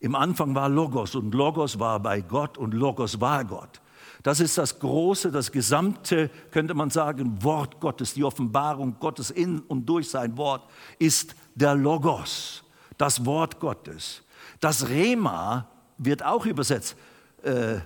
Im 0.00 0.16
Anfang 0.16 0.54
war 0.54 0.68
Logos 0.68 1.14
und 1.14 1.32
Logos 1.32 1.78
war 1.78 2.00
bei 2.00 2.20
Gott 2.20 2.58
und 2.58 2.74
Logos 2.74 3.20
war 3.20 3.44
Gott. 3.44 3.80
Das 4.22 4.38
ist 4.38 4.56
das 4.56 4.78
große, 4.78 5.32
das 5.32 5.50
gesamte, 5.50 6.30
könnte 6.50 6.74
man 6.74 6.90
sagen, 6.90 7.42
Wort 7.42 7.80
Gottes, 7.80 8.14
die 8.14 8.22
Offenbarung 8.22 8.96
Gottes 9.00 9.30
in 9.30 9.60
und 9.60 9.86
durch 9.86 10.10
sein 10.10 10.36
Wort 10.36 10.68
ist 10.98 11.34
der 11.54 11.74
Logos, 11.74 12.62
das 12.98 13.26
Wort 13.26 13.58
Gottes. 13.58 14.22
Das 14.60 14.88
Rema 14.88 15.68
wird 15.98 16.24
auch 16.24 16.46
übersetzt, 16.46 16.96
äh, 17.42 17.80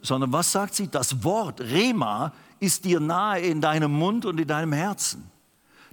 sondern 0.00 0.32
was 0.32 0.50
sagt 0.50 0.74
sie? 0.74 0.88
Das 0.88 1.22
Wort 1.22 1.60
Rema 1.60 2.32
ist 2.58 2.84
dir 2.84 2.98
nahe 2.98 3.40
in 3.40 3.60
deinem 3.60 3.92
Mund 3.92 4.26
und 4.26 4.40
in 4.40 4.48
deinem 4.48 4.72
Herzen. 4.72 5.30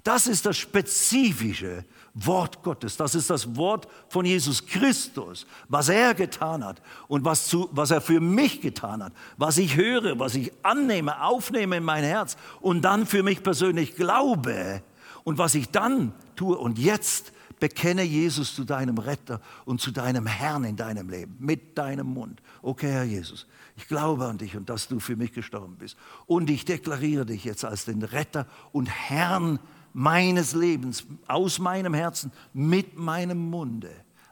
Das 0.04 0.28
ist 0.28 0.46
das 0.46 0.58
Spezifische 0.58 1.86
Wort 2.14 2.64
Gottes. 2.64 2.98
Das 2.98 3.16
ist 3.16 3.30
das 3.30 3.56
Wort 3.56 3.88
von 4.10 4.26
Jesus 4.26 4.66
Christus, 4.66 5.46
was 5.70 5.90
er 5.90 6.14
getan 6.14 6.64
hat 6.64 6.82
und 7.08 7.24
was, 7.24 7.48
zu, 7.48 7.70
was 7.72 7.92
er 7.92 8.02
für 8.02 8.20
mich 8.20 8.62
getan 8.62 9.04
hat, 9.04 9.14
was 9.38 9.58
ich 9.58 9.76
höre, 9.76 10.20
was 10.20 10.36
ich 10.36 10.52
annehme, 10.64 11.24
aufnehme 11.24 11.78
in 11.78 11.84
mein 11.84 12.04
Herz 12.04 12.36
und 12.60 12.82
dann 12.82 13.06
für 13.06 13.24
mich 13.24 13.44
persönlich 13.44 13.96
glaube 13.96 14.82
und 15.24 15.38
was 15.38 15.56
ich 15.56 15.70
dann 15.70 16.14
tue. 16.36 16.58
Und 16.58 16.80
jetzt 16.80 17.32
bekenne 17.60 18.02
Jesus 18.02 18.56
zu 18.56 18.66
deinem 18.66 18.98
Retter 18.98 19.40
und 19.66 19.80
zu 19.80 19.92
deinem 19.92 20.26
Herrn 20.26 20.64
in 20.64 20.76
deinem 20.76 21.10
Leben 21.10 21.38
mit 21.40 21.78
deinem 21.78 22.08
Mund. 22.08 22.42
Okay, 22.62 22.92
Herr 22.92 23.04
Jesus, 23.04 23.46
ich 23.78 23.88
glaube 23.88 24.26
an 24.26 24.38
dich 24.38 24.58
und 24.58 24.70
dass 24.70 24.88
du 24.88 25.00
für 25.00 25.16
mich 25.16 25.32
gestorben 25.32 25.78
bist. 25.78 25.96
Und 26.26 26.50
ich 26.50 26.66
deklariere 26.66 27.26
dich 27.26 27.46
jetzt 27.46 27.64
als 27.64 27.86
den 27.86 28.02
Retter 28.02 28.48
und 28.72 28.88
Herrn 28.88 29.60
meines 29.94 30.54
Lebens, 30.54 31.06
aus 31.28 31.60
meinem 31.60 31.94
Herzen, 31.94 32.32
mit 32.54 32.98
meinem 32.98 33.50
Munde. 33.50 33.92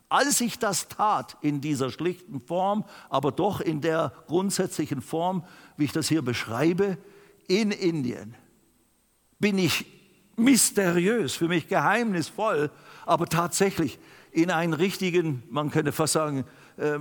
Als 0.10 0.42
ich 0.42 0.58
das 0.58 0.88
tat 0.88 1.38
in 1.42 1.62
dieser 1.62 1.92
schlichten 1.92 2.42
Form, 2.42 2.84
aber 3.10 3.32
doch 3.32 3.62
in 3.62 3.80
der 3.82 4.12
grundsätzlichen 4.28 5.02
Form, 5.02 5.44
wie 5.78 5.86
ich 5.86 5.92
das 5.92 6.10
hier 6.10 6.24
beschreibe, 6.24 6.98
in 7.48 7.72
Indien, 7.72 8.36
bin 9.40 9.58
ich 9.58 9.86
mysteriös, 10.36 11.36
für 11.36 11.48
mich 11.48 11.68
geheimnisvoll, 11.68 12.72
aber 13.06 13.28
tatsächlich 13.28 14.00
in 14.32 14.52
einen 14.52 14.74
richtigen, 14.74 15.44
man 15.50 15.70
könnte 15.70 15.92
fast 15.92 16.14
sagen, 16.14 16.46
äh, 16.78 17.00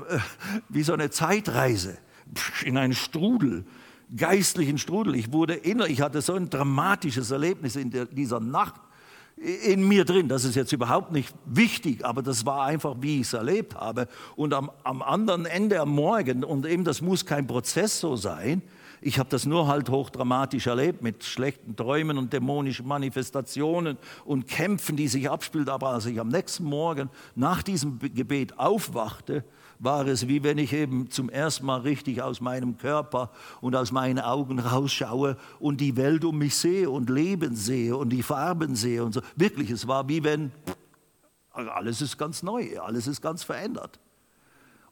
wie 0.69 0.83
so 0.83 0.93
eine 0.93 1.11
Zeitreise, 1.11 1.99
in 2.65 2.77
einen 2.77 2.95
Strudel 2.95 3.65
geistlichen 4.17 4.79
Strudel. 4.79 5.15
Ich 5.15 5.33
wurde 5.33 5.55
innerlich, 5.55 5.99
ich 5.99 6.01
hatte 6.01 6.21
so 6.23 6.35
ein 6.35 6.51
dramatisches 6.51 7.31
Erlebnis 7.31 7.77
in 7.77 7.91
der, 7.91 8.07
dieser 8.07 8.41
Nacht 8.41 8.81
in 9.37 9.87
mir 9.87 10.05
drin. 10.05 10.29
Das 10.29 10.45
ist 10.45 10.55
jetzt 10.55 10.73
überhaupt 10.73 11.13
nicht 11.13 11.35
wichtig, 11.45 12.05
aber 12.05 12.23
das 12.23 12.45
war 12.45 12.65
einfach, 12.65 12.97
wie 13.01 13.21
ich 13.21 13.29
es 13.29 13.33
erlebt 13.33 13.75
habe. 13.75 14.09
Und 14.37 14.55
am, 14.55 14.71
am 14.85 15.03
anderen 15.03 15.47
Ende 15.47 15.81
am 15.81 15.91
Morgen, 15.91 16.45
und 16.45 16.67
eben 16.67 16.85
das 16.85 17.01
muss 17.03 17.25
kein 17.25 17.47
Prozess 17.47 18.01
so 18.01 18.17
sein, 18.17 18.63
ich 19.01 19.21
habe 19.21 19.29
das 19.29 19.47
nur 19.47 19.69
halt 19.69 19.91
hochdramatisch 19.91 20.67
erlebt 20.67 21.03
mit 21.03 21.23
schlechten 21.23 21.77
Träumen 21.77 22.19
und 22.19 22.33
dämonischen 22.33 22.87
Manifestationen 22.87 23.97
und 24.25 24.49
Kämpfen, 24.49 24.97
die 24.97 25.07
sich 25.07 25.31
abspielt. 25.31 25.69
Aber 25.69 25.91
als 25.91 26.07
ich 26.07 26.19
am 26.19 26.29
nächsten 26.29 26.65
Morgen 26.65 27.09
nach 27.37 27.63
diesem 27.63 28.01
Gebet 28.01 28.59
aufwachte, 28.59 29.45
war 29.79 30.07
es, 30.07 30.29
wie 30.29 30.43
wenn 30.43 30.59
ich 30.59 30.73
eben 30.73 31.11
zum 31.11 31.29
ersten 31.29 31.67
Mal 31.67 31.81
richtig 31.81 32.23
aus 32.23 32.41
meinem 32.41 32.79
Körper 32.79 33.31
und 33.61 33.77
aus 33.77 33.93
meinen 33.93 34.19
Augen 34.19 34.59
rausschaue 34.59 35.37
und 35.61 35.81
die 35.81 35.97
Welt 35.97 36.25
um 36.25 36.39
mich 36.39 36.57
sehe 36.57 36.91
und 36.91 37.11
Leben 37.11 37.55
sehe 37.55 37.97
und 37.97 38.11
die 38.11 38.23
Farben 38.23 38.77
sehe 38.77 39.05
und 39.05 39.13
so. 39.13 39.21
Wirklich, 39.37 39.71
es 39.71 39.87
war 39.87 40.09
wie 40.09 40.25
wenn 40.25 40.53
alles 41.53 42.01
ist 42.01 42.17
ganz 42.19 42.43
neu, 42.43 42.79
alles 42.81 43.07
ist 43.07 43.21
ganz 43.21 43.43
verändert. 43.43 43.99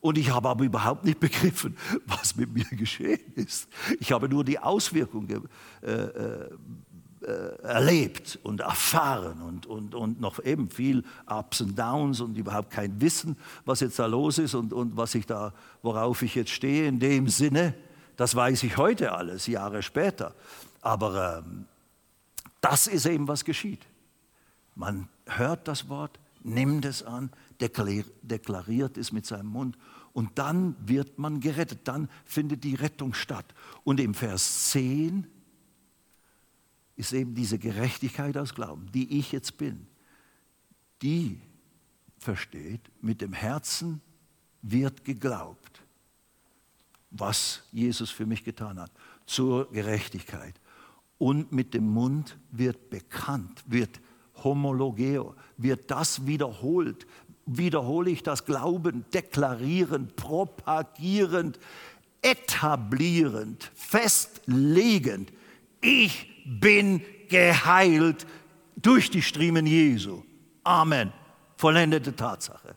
Und 0.01 0.19
ich 0.19 0.31
habe 0.31 0.49
aber 0.49 0.65
überhaupt 0.65 1.05
nicht 1.05 1.19
begriffen, 1.19 1.77
was 2.07 2.37
mit 2.37 2.53
mir 2.53 2.65
geschehen 2.65 3.33
ist. 3.35 3.69
Ich 3.99 4.13
habe 4.13 4.29
nur 4.29 4.45
die 4.45 4.59
Auswirkungen 4.59 5.49
äh, 5.83 5.91
äh, 5.91 5.93
äh, 5.93 6.51
erlebt 7.27 8.39
und 8.43 8.61
erfahren 8.61 9.43
und, 9.43 9.67
und, 9.67 9.95
und 9.95 10.21
noch 10.21 10.43
eben 10.45 10.71
viel 10.71 11.03
Ups 11.27 11.61
und 11.61 11.79
Downs 11.79 12.21
und 12.21 12.37
überhaupt 12.37 12.71
kein 12.71 13.01
Wissen, 13.01 13.37
was 13.65 13.81
jetzt 13.81 13.99
da 13.99 14.07
los 14.07 14.39
ist 14.39 14.55
und, 14.55 14.73
und 14.73 14.97
was 14.97 15.15
ich 15.15 15.27
da, 15.27 15.53
worauf 15.83 16.23
ich 16.23 16.35
jetzt 16.35 16.51
stehe. 16.51 16.87
In 16.87 17.01
dem 17.01 17.29
Sinne, 17.29 17.75
das 18.17 18.35
weiß 18.35 18.63
ich 18.63 18.77
heute 18.77 19.13
alles, 19.13 19.47
Jahre 19.47 19.83
später. 19.83 20.35
Aber 20.83 21.43
ähm, 21.45 21.67
das 22.61 22.87
ist 22.87 23.07
eben, 23.07 23.27
was 23.27 23.45
geschieht. 23.45 23.85
Man 24.75 25.09
hört 25.27 25.67
das 25.67 25.89
Wort, 25.89 26.19
nimmt 26.45 26.85
es 26.85 27.03
an, 27.03 27.31
deklariert 27.61 28.97
es 28.97 29.11
mit 29.11 29.27
seinem 29.27 29.49
Mund 29.49 29.77
und 30.13 30.39
dann 30.39 30.77
wird 30.79 31.19
man 31.19 31.41
gerettet, 31.41 31.81
dann 31.85 32.09
findet 32.25 32.65
die 32.65 32.75
Rettung 32.75 33.15
statt. 33.15 33.47
Und 33.85 34.01
im 34.01 34.15
Vers 34.15 34.71
10 34.71 35.27
ist 36.97 37.13
eben 37.13 37.35
diese 37.35 37.59
Gerechtigkeit 37.59 38.37
aus 38.37 38.55
Glauben, 38.55 38.91
die 38.93 39.19
ich 39.19 39.33
jetzt 39.33 39.59
bin. 39.59 39.87
Die 41.03 41.41
versteht, 42.19 42.81
mit 43.01 43.21
dem 43.21 43.35
Herzen 43.35 44.01
wird 44.63 45.05
geglaubt, 45.05 45.83
was 47.11 47.63
Jesus 47.71 48.11
für 48.11 48.27
mich 48.27 48.43
getan 48.43 48.81
hat, 48.81 48.91
zur 49.27 49.71
Gerechtigkeit. 49.71 50.55
Und 51.19 51.53
mit 51.53 51.75
dem 51.75 51.89
Mund 51.89 52.39
wird 52.51 52.91
bekannt, 52.91 53.63
wird 53.67 54.01
homologeo, 54.43 55.35
wird 55.57 55.91
das 55.91 56.27
wiederholt. 56.27 57.07
Wiederhole 57.47 58.11
ich 58.11 58.23
das 58.23 58.45
Glauben, 58.45 59.05
deklarierend, 59.13 60.17
propagierend, 60.17 61.59
etablierend, 62.23 63.71
festlegend. 63.75 65.33
Ich 65.81 66.36
bin 66.47 67.03
geheilt 67.29 68.27
durch 68.77 69.11
die 69.11 69.23
Striemen 69.23 69.67
Jesu. 69.67 70.23
Amen. 70.63 71.13
Vollendete 71.57 72.15
Tatsache. 72.15 72.77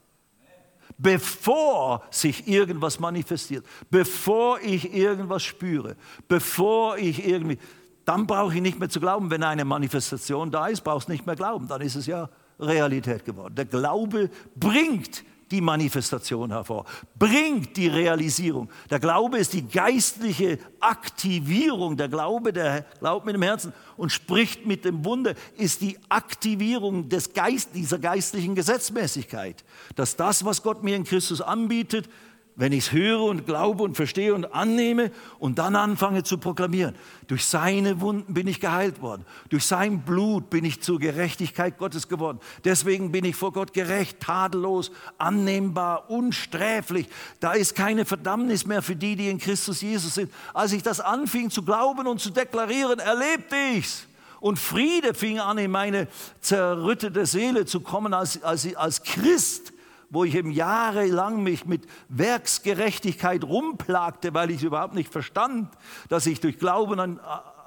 Bevor 0.98 2.04
sich 2.10 2.48
irgendwas 2.48 3.00
manifestiert, 3.00 3.66
bevor 3.90 4.60
ich 4.60 4.94
irgendwas 4.94 5.44
spüre, 5.44 5.96
bevor 6.28 6.98
ich 6.98 7.26
irgendwie, 7.26 7.58
dann 8.04 8.28
brauche 8.28 8.56
ich 8.56 8.62
nicht 8.62 8.80
mehr 8.80 8.90
zu 8.90 9.00
glauben. 9.00 9.32
Wenn 9.32 9.44
eine 9.44 9.64
Manifestation 9.64 10.52
da 10.52 10.68
ist, 10.68 10.82
brauchst 10.82 11.08
du 11.08 11.14
nicht 11.14 11.26
mehr 11.26 11.36
glauben. 11.36 11.68
Dann 11.68 11.82
ist 11.82 11.96
es 11.96 12.06
ja 12.06 12.30
Realität 12.60 13.24
geworden. 13.24 13.56
Der 13.56 13.66
Glaube 13.66 14.30
bringt 14.56 15.24
die 15.52 15.62
Manifestation 15.62 16.52
hervor, 16.52 16.86
bringt 17.18 17.76
die 17.78 17.88
Realisierung. 17.88 18.70
Der 18.89 19.00
Glaube 19.00 19.38
ist 19.38 19.54
die 19.54 19.68
geistliche 19.68 20.60
Aktivierung. 20.80 21.97
Der 21.97 22.08
Glaube, 22.08 22.54
der 22.54 22.86
glaubt 23.00 23.26
mit 23.26 23.36
dem 23.36 23.41
Herzen 23.41 23.74
und 23.97 24.12
spricht 24.12 24.66
mit 24.66 24.86
dem 24.86 25.04
Wunder, 25.06 25.34
ist 25.58 25.82
die 25.82 25.97
Aktivierung 26.10 27.10
des 27.10 27.34
Geist, 27.34 27.72
dieser 27.74 28.00
geistlichen 28.00 28.56
Gesetzmäßigkeit. 28.56 29.64
Dass 29.95 30.16
das, 30.16 30.45
was 30.45 30.64
Gott 30.64 30.84
mir 30.84 30.95
in 30.95 31.04
Christus 31.04 31.41
anbietet, 31.41 32.10
wenn 32.60 32.74
ich 32.74 32.88
es 32.88 32.91
höre 32.91 33.22
und 33.22 33.45
glaube 33.45 33.84
und 33.84 33.95
verstehe 33.95 34.34
und 34.34 34.53
annehme 34.53 35.12
und 35.39 35.60
dann 35.60 35.78
anfange 35.78 36.24
zu 36.24 36.38
proklamieren. 36.38 36.93
Durch 37.28 37.45
seine 37.45 38.01
Wunden 38.01 38.34
bin 38.34 38.47
ich 38.47 38.60
geheilt 38.60 39.01
worden. 39.01 39.26
Durch 39.47 39.64
sein 39.64 40.01
Blut 40.01 40.49
bin 40.49 40.66
ich 40.66 40.82
zur 40.82 40.99
Gerechtigkeit 40.99 41.78
Gottes 41.78 42.10
geworden. 42.10 42.41
Deswegen 42.66 43.14
bin 43.14 43.24
ich 43.24 43.38
vor 43.38 43.53
Gott 43.53 43.72
gerecht, 43.72 44.20
tadellos, 44.20 44.91
annehmbar, 45.18 46.10
unsträflich. 46.10 47.07
Da 47.39 47.53
ist 47.53 47.76
keine 47.76 48.03
Verdammnis 48.03 48.66
mehr 48.66 48.82
für 48.82 48.97
die, 48.97 49.16
die 49.16 49.30
in 49.30 49.38
Christus 49.38 49.80
Jesus 49.80 50.16
sind. 50.16 50.30
Als 50.53 50.74
ich 50.74 50.84
das 50.84 50.99
anfing 50.99 51.49
zu 51.49 51.64
glauben 51.64 52.07
und 52.07 52.20
zu 52.20 52.30
deklarieren, 52.30 52.99
erlebte 52.99 53.55
ich's. 53.78 54.05
Und 54.41 54.60
Friede 54.60 55.14
fing 55.14 55.39
an, 55.39 55.57
in 55.60 55.72
meine 55.72 56.10
zerrüttete 56.41 57.26
Seele 57.26 57.66
zu 57.66 57.80
kommen 57.80 58.14
als, 58.14 58.43
als, 58.43 58.76
als 58.76 59.01
Christ 59.03 59.72
wo 60.10 60.24
ich 60.24 60.36
eben 60.36 60.51
jahrelang 60.51 61.43
mich 61.43 61.66
mit 61.66 61.86
Werksgerechtigkeit 62.10 63.43
rumplagte, 63.43 64.34
weil 64.34 64.51
ich 64.51 64.64
überhaupt 64.64 64.95
nicht 64.95 65.12
verstand, 65.12 65.70
dass 66.07 66.26
ich 66.26 66.39
durch 66.39 66.57
Glauben 66.57 66.99
an 66.99 67.20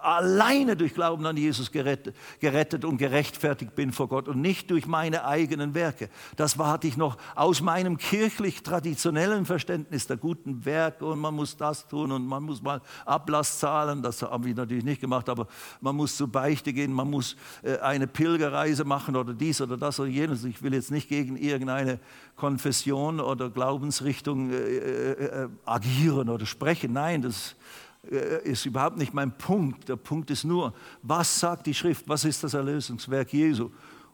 alleine 0.03 0.77
durch 0.77 0.95
Glauben 0.95 1.25
an 1.27 1.37
Jesus 1.37 1.71
gerettet, 1.71 2.17
gerettet, 2.41 2.85
und 2.85 2.99
gerechtfertigt 2.99 3.75
bin 3.75 3.93
vor 3.93 4.09
Gott 4.09 4.29
und 4.29 4.41
nicht 4.41 4.71
durch 4.71 4.87
meine 4.87 5.25
eigenen 5.25 5.75
Werke. 5.75 6.09
Das 6.37 6.59
war, 6.59 6.69
hatte 6.69 6.87
ich 6.87 6.97
noch 6.97 7.17
aus 7.35 7.61
meinem 7.61 7.97
kirchlich-traditionellen 7.97 9.47
Verständnis 9.47 10.07
der 10.07 10.17
guten 10.17 10.65
Werke 10.65 11.07
und 11.07 11.19
man 11.19 11.35
muss 11.35 11.57
das 11.57 11.87
tun 11.89 12.13
und 12.13 12.27
man 12.27 12.43
muss 12.43 12.63
mal 12.63 12.81
Ablass 13.05 13.59
zahlen. 13.59 14.03
Das 14.03 14.23
haben 14.23 14.45
wir 14.45 14.55
natürlich 14.55 14.85
nicht 14.85 15.01
gemacht, 15.01 15.29
aber 15.29 15.47
man 15.81 15.97
muss 15.97 16.17
zur 16.17 16.29
Beichte 16.29 16.73
gehen, 16.73 16.93
man 16.93 17.11
muss 17.11 17.37
äh, 17.63 17.79
eine 17.79 18.07
Pilgerreise 18.07 18.85
machen 18.85 19.17
oder 19.17 19.35
dies 19.35 19.61
oder 19.61 19.77
das 19.77 20.01
oder 20.01 20.09
jenes. 20.09 20.45
Ich 20.45 20.63
will 20.63 20.75
jetzt 20.75 20.91
nicht 20.91 21.09
gegen 21.09 21.37
irgendeine 21.37 21.99
Konfession 22.37 23.21
oder 23.21 23.51
Glaubensrichtung 23.51 24.51
äh, 24.51 25.13
äh, 25.13 25.49
agieren 25.65 26.29
oder 26.29 26.47
sprechen. 26.47 26.93
Nein, 26.93 27.23
das 27.23 27.55
ist 28.03 28.67
überhaupt 28.67 28.99
nicht 28.99 29.15
mein 29.15 29.37
Punkt. 29.37 29.89
Der 29.89 29.97
Punkt 29.97 30.31
ist 30.31 30.45
nur, 30.45 30.75
was 31.03 31.41
sagt 31.41 31.67
die 31.67 31.75
Schrift, 31.75 32.09
was 32.09 32.25
ist 32.25 32.43
das 32.43 32.55
Erlösungswerk 32.55 33.33
Jesu? 33.33 33.71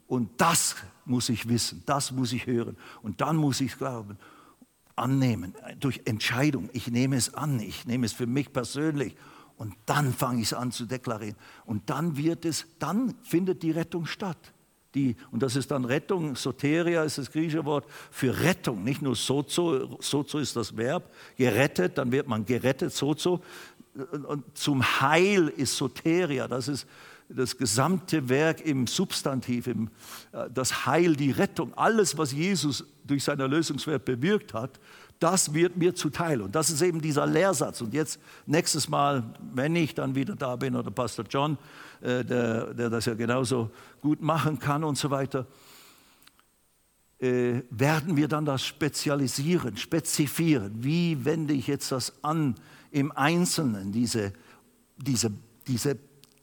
Und 0.07 0.41
das 0.41 0.77
muss 1.05 1.29
ich 1.29 1.49
wissen, 1.49 1.83
das 1.87 2.13
muss 2.13 2.33
ich 2.33 2.47
hören 2.47 2.77
und 3.03 3.21
dann 3.21 3.37
muss 3.37 3.61
ich 3.61 3.73
es 3.73 3.79
glauben, 3.79 4.19
annehmen, 4.97 5.55
durch 5.79 6.03
Entscheidung. 6.07 6.71
Ich 6.73 6.89
nehme 6.89 7.17
es 7.17 7.35
an, 7.35 7.61
ich 7.61 7.87
nehme 7.87 8.07
es 8.07 8.13
für 8.13 8.27
mich 8.27 8.53
persönlich 8.53 9.15
und 9.57 9.75
dann 9.87 10.13
fange 10.13 10.41
ich 10.41 10.49
es 10.49 10.55
an 10.55 10.73
zu 10.73 10.87
deklarieren. 10.87 11.37
Und 11.67 11.91
dann 11.91 12.17
wird 12.17 12.45
es, 12.45 12.67
dann 12.79 13.15
findet 13.23 13.63
die 13.63 13.71
Rettung 13.71 14.07
statt. 14.07 14.53
Die, 14.95 15.17
und 15.31 15.43
das 15.43 15.55
ist 15.55 15.71
dann 15.71 15.85
Rettung, 15.85 16.35
Soteria 16.35 17.05
ist 17.05 17.19
das 17.19 17.31
griechische 17.31 17.65
Wort 17.67 17.85
für 18.11 18.41
Rettung, 18.41 18.85
nicht 18.85 19.03
nur 19.03 19.15
sozo, 19.15 19.99
sozo 20.01 20.39
ist 20.39 20.57
das 20.57 20.75
Verb, 20.79 21.13
gerettet, 21.37 21.99
dann 21.99 22.11
wird 22.11 22.27
man 22.27 22.47
gerettet, 22.47 22.95
sozo, 22.95 23.43
und 24.27 24.45
zum 24.57 24.83
Heil 25.01 25.49
ist 25.49 25.77
Soteria, 25.77 26.49
das 26.49 26.69
ist 26.69 26.87
das 27.29 27.57
gesamte 27.57 28.29
Werk 28.29 28.61
im 28.63 28.87
Substantiv, 28.87 29.67
im, 29.67 29.91
äh, 30.33 30.49
das 30.53 30.87
Heil, 30.87 31.15
die 31.15 31.31
Rettung, 31.31 31.75
alles, 31.77 32.17
was 32.17 32.33
Jesus 32.33 32.85
durch 33.05 33.25
sein 33.25 33.41
Erlösungswerk 33.41 34.05
bewirkt 34.05 34.55
hat, 34.55 34.81
das 35.19 35.53
wird 35.53 35.77
mir 35.77 35.95
zuteil. 35.95 36.41
Und 36.41 36.55
das 36.55 36.71
ist 36.71 36.81
eben 36.81 37.01
dieser 37.01 37.27
Lehrsatz. 37.27 37.81
Und 37.81 37.93
jetzt 37.93 38.21
nächstes 38.47 38.89
Mal, 38.89 39.25
wenn 39.53 39.75
ich 39.75 39.95
dann 39.95 40.15
wieder 40.15 40.37
da 40.37 40.57
bin, 40.57 40.77
oder 40.77 40.91
Pastor 40.91 41.25
John, 41.29 41.59
äh, 42.01 42.25
der, 42.25 42.73
der 42.75 42.91
das 42.91 43.07
ja 43.07 43.15
genauso 43.15 43.71
gut 44.01 44.23
machen 44.23 44.59
kann 44.59 44.85
und 44.85 44.97
so 44.97 45.11
weiter, 45.11 45.47
äh, 47.19 47.63
werden 47.71 48.17
wir 48.17 48.29
dann 48.29 48.45
das 48.45 48.65
spezialisieren, 48.65 49.77
spezifieren. 49.77 50.73
Wie 50.85 51.25
wende 51.25 51.53
ich 51.53 51.67
jetzt 51.67 51.91
das 51.91 52.23
an? 52.23 52.55
Im 52.91 53.13
Einzelnen, 53.13 53.93
diese, 53.93 54.33
diese, 54.97 55.33
diese 55.67 55.99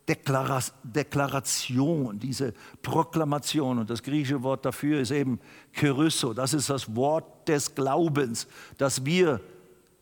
Deklaration, 0.07 2.19
diese 2.19 2.53
Proklamation. 2.81 3.79
Und 3.79 3.89
das 3.89 4.03
griechische 4.03 4.43
Wort 4.43 4.65
dafür 4.65 4.99
ist 4.99 5.11
eben 5.11 5.39
Kerysso. 5.73 6.33
Das 6.33 6.53
ist 6.53 6.69
das 6.69 6.95
Wort 6.95 7.47
des 7.47 7.73
Glaubens, 7.73 8.47
das 8.77 9.05
wir 9.05 9.41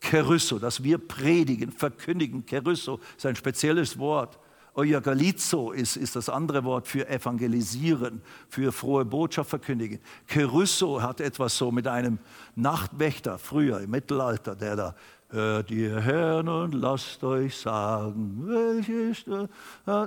Kerysso, 0.02 0.60
das 0.60 0.84
wir 0.84 0.98
predigen, 0.98 1.72
verkündigen. 1.72 2.46
Kerysso 2.46 3.00
ist 3.16 3.26
ein 3.26 3.38
spezielles 3.38 3.98
Wort. 3.98 4.38
Euagalizo 4.76 5.72
ist, 5.72 5.98
ist 5.98 6.16
das 6.16 6.30
andere 6.30 6.64
Wort 6.64 6.88
für 6.88 7.08
evangelisieren, 7.08 8.22
für 8.50 8.72
frohe 8.72 9.06
Botschaft 9.06 9.52
verkündigen. 9.52 10.00
Kerysso 10.28 11.02
hat 11.02 11.22
etwas 11.22 11.58
so 11.58 11.72
mit 11.72 11.88
einem 11.88 12.18
Nachtwächter 12.56 13.38
früher 13.38 13.82
im 13.82 13.92
Mittelalter, 13.92 14.56
der 14.56 14.76
da 14.76 14.96
Hört 15.34 15.72
ihr 15.72 16.00
Herrn 16.00 16.48
und 16.48 16.76
lasst 16.76 17.24
euch 17.24 17.58
sagen, 17.58 18.44
welche 18.46 19.16
Stunde. 19.16 19.50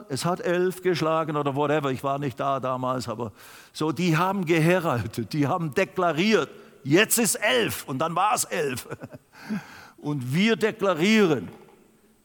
Es 0.09 0.25
hat 0.25 0.39
elf 0.39 0.83
geschlagen 0.83 1.37
oder 1.37 1.57
whatever, 1.57 1.91
ich 1.91 2.05
war 2.05 2.21
nicht 2.21 2.39
da 2.39 2.61
damals, 2.61 3.09
aber 3.09 3.33
so, 3.73 3.91
die 3.91 4.17
haben 4.17 4.45
geheraltet, 4.45 5.33
die 5.33 5.49
haben 5.49 5.75
deklariert, 5.75 6.49
jetzt 6.85 7.19
ist 7.19 7.35
elf 7.35 7.83
und 7.89 7.99
dann 7.99 8.15
war 8.15 8.37
es 8.37 8.45
elf. 8.45 8.87
Und 9.97 10.33
wir 10.33 10.55
deklarieren, 10.55 11.49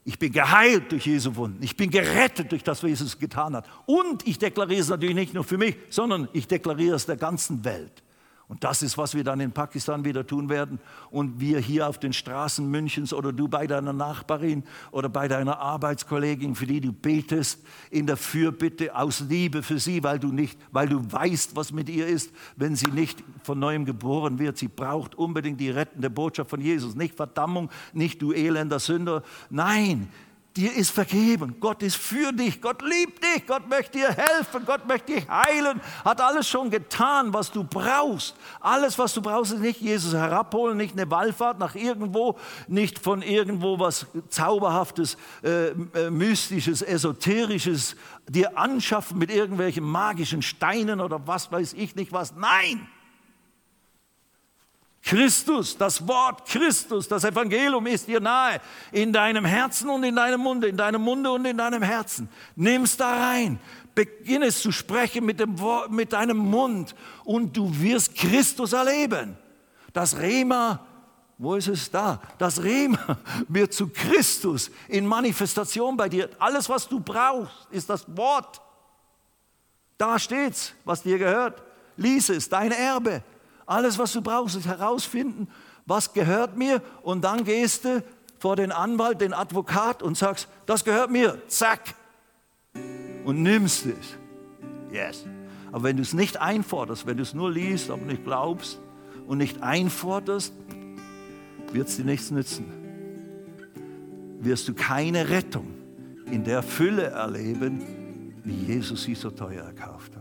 ich 0.04 0.20
bin 0.20 0.32
geheilt 0.32 0.92
durch 0.92 1.08
Jesu 1.08 1.36
Wunden. 1.36 1.64
Ich 1.64 1.76
bin 1.76 1.90
gerettet 1.90 2.52
durch 2.52 2.64
das, 2.64 2.84
was 2.84 2.90
Jesus 2.90 3.18
getan 3.18 3.56
hat. 3.56 3.66
Und 3.88 4.28
ich 4.28 4.38
deklariere 4.38 4.82
es 4.82 4.90
natürlich 4.90 5.16
nicht 5.16 5.34
nur 5.34 5.44
für 5.44 5.58
mich, 5.58 5.78
sondern 5.90 6.28
ich 6.34 6.48
deklariere 6.48 6.98
es 6.98 7.08
der 7.08 7.18
ganzen 7.18 7.66
Welt. 7.66 8.04
Und 8.52 8.66
das 8.66 8.82
ist, 8.82 8.98
was 8.98 9.16
wir 9.16 9.24
dann 9.24 9.40
in 9.40 9.54
Pakistan 9.54 10.04
wieder 10.04 10.28
tun 10.28 10.50
werden. 10.50 10.82
Und 11.10 11.40
wir 11.40 11.60
hier 11.60 11.88
auf 11.88 12.00
den 12.00 12.12
Straßen 12.12 12.70
Münchens 12.70 13.14
oder 13.14 13.32
du 13.32 13.48
bei 13.48 13.66
deiner 13.66 13.94
Nachbarin 13.94 14.66
oder 14.92 15.08
bei 15.08 15.30
deiner 15.30 15.60
Arbeitskollegin, 15.60 16.54
für 16.56 16.66
die 16.66 16.82
du 16.82 16.92
betest, 16.92 17.64
in 17.92 18.08
der 18.08 18.18
Fürbitte 18.18 18.94
aus 18.94 19.22
Liebe 19.22 19.64
für 19.64 19.80
sie, 19.80 20.04
weil 20.04 20.20
du 20.20 20.34
nicht, 20.34 20.60
weil 20.70 20.90
du 20.90 21.00
weißt, 21.02 21.56
was 21.56 21.72
mit 21.72 21.88
ihr 21.88 22.08
ist, 22.08 22.34
wenn 22.58 22.76
sie 22.76 22.92
nicht 22.92 23.24
von 23.44 23.58
neuem 23.58 23.86
geboren 23.86 24.38
wird. 24.38 24.58
Sie 24.58 24.68
braucht 24.68 25.16
unbedingt 25.16 25.62
die 25.62 25.70
rettende 25.70 26.10
Botschaft 26.10 26.50
von 26.50 26.60
Jesus. 26.60 26.94
Nicht 26.94 27.16
Verdammung, 27.16 27.70
nicht 27.94 28.22
du 28.22 28.34
elender 28.34 28.80
Sünder. 28.80 29.24
Nein, 29.50 30.10
dir 30.56 30.74
ist 30.74 30.92
vergeben. 30.92 31.56
Gott 31.60 31.82
ist 31.82 31.96
für 31.96 32.32
dich. 32.32 32.62
Gott 32.62 32.82
liebt 32.82 33.24
dich. 33.24 33.48
Gott 33.48 33.68
möchte 33.70 34.00
dir 34.00 34.10
helfen. 34.10 34.66
Gott 34.66 34.88
möchte 34.88 35.14
dich 35.14 35.28
heilen. 35.30 35.82
Hat 36.04 36.22
alles 36.22 36.48
schon 36.48 36.70
getan, 36.70 37.34
was 37.34 37.52
du 37.52 37.64
brauchst. 37.64 38.36
Alles, 38.60 39.00
was 39.00 39.14
du 39.14 39.22
brauchst, 39.22 39.54
ist 39.54 39.60
nicht 39.60 39.82
Jesus 39.82 40.14
herabholen, 40.14 40.78
nicht 40.78 40.94
eine 40.94 41.10
Wallfahrt 41.10 41.60
nach 41.60 41.76
irgendwo, 41.76 42.38
nicht 42.68 43.00
von 43.00 43.22
irgendwo 43.22 43.80
was 43.80 44.08
Zauberhaftes, 44.30 45.18
äh, 45.44 45.70
äh, 45.70 46.10
Mystisches, 46.10 46.82
Esoterisches 46.82 47.96
dir 48.28 48.58
anschaffen 48.58 49.18
mit 49.18 49.32
irgendwelchen 49.32 49.84
magischen 49.84 50.42
Steinen 50.42 51.02
oder 51.02 51.26
was 51.28 51.52
weiß 51.52 51.74
ich 51.74 51.96
nicht 51.96 52.12
was. 52.12 52.36
Nein! 52.36 52.88
Christus, 55.04 55.76
das 55.76 56.08
Wort 56.08 56.48
Christus, 56.48 57.08
das 57.08 57.24
Evangelium 57.24 57.88
ist 57.88 58.08
dir 58.08 58.20
nahe, 58.20 58.62
in 58.92 59.12
deinem 59.12 59.46
Herzen 59.46 59.90
und 59.90 60.04
in 60.04 60.16
deinem 60.16 60.42
Munde, 60.42 60.68
in 60.68 60.78
deinem 60.78 61.02
Munde 61.02 61.32
und 61.32 61.44
in 61.46 61.58
deinem 61.58 61.82
Herzen. 61.82 62.30
Nimm 62.56 62.84
es 62.84 62.98
da 62.98 63.10
rein, 63.10 63.60
beginn 63.96 64.44
es 64.44 64.62
zu 64.62 64.72
sprechen 64.72 65.26
mit, 65.26 65.40
dem 65.40 65.60
Wort, 65.60 65.92
mit 65.92 66.14
deinem 66.14 66.38
Mund 66.38 66.94
und 67.24 67.58
du 67.58 67.80
wirst 67.80 68.16
Christus 68.16 68.74
erleben. 68.74 69.36
Das 69.92 70.18
Rema, 70.20 70.80
wo 71.40 71.56
ist 71.56 71.68
es 71.68 71.90
da? 71.90 72.22
Das 72.38 72.62
Rema 72.62 73.18
wird 73.48 73.74
zu 73.74 73.88
Christus 73.88 74.70
in 74.88 75.08
Manifestation 75.08 75.98
bei 75.98 76.10
dir. 76.10 76.30
Alles, 76.38 76.70
was 76.70 76.88
du 76.88 77.00
brauchst, 77.00 77.68
ist 77.72 77.90
das 77.90 78.06
Wort. 78.16 78.62
Da 79.98 80.20
steht's, 80.20 80.74
was 80.86 81.02
dir 81.02 81.18
gehört. 81.18 81.64
Lies 81.98 82.30
es, 82.30 82.48
dein 82.48 82.72
Erbe. 82.72 83.24
Alles, 83.66 83.98
was 83.98 84.14
du 84.14 84.22
brauchst, 84.22 84.56
ist 84.56 84.68
herausfinden, 84.68 85.48
was 85.86 86.14
gehört 86.14 86.58
mir 86.58 86.82
und 87.04 87.24
dann 87.24 87.44
gehst 87.44 87.86
du 87.86 88.04
vor 88.40 88.56
den 88.56 88.72
Anwalt, 88.72 89.22
den 89.22 89.34
Advokat 89.34 90.02
und 90.02 90.18
sagst, 90.18 90.48
das 90.66 90.84
gehört 90.84 91.12
mir, 91.12 91.42
zack, 91.48 91.94
und 93.24 93.44
nimmst 93.44 93.86
es. 93.86 94.18
Yes. 94.92 95.26
Aber 95.72 95.84
wenn 95.84 95.96
du 95.96 96.02
es 96.02 96.14
nicht 96.14 96.38
einforderst, 96.38 97.06
wenn 97.06 97.18
du 97.18 97.24
es 97.24 97.34
nur 97.34 97.52
liest, 97.52 97.90
aber 97.92 98.04
nicht 98.04 98.24
glaubst 98.24 98.80
und 99.28 99.38
nicht 99.38 99.62
einforderst, 99.62 100.54
wird 101.72 101.88
es 101.88 101.96
dir 101.98 102.06
nichts 102.06 102.32
nützen. 102.32 102.66
Wirst 104.40 104.68
du 104.68 104.74
keine 104.74 105.30
Rettung 105.30 105.68
in 106.26 106.44
der 106.44 106.64
Fülle 106.64 107.04
erleben, 107.04 107.82
wie 108.44 108.74
Jesus 108.74 109.04
sie 109.04 109.16
so 109.16 109.30
teuer 109.30 109.64
erkauft 109.64 110.16
hat. 110.16 110.21